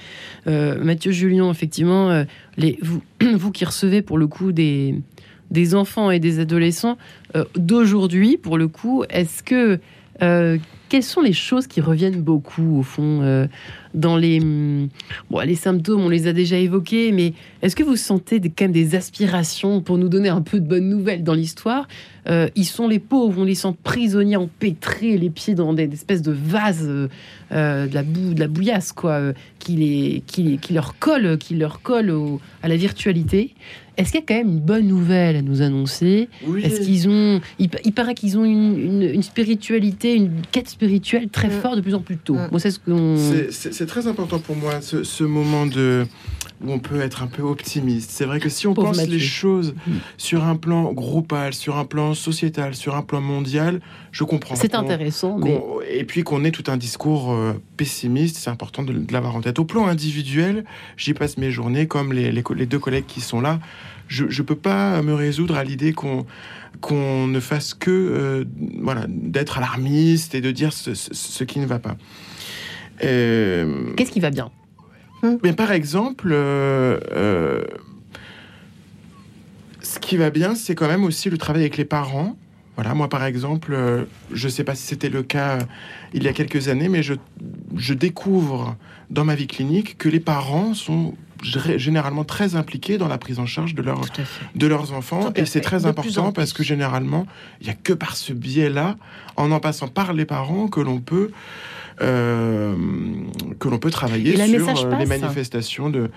Euh, 0.46 0.82
Mathieu 0.82 1.12
Julien, 1.12 1.50
effectivement, 1.50 2.10
euh, 2.10 2.24
les, 2.58 2.78
vous, 3.22 3.50
qui 3.52 3.64
recevez 3.64 4.02
pour 4.02 4.18
le 4.18 4.26
coup 4.26 4.52
des, 4.52 4.94
enfants 5.72 6.10
et 6.10 6.20
des 6.20 6.40
adolescents 6.40 6.98
euh, 7.36 7.44
d'aujourd'hui, 7.56 8.36
pour 8.36 8.58
le 8.58 8.68
coup, 8.68 9.04
est-ce 9.08 9.42
que 9.42 9.80
quelles 10.20 11.02
sont 11.02 11.20
les 11.20 11.32
choses 11.32 11.66
qui 11.66 11.80
reviennent 11.80 12.20
beaucoup 12.20 12.78
au 12.78 12.82
fond 12.82 13.48
dans 13.94 14.16
les 14.16 14.40
bon, 14.40 15.40
les 15.40 15.54
symptômes 15.54 16.02
On 16.02 16.08
les 16.08 16.26
a 16.26 16.32
déjà 16.32 16.56
évoqués, 16.56 17.12
mais 17.12 17.32
est-ce 17.62 17.74
que 17.74 17.82
vous 17.82 17.96
sentez 17.96 18.40
quand 18.40 18.64
même 18.64 18.72
des 18.72 18.94
aspirations 18.94 19.80
pour 19.80 19.98
nous 19.98 20.08
donner 20.08 20.28
un 20.28 20.42
peu 20.42 20.60
de 20.60 20.66
bonnes 20.66 20.88
nouvelles 20.88 21.24
dans 21.24 21.34
l'histoire? 21.34 21.88
Euh, 22.28 22.48
ils 22.54 22.66
sont 22.66 22.86
les 22.86 22.98
pauvres, 22.98 23.40
on 23.40 23.44
les 23.44 23.54
sent 23.54 23.74
prisonniers, 23.82 24.36
empêtrés, 24.36 25.16
les 25.16 25.30
pieds 25.30 25.54
dans 25.54 25.72
des, 25.72 25.90
espèces 25.92 26.22
de 26.22 26.32
vases, 26.32 26.86
euh, 26.86 27.08
euh, 27.52 27.86
de 27.86 27.94
la 27.94 28.02
boue, 28.02 28.34
de 28.34 28.40
la 28.40 28.48
bouillasse, 28.48 28.92
quoi, 28.92 29.32
qui, 29.58 29.76
les, 29.76 30.22
qui, 30.26 30.58
qui, 30.58 30.72
leur 30.72 30.98
colle, 30.98 31.38
qui 31.38 31.54
leur 31.54 31.82
colle 31.82 32.14
à 32.62 32.68
la 32.68 32.76
virtualité. 32.76 33.54
Est-ce 33.96 34.12
qu'il 34.12 34.20
y 34.20 34.22
a 34.22 34.26
quand 34.26 34.34
même 34.34 34.48
une 34.48 34.60
bonne 34.60 34.86
nouvelle 34.86 35.36
à 35.36 35.42
nous 35.42 35.62
annoncer 35.62 36.28
Est-ce 36.62 36.80
qu'ils 36.80 37.08
ont, 37.08 37.40
il, 37.58 37.68
paraît 37.92 38.14
qu'ils 38.14 38.38
ont 38.38 38.44
une, 38.44 39.22
spiritualité, 39.22 40.14
une 40.14 40.30
quête 40.52 40.68
spirituelle 40.68 41.28
très 41.28 41.48
mm. 41.48 41.60
forte 41.62 41.76
de 41.76 41.80
plus 41.80 41.94
en 41.94 42.00
plus 42.00 42.16
tôt. 42.16 42.34
Mm. 42.34 42.58
c'est 42.58 42.70
ce 42.70 43.72
C'est 43.72 43.86
très 43.86 44.06
important 44.06 44.38
pour 44.38 44.56
moi 44.56 44.80
ce, 44.80 45.04
ce 45.04 45.24
moment 45.24 45.66
de 45.66 46.06
où 46.62 46.70
on 46.72 46.78
peut 46.78 47.00
être 47.00 47.22
un 47.22 47.26
peu 47.26 47.42
optimiste. 47.42 48.10
C'est 48.10 48.24
vrai 48.24 48.38
que 48.38 48.48
si 48.48 48.66
on 48.66 48.74
pense 48.74 49.06
les 49.06 49.18
choses 49.18 49.74
mm. 49.86 49.92
sur 50.18 50.44
un 50.44 50.56
plan 50.56 50.92
groupal, 50.92 51.54
sur 51.54 51.78
un 51.78 51.84
plan 51.84 52.14
sociétal, 52.14 52.74
sur 52.74 52.96
un 52.96 53.02
plan 53.02 53.20
mondial, 53.20 53.80
je 54.12 54.24
comprends. 54.24 54.56
C'est 54.56 54.74
intéressant. 54.74 55.38
Mais... 55.38 55.60
Et 55.90 56.04
puis 56.04 56.22
qu'on 56.22 56.44
ait 56.44 56.50
tout 56.50 56.64
un 56.70 56.76
discours 56.76 57.32
euh, 57.32 57.54
pessimiste, 57.76 58.36
c'est 58.36 58.50
important 58.50 58.82
de, 58.82 58.94
l'avoir 59.10 59.36
en 59.36 59.40
tête. 59.40 59.58
Au 59.58 59.64
plan 59.64 59.86
individuel, 59.86 60.64
j'y 60.96 61.14
passe 61.14 61.38
mes 61.38 61.50
journées 61.50 61.86
comme 61.86 62.12
les, 62.12 62.30
les, 62.30 62.66
deux 62.66 62.78
collègues 62.78 63.06
qui 63.06 63.20
sont 63.20 63.40
là. 63.40 63.58
Je 64.08 64.24
ne 64.24 64.46
peux 64.46 64.56
pas 64.56 65.02
me 65.02 65.14
résoudre 65.14 65.56
à 65.56 65.64
l'idée 65.64 65.92
qu'on 65.92 66.26
qu'on 66.80 67.26
ne 67.26 67.40
fasse 67.40 67.74
que 67.74 67.90
euh, 67.90 68.44
voilà 68.80 69.04
d'être 69.08 69.58
alarmiste 69.58 70.34
et 70.34 70.40
de 70.40 70.50
dire 70.50 70.72
ce, 70.72 70.94
ce, 70.94 71.44
qui 71.44 71.58
ne 71.58 71.66
va 71.66 71.78
pas. 71.78 71.96
Euh, 73.04 73.92
Qu'est-ce 73.96 74.12
qui 74.12 74.20
va 74.20 74.30
bien? 74.30 74.50
Hmm. 75.22 75.36
Mais 75.42 75.52
par 75.52 75.72
exemple, 75.72 76.30
euh, 76.32 76.98
euh, 77.12 77.64
ce 79.82 79.98
qui 79.98 80.16
va 80.16 80.30
bien, 80.30 80.54
c'est 80.54 80.74
quand 80.74 80.88
même 80.88 81.04
aussi 81.04 81.30
le 81.30 81.38
travail 81.38 81.62
avec 81.62 81.76
les 81.76 81.84
parents. 81.84 82.36
Voilà, 82.76 82.94
moi 82.94 83.08
par 83.08 83.24
exemple, 83.24 83.74
euh, 83.74 84.04
je 84.32 84.46
ne 84.46 84.50
sais 84.50 84.64
pas 84.64 84.74
si 84.74 84.86
c'était 84.86 85.10
le 85.10 85.22
cas 85.22 85.58
il 86.14 86.22
y 86.22 86.28
a 86.28 86.32
quelques 86.32 86.68
années, 86.68 86.88
mais 86.88 87.02
je, 87.02 87.14
je 87.76 87.92
découvre 87.92 88.76
dans 89.10 89.24
ma 89.24 89.34
vie 89.34 89.48
clinique 89.48 89.98
que 89.98 90.08
les 90.08 90.20
parents 90.20 90.72
sont 90.72 91.14
généralement 91.42 92.24
très 92.24 92.54
impliqués 92.54 92.98
dans 92.98 93.08
la 93.08 93.18
prise 93.18 93.38
en 93.38 93.46
charge 93.46 93.74
de, 93.74 93.82
leur, 93.82 94.02
de 94.54 94.66
leurs 94.66 94.92
enfants. 94.92 95.32
et 95.34 95.46
c'est 95.46 95.60
très 95.60 95.86
important 95.86 96.32
parce 96.32 96.52
que 96.52 96.62
généralement, 96.62 97.26
il 97.60 97.64
n'y 97.64 97.70
a 97.70 97.74
que 97.74 97.92
par 97.92 98.16
ce 98.16 98.32
biais-là, 98.32 98.96
en 99.36 99.50
en 99.50 99.60
passant 99.60 99.88
par 99.88 100.12
les 100.12 100.26
parents, 100.26 100.68
que 100.68 100.80
l'on 100.80 101.00
peut 101.00 101.30
euh, 102.02 102.74
que 103.58 103.68
l'on 103.68 103.78
peut 103.78 103.90
travailler 103.90 104.36
sur 104.36 104.86
euh, 104.86 104.96
les 104.98 105.06
manifestations 105.06 105.90
de. 105.90 106.10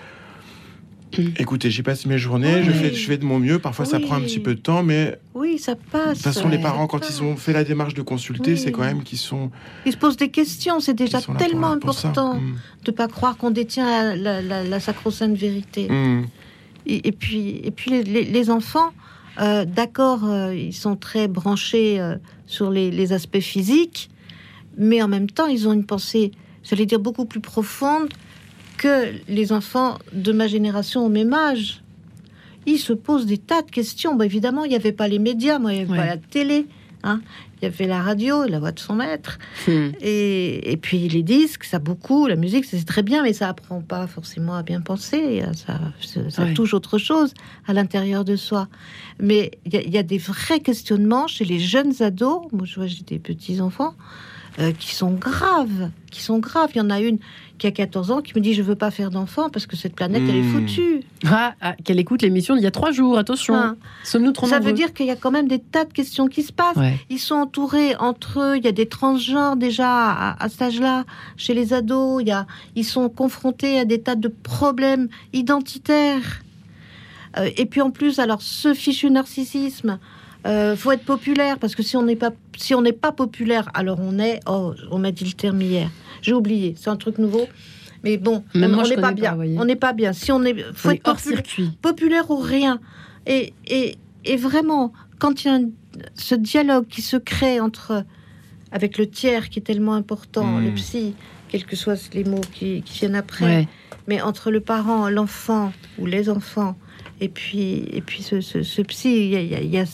Écoutez, 1.37 1.69
j'y 1.69 1.83
passe 1.83 2.07
mes 2.07 2.17
journées, 2.17 2.63
je, 2.63 2.71
fais, 2.71 2.91
je 2.91 3.05
fais 3.05 3.17
de 3.17 3.25
mon 3.25 3.37
mieux. 3.37 3.59
Parfois, 3.59 3.85
ça 3.85 3.99
prend 3.99 4.15
un 4.15 4.21
petit 4.21 4.39
peu 4.39 4.55
de 4.55 4.59
temps, 4.59 4.81
mais. 4.81 5.19
Oui, 5.35 5.59
ça 5.59 5.75
passe. 5.75 6.09
De 6.09 6.13
toute 6.13 6.23
façon, 6.23 6.49
les 6.49 6.57
parents, 6.57 6.87
quand 6.87 7.07
ils 7.07 7.21
ont 7.21 7.35
fait 7.35 7.53
la 7.53 7.63
démarche 7.63 7.93
de 7.93 8.01
consulter, 8.01 8.55
c'est 8.55 8.71
quand 8.71 8.81
même 8.81 9.03
qu'ils 9.03 9.19
sont. 9.19 9.51
Ils 9.85 9.91
se 9.91 9.97
posent 9.97 10.17
des 10.17 10.29
questions. 10.29 10.79
C'est 10.79 10.95
déjà 10.95 11.19
tellement 11.37 11.71
important 11.71 12.35
mm. 12.35 12.55
de 12.85 12.91
ne 12.91 12.95
pas 12.95 13.07
croire 13.07 13.37
qu'on 13.37 13.51
détient 13.51 14.15
la, 14.15 14.41
la, 14.41 14.79
sacro-sainte 14.79 15.35
vérité. 15.35 15.87
Mm. 15.89 16.25
Et, 16.85 17.11
puis, 17.11 17.61
et 17.63 17.71
puis 17.71 17.91
les, 17.91 18.23
les, 18.23 18.49
enfants, 18.49 18.91
euh, 19.39 19.65
d'accord, 19.65 20.21
ils 20.51 20.73
sont 20.73 20.95
très 20.95 21.27
branchés 21.27 22.01
sur 22.47 22.71
les, 22.71 22.89
les, 22.89 23.13
aspects 23.13 23.39
physiques, 23.39 24.09
mais 24.77 25.01
en 25.01 25.07
même 25.07 25.29
temps, 25.29 25.47
ils 25.47 25.67
ont 25.67 25.73
une 25.73 25.85
pensée, 25.85 26.31
j'allais 26.63 26.85
dire, 26.85 26.99
beaucoup 26.99 27.25
plus 27.25 27.39
profonde 27.39 28.09
que 28.77 29.13
les 29.27 29.51
enfants 29.51 29.97
de 30.13 30.31
ma 30.31 30.47
génération 30.47 31.05
au 31.05 31.09
même 31.09 31.33
âge. 31.33 31.81
Ils 32.65 32.79
se 32.79 32.93
posent 32.93 33.25
des 33.25 33.37
tas 33.37 33.61
de 33.61 33.69
questions. 33.69 34.19
évidemment, 34.21 34.63
il 34.63 34.69
n'y 34.69 34.75
avait 34.75 34.93
pas 34.93 35.07
les 35.07 35.19
médias, 35.19 35.59
moi, 35.59 35.73
il 35.73 35.77
n'y 35.77 35.81
avait 35.83 35.97
pas 35.97 36.05
la 36.05 36.17
télé. 36.17 36.65
Hein. 37.03 37.21
Il 37.61 37.65
y 37.65 37.67
avait 37.67 37.87
la 37.87 38.01
radio, 38.01 38.45
la 38.45 38.59
voix 38.59 38.71
de 38.71 38.79
son 38.79 38.95
maître. 38.95 39.37
Hmm. 39.67 39.89
Et, 40.01 40.77
puis 40.81 41.09
les 41.09 41.23
disques, 41.23 41.65
ça 41.65 41.79
beaucoup. 41.79 42.27
La 42.27 42.37
musique, 42.37 42.63
c'est 42.65 42.83
très 42.85 43.03
bien, 43.03 43.23
mais 43.23 43.33
ça 43.33 43.49
apprend 43.49 43.81
pas 43.81 44.07
forcément 44.07 44.55
à 44.55 44.63
bien 44.63 44.79
penser. 44.79 45.43
Ça, 45.53 45.79
ça, 46.29 46.45
touche 46.53 46.73
autre 46.73 46.97
chose 46.97 47.33
à 47.67 47.73
l'intérieur 47.73 48.23
de 48.23 48.37
soi. 48.37 48.69
Mais 49.19 49.51
il 49.65 49.75
y, 49.75 49.89
y, 49.91 49.97
a 49.97 50.03
des 50.03 50.17
vrais 50.17 50.61
questionnements 50.61 51.27
chez 51.27 51.43
les 51.43 51.59
jeunes 51.59 51.93
ados. 52.01 52.43
Moi, 52.53 52.65
je 52.65 52.75
vois, 52.75 52.87
j'ai 52.87 53.03
des 53.03 53.19
petits-enfants. 53.19 53.95
Euh, 54.59 54.71
qui 54.71 54.93
sont 54.93 55.11
graves, 55.11 55.89
qui 56.11 56.21
sont 56.21 56.37
graves. 56.37 56.69
Il 56.75 56.77
y 56.77 56.81
en 56.81 56.91
a 56.91 56.99
une 56.99 57.17
qui 57.57 57.65
a 57.65 57.71
14 57.71 58.11
ans 58.11 58.21
qui 58.21 58.33
me 58.35 58.39
dit 58.39 58.53
je 58.53 58.61
veux 58.61 58.75
pas 58.75 58.91
faire 58.91 59.09
d'enfant 59.09 59.49
parce 59.49 59.65
que 59.65 59.75
cette 59.75 59.95
planète 59.95 60.21
elle 60.29 60.35
est 60.35 60.41
hmm. 60.43 60.67
foutue. 60.67 61.03
Ah, 61.25 61.55
ah, 61.59 61.75
qu'elle 61.83 61.99
écoute 61.99 62.21
l'émission 62.21 62.53
d'il 62.53 62.63
y 62.63 62.67
a 62.67 62.71
trois 62.71 62.91
jours, 62.91 63.17
attention. 63.17 63.55
Ah. 63.55 63.75
Sommes-nous 64.03 64.31
trop 64.31 64.45
Ça 64.45 64.59
veut 64.59 64.73
dire 64.73 64.93
qu'il 64.93 65.07
y 65.07 65.11
a 65.11 65.15
quand 65.15 65.31
même 65.31 65.47
des 65.47 65.57
tas 65.57 65.85
de 65.85 65.93
questions 65.93 66.27
qui 66.27 66.43
se 66.43 66.53
passent. 66.53 66.77
Ils 67.09 67.17
sont 67.17 67.35
entourés 67.35 67.95
entre 67.95 68.41
eux, 68.41 68.57
il 68.57 68.63
y 68.63 68.67
a 68.67 68.71
des 68.71 68.85
transgenres 68.85 69.55
déjà 69.55 70.33
à, 70.33 70.49
cet 70.49 70.61
âge-là, 70.61 71.05
chez 71.35 71.55
les 71.55 71.73
ados, 71.73 72.21
il 72.21 72.27
y 72.27 72.31
a, 72.31 72.45
ils 72.75 72.85
sont 72.85 73.09
confrontés 73.09 73.79
à 73.79 73.85
des 73.85 74.01
tas 74.01 74.15
de 74.15 74.27
problèmes 74.27 75.07
identitaires. 75.31 76.43
Euh, 77.37 77.49
et 77.57 77.65
puis 77.65 77.81
en 77.81 77.89
plus, 77.89 78.19
alors 78.19 78.43
ce 78.43 78.75
fichu 78.75 79.09
narcissisme, 79.09 79.97
euh, 80.45 80.75
faut 80.75 80.91
être 80.91 81.05
populaire 81.05 81.57
parce 81.57 81.75
que 81.75 81.83
si 81.83 81.95
on 81.95 82.03
n'est 82.03 82.15
pas 82.15 82.31
si 82.57 82.75
on 82.75 82.81
n'est 82.81 82.91
pas 82.91 83.11
populaire, 83.11 83.69
alors 83.73 83.99
on 84.01 84.19
est. 84.19 84.39
Oh, 84.45 84.73
on 84.91 84.99
m'a 84.99 85.11
dit 85.11 85.25
le 85.25 85.31
terme 85.31 85.61
hier. 85.61 85.89
J'ai 86.21 86.33
oublié. 86.33 86.75
C'est 86.77 86.89
un 86.89 86.97
truc 86.97 87.17
nouveau. 87.17 87.47
Mais 88.03 88.17
bon, 88.17 88.43
on 88.53 88.59
n'est 88.59 88.97
pas 88.97 89.13
bien. 89.13 89.37
on 89.57 89.65
n'est 89.65 89.77
pas 89.77 89.93
bien. 89.93 90.11
Si 90.11 90.31
on 90.31 90.43
est, 90.43 90.55
faut 90.73 90.91
être 90.91 91.07
hors 91.07 91.19
circuit. 91.19 91.71
populaire 91.81 92.29
ou 92.29 92.37
rien. 92.37 92.81
Et, 93.25 93.53
et, 93.65 93.97
et 94.25 94.35
vraiment, 94.35 94.91
quand 95.19 95.45
il 95.45 95.47
y 95.47 95.51
a 95.51 95.59
ce 96.15 96.35
dialogue 96.35 96.87
qui 96.87 97.01
se 97.01 97.15
crée 97.15 97.61
entre 97.61 98.03
avec 98.73 98.97
le 98.97 99.07
tiers 99.07 99.49
qui 99.49 99.59
est 99.59 99.63
tellement 99.63 99.93
important, 99.93 100.59
le 100.59 100.71
hmm. 100.71 100.75
psy, 100.75 101.13
quels 101.47 101.65
que 101.65 101.75
soient 101.75 101.95
les 102.13 102.23
mots 102.25 102.41
qui, 102.51 102.81
qui 102.81 102.99
viennent 102.99 103.15
après, 103.15 103.67
mais 104.07 104.21
entre 104.21 104.51
le 104.51 104.59
parent, 104.59 105.07
l'enfant 105.09 105.71
ou 105.99 106.05
les 106.05 106.29
enfants, 106.29 106.75
et 107.21 107.29
puis 107.29 107.85
et 107.93 108.01
puis 108.01 108.23
ce, 108.23 108.41
ce, 108.41 108.81
psy, 108.81 109.27
il 109.27 109.29
y 109.29 109.55
a, 109.55 109.61
il 109.61 109.69
y 109.69 109.77
a 109.77 109.85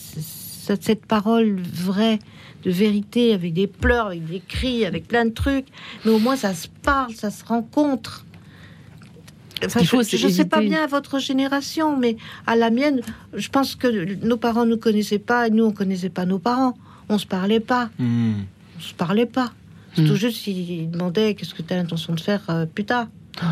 cette 0.79 1.05
parole 1.05 1.59
vraie 1.61 2.19
de 2.63 2.71
vérité, 2.71 3.33
avec 3.33 3.53
des 3.53 3.67
pleurs, 3.67 4.07
avec 4.07 4.25
des 4.25 4.41
cris, 4.41 4.85
avec 4.85 5.07
plein 5.07 5.25
de 5.25 5.31
trucs. 5.31 5.67
Mais 6.05 6.11
au 6.11 6.19
moins, 6.19 6.35
ça 6.35 6.53
se 6.53 6.67
parle, 6.67 7.13
ça 7.13 7.31
se 7.31 7.45
rencontre. 7.45 8.25
je 9.61 10.25
ne 10.25 10.31
sais 10.31 10.45
pas 10.45 10.61
bien 10.61 10.83
à 10.83 10.87
votre 10.87 11.19
génération, 11.19 11.97
mais 11.97 12.17
à 12.47 12.55
la 12.55 12.69
mienne, 12.69 13.01
je 13.33 13.49
pense 13.49 13.75
que 13.75 13.87
nos 14.25 14.37
parents 14.37 14.65
ne 14.65 14.71
nous 14.71 14.77
connaissaient 14.77 15.19
pas 15.19 15.47
et 15.47 15.49
nous, 15.49 15.65
on 15.65 15.71
connaissait 15.71 16.09
pas 16.09 16.25
nos 16.25 16.39
parents. 16.39 16.77
On 17.07 17.17
se 17.17 17.25
parlait 17.25 17.59
pas. 17.59 17.89
Hmm. 17.97 18.33
On 18.77 18.81
se 18.81 18.93
parlait 18.93 19.25
pas. 19.25 19.51
C'est 19.95 20.05
tout 20.05 20.13
hmm. 20.13 20.17
juste, 20.17 20.47
ils 20.47 20.89
demandaient 20.89 21.33
qu'est-ce 21.33 21.55
que 21.55 21.63
tu 21.63 21.73
as 21.73 21.77
l'intention 21.77 22.13
de 22.13 22.19
faire 22.19 22.43
euh, 22.49 22.65
plus 22.65 22.85
tard. 22.85 23.07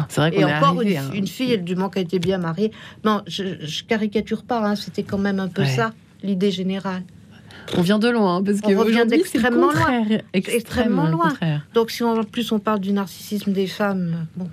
C'est 0.09 0.21
vrai 0.21 0.31
et 0.35 0.43
encore 0.43 0.81
une, 0.81 0.97
hein. 0.97 1.09
une, 1.13 1.27
fille, 1.27 1.57
du 1.59 1.75
moins 1.75 1.89
qu'elle 1.89 2.03
était 2.03 2.19
bien 2.19 2.37
mariée. 2.37 2.71
Non, 3.05 3.23
je, 3.25 3.83
caricature 3.83 4.43
pas, 4.43 4.67
hein, 4.67 4.75
c'était 4.75 5.03
quand 5.03 5.17
même 5.17 5.39
un 5.39 5.47
peu 5.47 5.63
ça 5.65 5.93
l'idée 6.27 6.51
générale. 6.51 7.03
On 7.75 7.81
vient 7.81 7.99
de 7.99 8.07
loin, 8.07 8.43
parce 8.43 8.61
que 8.61 8.73
revient 8.73 9.05
d'extrêmement 9.07 9.71
loin. 9.71 10.19
Extrêmement 10.33 11.07
loin. 11.07 11.33
Donc 11.73 11.91
si 11.91 12.03
en 12.03 12.23
plus 12.23 12.51
on 12.51 12.59
parle 12.59 12.79
du 12.79 12.91
narcissisme 12.91 13.51
des 13.51 13.67
femmes, 13.67 14.27
bon. 14.35 14.49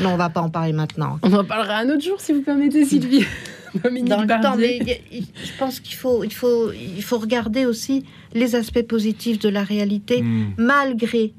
Non, 0.00 0.10
on 0.10 0.16
va 0.16 0.28
pas 0.28 0.40
en 0.40 0.50
parler 0.50 0.72
maintenant. 0.72 1.18
On 1.22 1.32
en 1.32 1.44
parlera 1.44 1.76
un 1.76 1.88
autre 1.88 2.02
jour, 2.02 2.20
si 2.20 2.32
vous 2.32 2.42
permettez, 2.42 2.84
Sylvie. 2.84 3.24
Dominique 3.84 4.08
Dans 4.08 4.22
le 4.22 4.26
temps, 4.26 4.56
mais 4.56 4.78
je 5.10 5.58
pense 5.58 5.80
qu'il 5.80 5.96
faut, 5.96 6.24
il 6.24 6.32
faut, 6.32 6.72
il 6.72 7.02
faut 7.02 7.18
regarder 7.18 7.66
aussi 7.66 8.04
les 8.32 8.54
aspects 8.54 8.82
positifs 8.82 9.38
de 9.38 9.48
la 9.48 9.62
réalité, 9.62 10.22
hmm. 10.22 10.54
malgré 10.58 11.32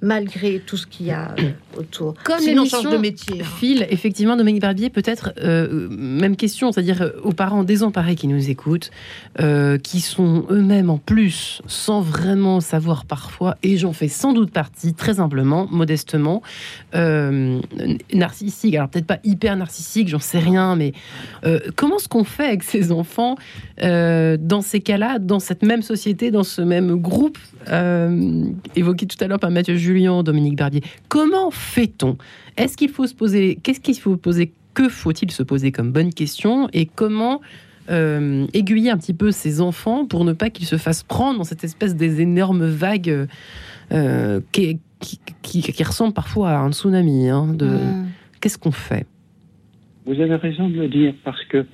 malgré 0.00 0.60
tout 0.60 0.76
ce 0.76 0.86
qu'il 0.86 1.06
y 1.06 1.10
a 1.10 1.34
euh, 1.38 1.50
autour. 1.76 2.14
Comme 2.24 2.38
Sinon, 2.40 2.64
change 2.64 2.90
de 2.90 2.96
métier. 2.96 3.42
Phil, 3.42 3.86
effectivement, 3.90 4.36
Dominique 4.36 4.62
Barbier, 4.62 4.90
peut-être 4.90 5.32
euh, 5.42 5.88
même 5.90 6.36
question, 6.36 6.72
c'est-à-dire 6.72 7.02
euh, 7.02 7.10
aux 7.22 7.32
parents 7.32 7.64
désemparés 7.64 8.14
qui 8.14 8.28
nous 8.28 8.50
écoutent, 8.50 8.90
qui 9.82 10.00
sont 10.00 10.46
eux-mêmes 10.50 10.90
en 10.90 10.98
plus, 10.98 11.62
sans 11.66 12.00
vraiment 12.00 12.60
savoir 12.60 13.04
parfois, 13.04 13.56
et 13.62 13.76
j'en 13.76 13.92
fais 13.92 14.08
sans 14.08 14.32
doute 14.32 14.50
partie, 14.50 14.94
très 14.94 15.20
humblement, 15.20 15.68
modestement, 15.70 16.42
narcissique. 16.92 18.74
Alors 18.74 18.88
peut-être 18.88 19.06
pas 19.06 19.18
hyper 19.24 19.56
narcissique, 19.56 20.08
j'en 20.08 20.18
sais 20.18 20.38
rien, 20.38 20.76
mais 20.76 20.92
comment 21.76 21.96
est-ce 21.96 22.08
qu'on 22.08 22.24
fait 22.24 22.46
avec 22.46 22.62
ces 22.62 22.90
enfants 22.90 23.36
dans 23.80 24.60
ces 24.62 24.80
cas-là, 24.80 25.18
dans 25.18 25.40
cette 25.40 25.62
même 25.62 25.82
société, 25.82 26.30
dans 26.30 26.44
ce 26.44 26.62
même 26.62 26.96
groupe 26.96 27.38
évoqué 28.74 29.06
tout 29.06 29.22
à 29.22 29.28
l'heure 29.28 29.40
par 29.40 29.50
Mathieu 29.50 29.76
Julien, 29.88 30.22
Dominique 30.22 30.56
Barbier. 30.56 30.82
Comment 31.08 31.50
fait-on? 31.50 32.18
Est-ce 32.58 32.76
qu'il 32.76 32.90
faut 32.90 33.06
se 33.06 33.14
poser 33.14 33.58
Qu'est-ce 33.62 33.80
qu'il 33.80 33.98
faut 33.98 34.16
poser 34.16 34.52
Que 34.74 34.88
faut-il 34.90 35.30
se 35.30 35.42
poser 35.42 35.72
comme 35.72 35.92
bonne 35.92 36.12
question? 36.12 36.68
Et 36.74 36.84
comment 36.84 37.40
euh, 37.88 38.46
aiguiller 38.52 38.90
un 38.90 38.98
petit 38.98 39.14
peu 39.14 39.30
ces 39.30 39.62
enfants 39.62 40.04
pour 40.04 40.26
ne 40.26 40.34
pas 40.34 40.50
qu'ils 40.50 40.66
se 40.66 40.76
fassent 40.76 41.02
prendre 41.02 41.38
dans 41.38 41.44
cette 41.44 41.64
espèce 41.64 41.96
des 41.96 42.20
énormes 42.20 42.66
vagues 42.66 43.26
euh, 43.92 44.40
qui, 44.52 44.78
qui, 45.42 45.82
ressemblent 45.82 46.12
parfois 46.12 46.50
à 46.50 46.58
un 46.58 46.72
tsunami. 46.72 47.30
Hein, 47.30 47.54
de... 47.54 47.66
Hmm. 47.66 48.06
Qu'est-ce 48.42 48.58
qu'on 48.58 48.72
fait? 48.72 49.06
Vous 50.04 50.20
avez 50.20 50.36
raison 50.36 50.68
de 50.68 50.74
le 50.74 50.88
dire 50.88 51.14
parce 51.24 51.42
que 51.46 51.64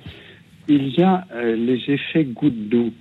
il 0.67 0.87
y 0.97 1.03
a 1.03 1.27
euh, 1.33 1.55
les 1.55 1.83
effets 1.87 2.23
gouttes 2.23 2.69
d'eau. 2.69 2.91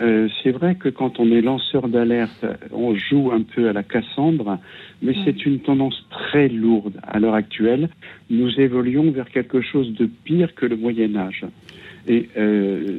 Euh, 0.00 0.28
c'est 0.42 0.50
vrai 0.50 0.74
que 0.74 0.88
quand 0.88 1.20
on 1.20 1.30
est 1.30 1.40
lanceur 1.40 1.88
d'alerte, 1.88 2.44
on 2.72 2.94
joue 2.94 3.30
un 3.32 3.42
peu 3.42 3.68
à 3.68 3.72
la 3.72 3.82
Cassandre, 3.82 4.58
mais 5.02 5.14
c'est 5.24 5.46
une 5.46 5.60
tendance 5.60 6.06
très 6.10 6.48
lourde 6.48 7.00
à 7.06 7.20
l'heure 7.20 7.34
actuelle. 7.34 7.88
Nous 8.30 8.60
évoluons 8.60 9.10
vers 9.10 9.30
quelque 9.30 9.60
chose 9.60 9.92
de 9.94 10.08
pire 10.24 10.54
que 10.54 10.66
le 10.66 10.76
Moyen 10.76 11.14
Âge. 11.16 11.44
Et 12.06 12.28
euh, 12.36 12.98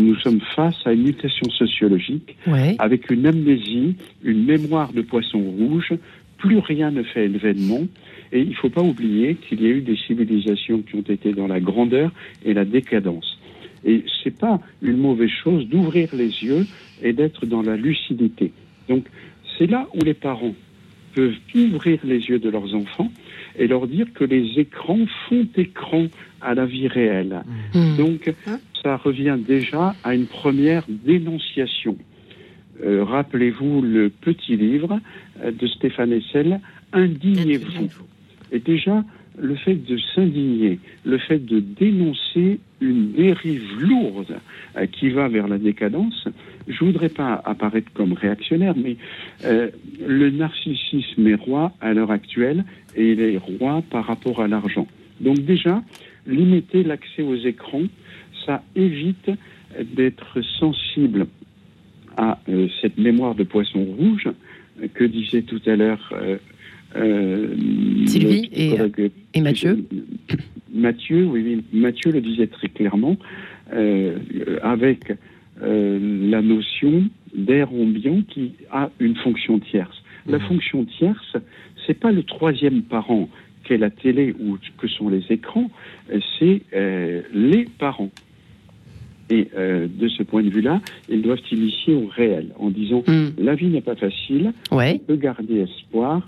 nous 0.00 0.16
sommes 0.16 0.40
face 0.54 0.78
à 0.84 0.92
une 0.92 1.04
mutation 1.04 1.48
sociologique 1.50 2.36
avec 2.78 3.10
une 3.10 3.26
amnésie, 3.26 3.96
une 4.24 4.44
mémoire 4.44 4.92
de 4.92 5.02
poisson 5.02 5.38
rouge. 5.38 5.92
Plus 6.38 6.58
rien 6.58 6.90
ne 6.90 7.02
fait 7.02 7.28
l'événement. 7.28 7.82
Et 8.32 8.40
il 8.40 8.48
ne 8.48 8.54
faut 8.54 8.70
pas 8.70 8.82
oublier 8.82 9.36
qu'il 9.36 9.62
y 9.62 9.66
a 9.66 9.68
eu 9.68 9.80
des 9.80 9.96
civilisations 9.96 10.82
qui 10.82 10.96
ont 10.96 11.04
été 11.08 11.32
dans 11.32 11.46
la 11.46 11.60
grandeur 11.60 12.10
et 12.44 12.54
la 12.54 12.64
décadence. 12.64 13.38
Et 13.86 14.04
ce 14.06 14.28
n'est 14.28 14.34
pas 14.34 14.60
une 14.82 14.98
mauvaise 14.98 15.30
chose 15.30 15.66
d'ouvrir 15.68 16.10
les 16.12 16.28
yeux 16.44 16.66
et 17.02 17.12
d'être 17.12 17.46
dans 17.46 17.62
la 17.62 17.76
lucidité. 17.76 18.52
Donc, 18.88 19.06
c'est 19.56 19.66
là 19.66 19.86
où 19.94 20.04
les 20.04 20.14
parents 20.14 20.54
peuvent 21.14 21.38
ouvrir 21.54 22.00
les 22.04 22.18
yeux 22.18 22.38
de 22.38 22.50
leurs 22.50 22.74
enfants 22.74 23.10
et 23.58 23.66
leur 23.66 23.86
dire 23.86 24.06
que 24.12 24.24
les 24.24 24.58
écrans 24.58 25.06
font 25.28 25.48
écran 25.56 26.08
à 26.42 26.54
la 26.54 26.66
vie 26.66 26.88
réelle. 26.88 27.42
Mmh. 27.74 27.96
Donc, 27.96 28.34
hein 28.46 28.58
ça 28.86 28.96
revient 28.96 29.36
déjà 29.38 29.94
à 30.04 30.14
une 30.14 30.26
première 30.26 30.84
dénonciation. 30.88 31.96
Euh, 32.84 33.02
rappelez-vous 33.02 33.82
le 33.82 34.10
petit 34.10 34.56
livre 34.56 35.00
euh, 35.42 35.50
de 35.50 35.66
Stéphane 35.66 36.12
Hessel, 36.12 36.60
Indignez-vous. 36.92 37.88
Et 38.52 38.60
déjà, 38.60 39.02
le 39.38 39.54
fait 39.54 39.74
de 39.74 39.98
s'indigner, 40.14 40.78
le 41.04 41.18
fait 41.18 41.44
de 41.44 41.60
dénoncer 41.60 42.58
une 42.80 43.12
dérive 43.12 43.80
lourde 43.80 44.38
euh, 44.76 44.86
qui 44.86 45.10
va 45.10 45.28
vers 45.28 45.48
la 45.48 45.58
décadence, 45.58 46.28
je 46.66 46.84
voudrais 46.84 47.08
pas 47.08 47.40
apparaître 47.44 47.92
comme 47.92 48.12
réactionnaire, 48.12 48.74
mais 48.76 48.96
euh, 49.44 49.70
le 50.06 50.30
narcissisme 50.30 51.26
est 51.26 51.34
roi 51.34 51.72
à 51.80 51.92
l'heure 51.92 52.10
actuelle 52.10 52.64
et 52.94 53.12
il 53.12 53.20
est 53.20 53.38
roi 53.38 53.82
par 53.90 54.06
rapport 54.06 54.40
à 54.40 54.48
l'argent. 54.48 54.86
Donc 55.20 55.38
déjà, 55.40 55.82
limiter 56.26 56.82
l'accès 56.82 57.22
aux 57.22 57.36
écrans, 57.36 57.84
ça 58.44 58.62
évite 58.74 59.30
d'être 59.94 60.40
sensible 60.58 61.26
à 62.16 62.38
euh, 62.48 62.68
cette 62.80 62.98
mémoire 62.98 63.34
de 63.34 63.44
poisson 63.44 63.84
rouge 63.84 64.28
que 64.94 65.04
disait 65.04 65.42
tout 65.42 65.60
à 65.66 65.76
l'heure 65.76 66.12
Sylvie 68.06 68.48
et, 68.52 69.40
Mathieu 69.40 69.84
Mathieu, 70.72 71.24
oui, 71.24 71.62
Mathieu 71.72 72.12
le 72.12 72.20
disait 72.20 72.46
très 72.46 72.68
clairement, 72.68 73.16
euh, 73.72 74.18
avec 74.62 75.12
euh, 75.62 76.30
la 76.30 76.42
notion 76.42 77.04
d'air 77.34 77.72
ambiant 77.72 78.22
qui 78.28 78.52
a 78.70 78.90
une 79.00 79.16
fonction 79.16 79.58
tierce. 79.58 80.02
La 80.26 80.38
mmh. 80.38 80.42
fonction 80.42 80.84
tierce, 80.84 81.36
c'est 81.86 81.98
pas 81.98 82.12
le 82.12 82.22
troisième 82.22 82.82
parent 82.82 83.28
qu'est 83.64 83.78
la 83.78 83.90
télé 83.90 84.34
ou 84.38 84.58
que 84.78 84.86
sont 84.86 85.08
les 85.08 85.24
écrans, 85.30 85.70
c'est 86.38 86.62
les 87.32 87.64
parents. 87.78 88.10
Et 89.28 89.48
de 89.56 90.08
ce 90.08 90.22
point 90.22 90.44
de 90.44 90.50
vue-là, 90.50 90.80
ils 91.08 91.20
doivent 91.20 91.40
initier 91.50 91.94
au 91.94 92.06
réel 92.06 92.50
en 92.60 92.70
disant 92.70 93.02
mmh. 93.06 93.42
la 93.42 93.54
vie 93.56 93.66
n'est 93.66 93.80
pas 93.80 93.96
facile, 93.96 94.52
on 94.70 94.98
peut 94.98 95.16
garder 95.16 95.60
espoir, 95.60 96.24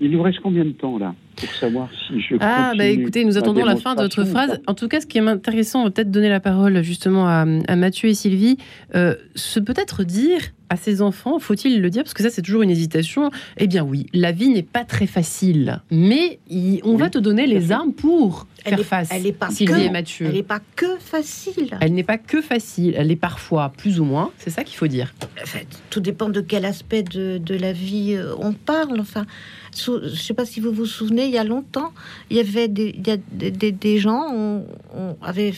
il 0.00 0.10
nous 0.10 0.22
reste 0.22 0.40
combien 0.40 0.64
de 0.64 0.70
temps 0.70 0.98
là 0.98 1.14
pour 1.36 1.50
savoir 1.54 1.88
si 2.06 2.20
je 2.20 2.36
Ah, 2.40 2.72
bah 2.76 2.86
écoutez, 2.86 3.24
nous 3.24 3.38
attendons 3.38 3.64
la 3.64 3.76
fin 3.76 3.94
de 3.94 4.02
votre 4.02 4.24
phrase. 4.24 4.60
En 4.66 4.74
tout 4.74 4.88
cas, 4.88 5.00
ce 5.00 5.06
qui 5.06 5.18
est 5.18 5.26
intéressant, 5.26 5.82
on 5.82 5.84
va 5.84 5.90
peut-être 5.90 6.10
donner 6.10 6.28
la 6.28 6.40
parole 6.40 6.82
justement 6.82 7.28
à, 7.28 7.44
Mathieu 7.76 8.08
et 8.08 8.14
Sylvie, 8.14 8.58
euh, 8.94 9.14
se 9.34 9.60
peut-être 9.60 10.04
dire 10.04 10.40
à 10.70 10.76
ses 10.76 11.02
enfants, 11.02 11.38
faut-il 11.40 11.80
le 11.82 11.90
dire 11.90 12.04
Parce 12.04 12.14
que 12.14 12.22
ça, 12.22 12.30
c'est 12.30 12.42
toujours 12.42 12.62
une 12.62 12.70
hésitation. 12.70 13.30
Eh 13.58 13.66
bien 13.66 13.82
oui, 13.82 14.06
la 14.12 14.32
vie 14.32 14.48
n'est 14.48 14.62
pas 14.62 14.84
très 14.84 15.06
facile, 15.06 15.80
mais 15.90 16.38
on 16.84 16.96
va 16.96 17.10
te 17.10 17.18
donner 17.18 17.46
les 17.46 17.72
armes 17.72 17.92
pour 17.92 18.46
faire 18.64 18.78
face. 18.80 19.08
Elle 19.12 19.24
n'est 19.24 19.32
pas 19.32 19.50
Sylvie 19.50 19.82
et 19.82 19.90
Mathieu. 19.90 20.26
Elle 20.26 20.34
n'est 20.34 20.42
pas 20.42 20.60
que 20.76 20.96
facile. 20.98 21.76
Elle 21.80 21.94
n'est 21.94 22.04
pas 22.04 22.18
que 22.18 22.40
facile. 22.40 22.94
Elle 22.96 23.10
est 23.10 23.16
parfois 23.16 23.72
plus 23.76 23.98
ou 23.98 24.04
moins. 24.04 24.30
C'est 24.38 24.50
ça 24.50 24.62
qu'il 24.62 24.76
faut 24.76 24.86
dire. 24.86 25.12
En 25.42 25.46
fait, 25.46 25.66
tout 25.90 26.00
dépend 26.00 26.28
de 26.28 26.40
quel 26.40 26.64
aspect 26.64 27.02
de, 27.02 27.40
la 27.56 27.72
vie 27.72 28.14
euh, 28.14 28.34
on 28.38 28.52
parle. 28.52 29.00
Enfin, 29.00 29.26
je 29.74 29.92
ne 29.92 30.08
sais 30.08 30.34
pas 30.34 30.44
si 30.44 30.60
vous 30.60 30.72
vous 30.72 30.86
souvenez, 30.86 31.26
il 31.26 31.32
y 31.32 31.38
a 31.38 31.44
longtemps, 31.44 31.92
il 32.30 32.36
y 32.36 32.40
avait 32.40 32.68
des, 32.68 32.92
des, 32.92 33.98
gens, 33.98 34.26
on, 34.32 34.64
on 34.94 35.16
avait 35.22 35.54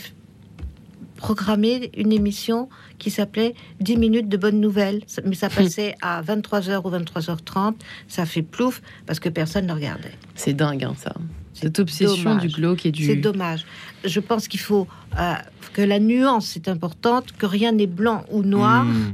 programmé 1.22 1.90
une 1.96 2.12
émission 2.12 2.68
qui 2.98 3.10
s'appelait 3.10 3.54
10 3.80 3.96
minutes 3.96 4.28
de 4.28 4.36
bonnes 4.36 4.60
nouvelles. 4.60 5.02
Mais 5.24 5.36
ça 5.36 5.48
passait 5.58 5.94
à 6.02 6.20
23h 6.22 6.82
ou 6.84 6.90
23h30. 6.90 7.74
Ça 8.08 8.26
fait 8.26 8.42
plouf 8.42 8.82
parce 9.06 9.20
que 9.20 9.28
personne 9.28 9.66
ne 9.66 9.72
regardait. 9.72 10.12
C'est 10.34 10.52
dingue, 10.52 10.84
hein, 10.84 10.94
ça. 10.98 11.14
Cette 11.54 11.78
obsession 11.78 12.36
du 12.36 12.48
glauque 12.48 12.86
et 12.86 12.90
du. 12.90 13.04
C'est 13.06 13.16
dommage. 13.16 13.64
Je 14.04 14.20
pense 14.20 14.48
qu'il 14.48 14.60
faut 14.60 14.88
euh, 15.18 15.34
que 15.74 15.82
la 15.82 16.00
nuance 16.00 16.56
est 16.56 16.66
importante, 16.68 17.32
que 17.38 17.46
rien 17.46 17.72
n'est 17.72 17.86
blanc 17.86 18.24
ou 18.30 18.42
noir, 18.42 18.84
hmm. 18.84 19.12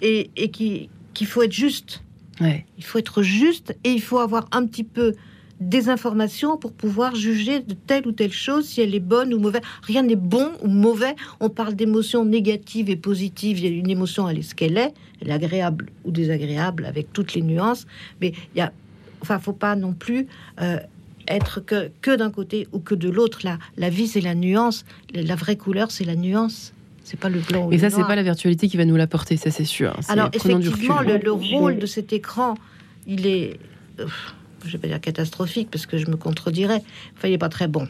et, 0.00 0.30
et 0.36 0.50
qu'il 0.50 1.26
faut 1.26 1.42
être 1.42 1.52
juste. 1.52 2.03
Il 2.40 2.84
faut 2.84 2.98
être 2.98 3.22
juste 3.22 3.76
et 3.84 3.90
il 3.90 4.02
faut 4.02 4.18
avoir 4.18 4.48
un 4.52 4.66
petit 4.66 4.84
peu 4.84 5.14
des 5.60 5.88
informations 5.88 6.56
pour 6.56 6.72
pouvoir 6.72 7.14
juger 7.14 7.60
de 7.60 7.74
telle 7.74 8.06
ou 8.06 8.12
telle 8.12 8.32
chose, 8.32 8.66
si 8.66 8.80
elle 8.80 8.94
est 8.94 9.00
bonne 9.00 9.32
ou 9.32 9.38
mauvaise. 9.38 9.62
Rien 9.82 10.02
n'est 10.02 10.16
bon 10.16 10.50
ou 10.62 10.68
mauvais. 10.68 11.14
On 11.40 11.48
parle 11.48 11.74
d'émotions 11.74 12.24
négatives 12.24 12.90
et 12.90 12.96
positives. 12.96 13.58
Il 13.58 13.64
y 13.64 13.68
a 13.68 13.70
une 13.70 13.90
émotion, 13.90 14.28
elle 14.28 14.38
est 14.38 14.42
ce 14.42 14.54
qu'elle 14.54 14.76
est, 14.76 14.92
elle 15.20 15.30
est 15.30 15.32
agréable 15.32 15.90
ou 16.04 16.10
désagréable 16.10 16.84
avec 16.84 17.12
toutes 17.12 17.34
les 17.34 17.42
nuances. 17.42 17.86
Mais 18.20 18.32
il 18.54 18.58
y 18.58 18.60
a, 18.60 18.72
enfin, 19.22 19.38
faut 19.38 19.52
pas 19.52 19.76
non 19.76 19.92
plus 19.92 20.26
euh, 20.60 20.78
être 21.28 21.60
que, 21.60 21.90
que 22.02 22.14
d'un 22.14 22.30
côté 22.30 22.66
ou 22.72 22.80
que 22.80 22.94
de 22.94 23.08
l'autre. 23.08 23.40
La, 23.44 23.58
la 23.76 23.90
vie, 23.90 24.08
c'est 24.08 24.20
la 24.20 24.34
nuance. 24.34 24.84
La 25.14 25.36
vraie 25.36 25.56
couleur, 25.56 25.90
c'est 25.90 26.04
la 26.04 26.16
nuance. 26.16 26.73
C'est 27.04 27.20
pas 27.20 27.28
le 27.28 27.40
blanc. 27.40 27.70
Et 27.70 27.78
ça, 27.78 27.90
c'est 27.90 28.02
pas 28.02 28.16
la 28.16 28.22
virtualité 28.22 28.68
qui 28.68 28.76
va 28.76 28.84
nous 28.84 28.96
l'apporter, 28.96 29.36
ça 29.36 29.50
c'est 29.50 29.64
sûr. 29.64 29.94
Alors 30.08 30.30
effectivement, 30.32 31.00
le, 31.00 31.30
rôle 31.30 31.78
de 31.78 31.86
cet 31.86 32.12
écran, 32.12 32.54
il 33.06 33.26
est 33.26 33.58
je 34.64 34.72
vais 34.72 34.78
pas 34.78 34.88
dire 34.88 35.00
catastrophique 35.00 35.68
parce 35.70 35.86
que 35.86 35.98
je 35.98 36.06
me 36.06 36.16
contredirais. 36.16 36.82
Enfin, 37.16 37.28
il 37.28 37.32
n'est 37.32 37.38
pas 37.38 37.48
très 37.48 37.68
bon. 37.68 37.86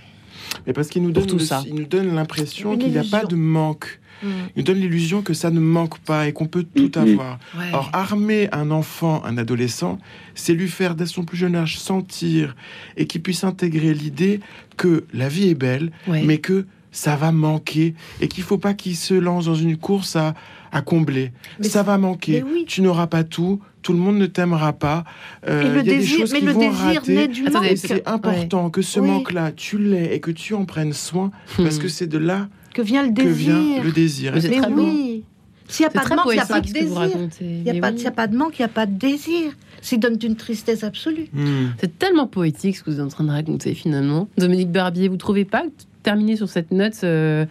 Mais 0.67 0.73
parce 0.73 0.89
qu'il 0.89 1.03
nous 1.03 1.13
donne 1.13 1.27
tout 1.27 1.39
ça. 1.39 1.63
Il 1.67 1.75
nous 1.75 1.87
donne 1.87 2.15
l'impression 2.15 2.77
qu'il 2.77 2.91
n'y 2.91 2.99
a 2.99 3.05
pas 3.05 3.25
de 3.25 3.37
manque. 3.37 4.01
Mm. 4.23 4.27
Il 4.27 4.59
nous 4.59 4.63
donne 4.63 4.79
l'illusion 4.79 5.23
que 5.23 5.35
ça 5.35 5.51
ne 5.51 5.61
manque 5.61 5.99
pas 6.01 6.29
et 6.29 6.33
qu'on 6.33 6.47
peut 6.47 6.65
tout 6.65 6.91
avoir. 6.99 7.39
Or, 7.73 7.91
armer 7.93 8.49
un 8.53 8.71
enfant, 8.71 9.23
un 9.25 9.39
adolescent, 9.39 9.99
c'est 10.35 10.55
lui 10.55 10.69
faire 10.69 10.95
dès 10.95 11.07
son 11.07 11.25
plus 11.25 11.37
jeune 11.37 11.57
âge 11.57 11.79
sentir 11.79 12.57
et 12.97 13.07
qu'il 13.07 13.23
puisse 13.23 13.45
intégrer 13.45 13.95
l'idée 13.95 14.41
que 14.77 15.05
la 15.13 15.29
vie 15.29 15.49
est 15.49 15.55
belle, 15.55 15.93
mais 16.09 16.39
que 16.39 16.67
ça 16.95 17.17
va 17.17 17.33
manquer 17.33 17.95
et 18.21 18.29
qu'il 18.29 18.45
faut 18.45 18.57
pas 18.57 18.73
qu'il 18.73 18.97
se 18.97 19.15
lance 19.15 19.47
dans 19.47 19.55
une 19.57 19.77
course 19.77 20.15
à, 20.15 20.35
à 20.71 20.81
combler. 20.81 21.33
ça 21.61 21.83
va 21.83 21.99
manquer. 21.99 22.43
Tu 22.67 22.83
n'auras 22.83 23.09
pas 23.09 23.25
tout, 23.25 23.61
tout 23.83 23.93
le 23.93 23.99
monde 23.99 24.17
ne 24.17 24.27
t'aimera 24.27 24.73
pas. 24.73 25.05
Euh, 25.47 25.65
il 25.67 25.77
y 25.77 25.79
a 25.79 25.83
des 25.83 26.07
choses 26.07 26.33
mais 26.33 26.39
qui 26.39 26.47
le 26.47 26.53
vont 26.53 26.61
désir 26.61 26.79
rater. 26.79 27.29
Du 27.29 27.45
et 27.65 27.77
c'est 27.77 28.09
important 28.09 28.71
que 28.71 28.81
ce 28.81 29.01
manque-là, 29.01 29.51
tu 29.53 29.77
l'aies 29.79 30.15
et 30.15 30.21
que 30.21 30.31
tu 30.31 30.55
en 30.55 30.65
prennes 30.65 30.93
soin, 30.93 31.33
parce 31.57 31.79
que 31.79 31.89
c'est 31.89 32.07
de 32.07 32.19
là 32.19 32.49
que 32.73 32.83
vient 32.83 33.03
le 33.05 33.11
désir. 33.11 33.29
Que 33.29 33.33
vient 33.33 33.83
le 33.83 33.93
désir. 33.93 34.33
Mais 34.35 34.67
oui. 34.69 35.25
S'il 35.67 35.87
n'y 35.87 35.87
a, 35.87 35.91
pas 35.91 36.05
de 36.05 36.15
manque, 36.15 36.27
il 36.27 36.35
n'y 36.35 36.41
a 36.41 36.47
pas 36.47 36.61
de 36.61 36.73
désir. 36.73 37.11
Il 37.41 37.63
n'y 37.63 37.71
a, 37.71 37.81
pas, 37.81 37.89
a 37.89 38.11
pas 38.11 38.27
de 38.27 38.37
manque, 38.37 38.59
il 38.59 38.63
n'y 38.63 38.67
a 38.67 38.69
pas 38.69 38.85
de 38.85 38.99
désir. 38.99 39.53
C'est 39.81 39.97
donne 39.97 40.19
une 40.23 40.37
tristesse 40.37 40.85
absolue. 40.85 41.29
Hmm. 41.33 41.69
C'est 41.81 41.99
tellement 41.99 42.27
poétique 42.27 42.77
ce 42.77 42.83
que 42.83 42.91
vous 42.91 42.97
êtes 42.97 43.05
en 43.05 43.09
train 43.09 43.25
de 43.25 43.31
raconter 43.31 43.75
finalement. 43.75 44.29
Dominique 44.37 44.71
Barbier, 44.71 45.09
vous 45.09 45.17
trouvez 45.17 45.45
pas 45.47 45.65
terminer 46.05 46.37
sur 46.37 46.49
cette 46.49 46.71
note 46.71 47.01
euh, 47.03 47.45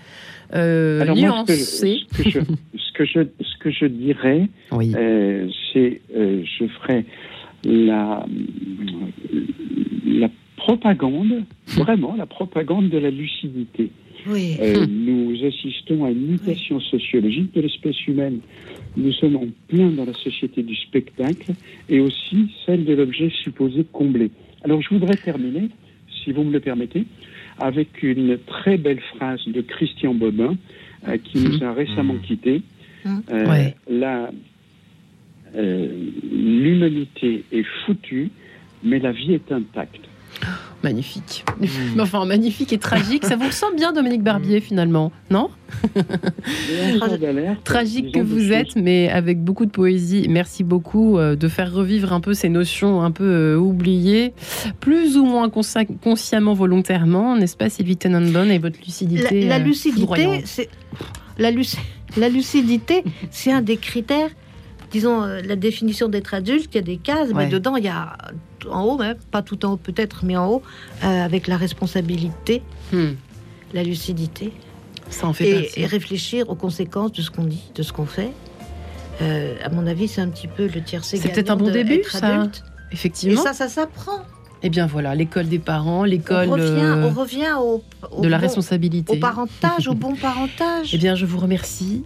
euh, 0.56 1.14
nuancée 1.14 2.04
ce, 2.12 2.16
que 2.94 3.04
je, 3.04 3.20
ce, 3.42 3.58
que 3.60 3.72
je, 3.72 3.86
dirais, 3.86 4.48
euh, 4.72 5.50
c'est 5.74 6.02
euh, 6.16 6.44
je 6.46 6.66
ferai 6.68 7.06
la, 7.66 8.26
la 10.06 10.30
propagande, 10.56 11.44
vraiment 11.68 12.16
la 12.16 12.26
propagande 12.26 12.90
de 12.90 12.98
la 12.98 13.10
lucidité. 13.10 13.92
Oui. 14.28 14.56
Euh, 14.62 14.86
nous 14.88 15.36
assistons 15.46 16.06
à 16.06 16.12
une 16.12 16.28
mutation 16.28 16.80
sociologique 16.80 17.54
de 17.54 17.62
l'espèce 17.62 18.08
humaine. 18.08 18.40
Nous 18.96 19.12
sommes 19.14 19.36
en 19.36 19.48
plein 19.68 19.90
dans 19.90 20.06
la 20.06 20.14
société 20.14 20.64
du 20.64 20.76
spectacle 20.76 21.52
et 21.90 22.00
aussi 22.00 22.50
celle 22.66 22.86
de 22.86 22.94
l'objet 22.94 23.30
supposé 23.44 23.86
comblé. 23.92 24.32
Alors 24.64 24.82
je 24.82 24.90
voudrais 24.90 25.16
terminer, 25.16 25.70
si 26.24 26.32
vous 26.32 26.44
me 26.44 26.54
le 26.54 26.62
permettez, 26.62 27.06
avec 27.60 28.04
une 28.04 28.38
très 28.38 28.78
belle 28.78 29.02
phrase 29.16 29.42
de 29.48 29.62
Christian 29.62 30.14
Bobin 30.14 30.56
euh, 31.08 31.18
qui 31.18 31.40
nous 31.40 31.64
a 31.64 31.74
récemment 31.74 32.16
mmh. 32.16 32.22
quittés. 32.22 32.62
Mmh. 33.06 33.20
Euh, 33.32 33.70
L'humanité 36.32 37.44
est 37.52 37.66
foutue, 37.86 38.32
mais 38.84 39.00
la 39.00 39.12
vie 39.12 39.34
est 39.34 39.52
intacte. 39.52 40.02
Magnifique. 40.84 41.46
Hmm. 41.62 42.00
enfin, 42.02 42.26
magnifique 42.26 42.74
et 42.74 42.78
tragique. 42.78 43.24
Ça 43.24 43.38
vous 43.38 43.48
ressemble 43.48 43.78
bien, 43.78 43.94
Dominique 43.94 44.22
Barbier, 44.22 44.60
hmm. 44.60 44.62
finalement, 44.62 45.12
non 45.30 45.50
Tragique 47.64 48.14
que 48.14 48.20
vous 48.20 48.52
êtes, 48.52 48.76
mais 48.76 49.10
avec 49.10 49.42
beaucoup 49.42 49.66
de 49.66 49.72
poésie. 49.72 50.28
Merci 50.30 50.64
beaucoup 50.64 51.18
euh, 51.18 51.38
de 51.38 51.48
faire 51.48 51.74
revivre 51.74 52.12
un 52.12 52.20
peu 52.20 52.34
ces 52.34 52.50
notions 52.50 53.02
un 53.02 53.12
peu 53.12 53.24
euh, 53.24 53.58
oubliées, 53.58 54.34
plus 54.82 55.18
ou 55.18 55.24
moins 55.24 55.50
consciemment, 55.50 56.54
volontairement, 56.54 57.38
n'est-ce 57.38 57.56
pas, 57.56 57.70
Sylvie 57.70 57.98
Tenenbaum, 57.98 58.52
et 58.52 58.60
votre 58.60 58.80
lucidité 58.80 59.42
La, 59.42 59.58
la 59.58 59.64
euh, 59.64 59.66
lucidité, 59.66 60.42
c'est 60.44 60.70
la, 61.38 61.52
la 62.18 62.30
lucidité, 62.30 63.04
c'est 63.32 63.52
un 63.52 63.62
des 63.62 63.78
critères 63.78 64.30
disons, 64.92 65.22
la 65.26 65.56
définition 65.56 66.08
d'être 66.08 66.36
adulte, 66.36 66.70
il 66.72 66.76
y 66.76 66.78
a 66.78 66.84
des 66.84 66.98
cases, 66.98 67.30
mais 67.34 67.48
dedans, 67.48 67.78
il 67.78 67.84
y 67.84 67.88
a 67.88 68.16
en 68.70 68.84
haut, 68.84 68.98
même, 68.98 69.18
pas 69.32 69.42
tout 69.42 69.66
en 69.66 69.74
haut 69.74 69.78
peut-être, 69.78 70.26
mais 70.26 70.38
en 70.38 70.48
haut, 70.48 70.64
euh, 71.04 71.26
avec 71.26 71.48
la 71.48 71.58
responsabilité, 71.58 72.62
hmm. 72.92 73.12
la 73.74 73.84
lucidité. 73.84 74.52
Ça 75.10 75.28
en 75.28 75.34
fait 75.34 75.72
et, 75.76 75.86
réfléchir 75.86 76.50
aux 76.50 76.56
conséquences 76.56 77.12
de 77.12 77.22
ce 77.22 77.30
qu'on 77.30 77.44
dit, 77.44 77.64
de 77.76 77.84
ce 77.84 77.94
qu'on 77.94 78.06
fait. 78.06 78.32
Euh, 79.22 79.56
à 79.64 79.70
mon 79.70 79.86
avis, 79.86 80.08
c'est 80.08 80.22
un 80.22 80.30
petit 80.30 80.48
peu 80.48 80.68
le 80.68 80.82
tiercé 80.82 81.18
C'est 81.18 81.30
peut-être 81.30 81.52
un 81.52 81.56
bon 81.56 81.72
début, 81.72 82.02
ça. 82.10 82.48
Effectivement. 82.92 83.42
Et 83.42 83.44
ça, 83.44 83.54
ça 83.54 83.70
s'apprend. 83.70 84.22
Eh 84.66 84.70
bien 84.70 84.88
voilà, 84.88 85.14
l'école 85.14 85.50
des 85.50 85.60
parents, 85.60 86.06
l'école. 86.06 86.48
On 86.48 86.54
revient, 86.54 87.04
on 87.04 87.10
revient 87.10 87.54
au, 87.60 88.22
de 88.22 88.28
la 88.30 88.38
responsabilité. 88.38 89.18
Au 89.18 89.20
parentage, 89.20 89.90
au 89.90 89.94
bon 89.94 90.16
parentage. 90.16 90.90
Eh 90.94 90.98
bien, 90.98 91.16
je 91.16 91.26
vous 91.26 91.40
remercie 91.40 92.04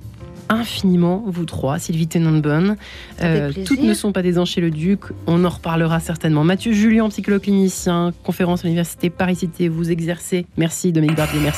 infiniment, 0.50 1.24
vous 1.28 1.46
trois, 1.46 1.80
Sylvie 1.80 2.08
Tenenbaum. 2.08 2.76
Euh, 3.22 3.52
toutes 3.66 3.82
ne 3.82 3.94
sont 3.94 4.12
pas 4.12 4.22
des 4.22 4.38
le 4.62 4.72
Duc, 4.72 5.02
on 5.26 5.44
en 5.44 5.50
reparlera 5.50 6.00
certainement. 6.00 6.44
Mathieu 6.44 6.74
Julien, 6.74 7.10
psychologue 7.10 7.42
clinicien, 7.42 8.14
conférence 8.24 8.62
à 8.62 8.64
l'Université 8.64 9.10
Paris-Cité, 9.10 9.68
vous 9.68 9.92
exercez. 9.92 10.46
Merci 10.58 10.92
Dominique 10.92 11.18
Barbier, 11.18 11.40
merci. 11.42 11.56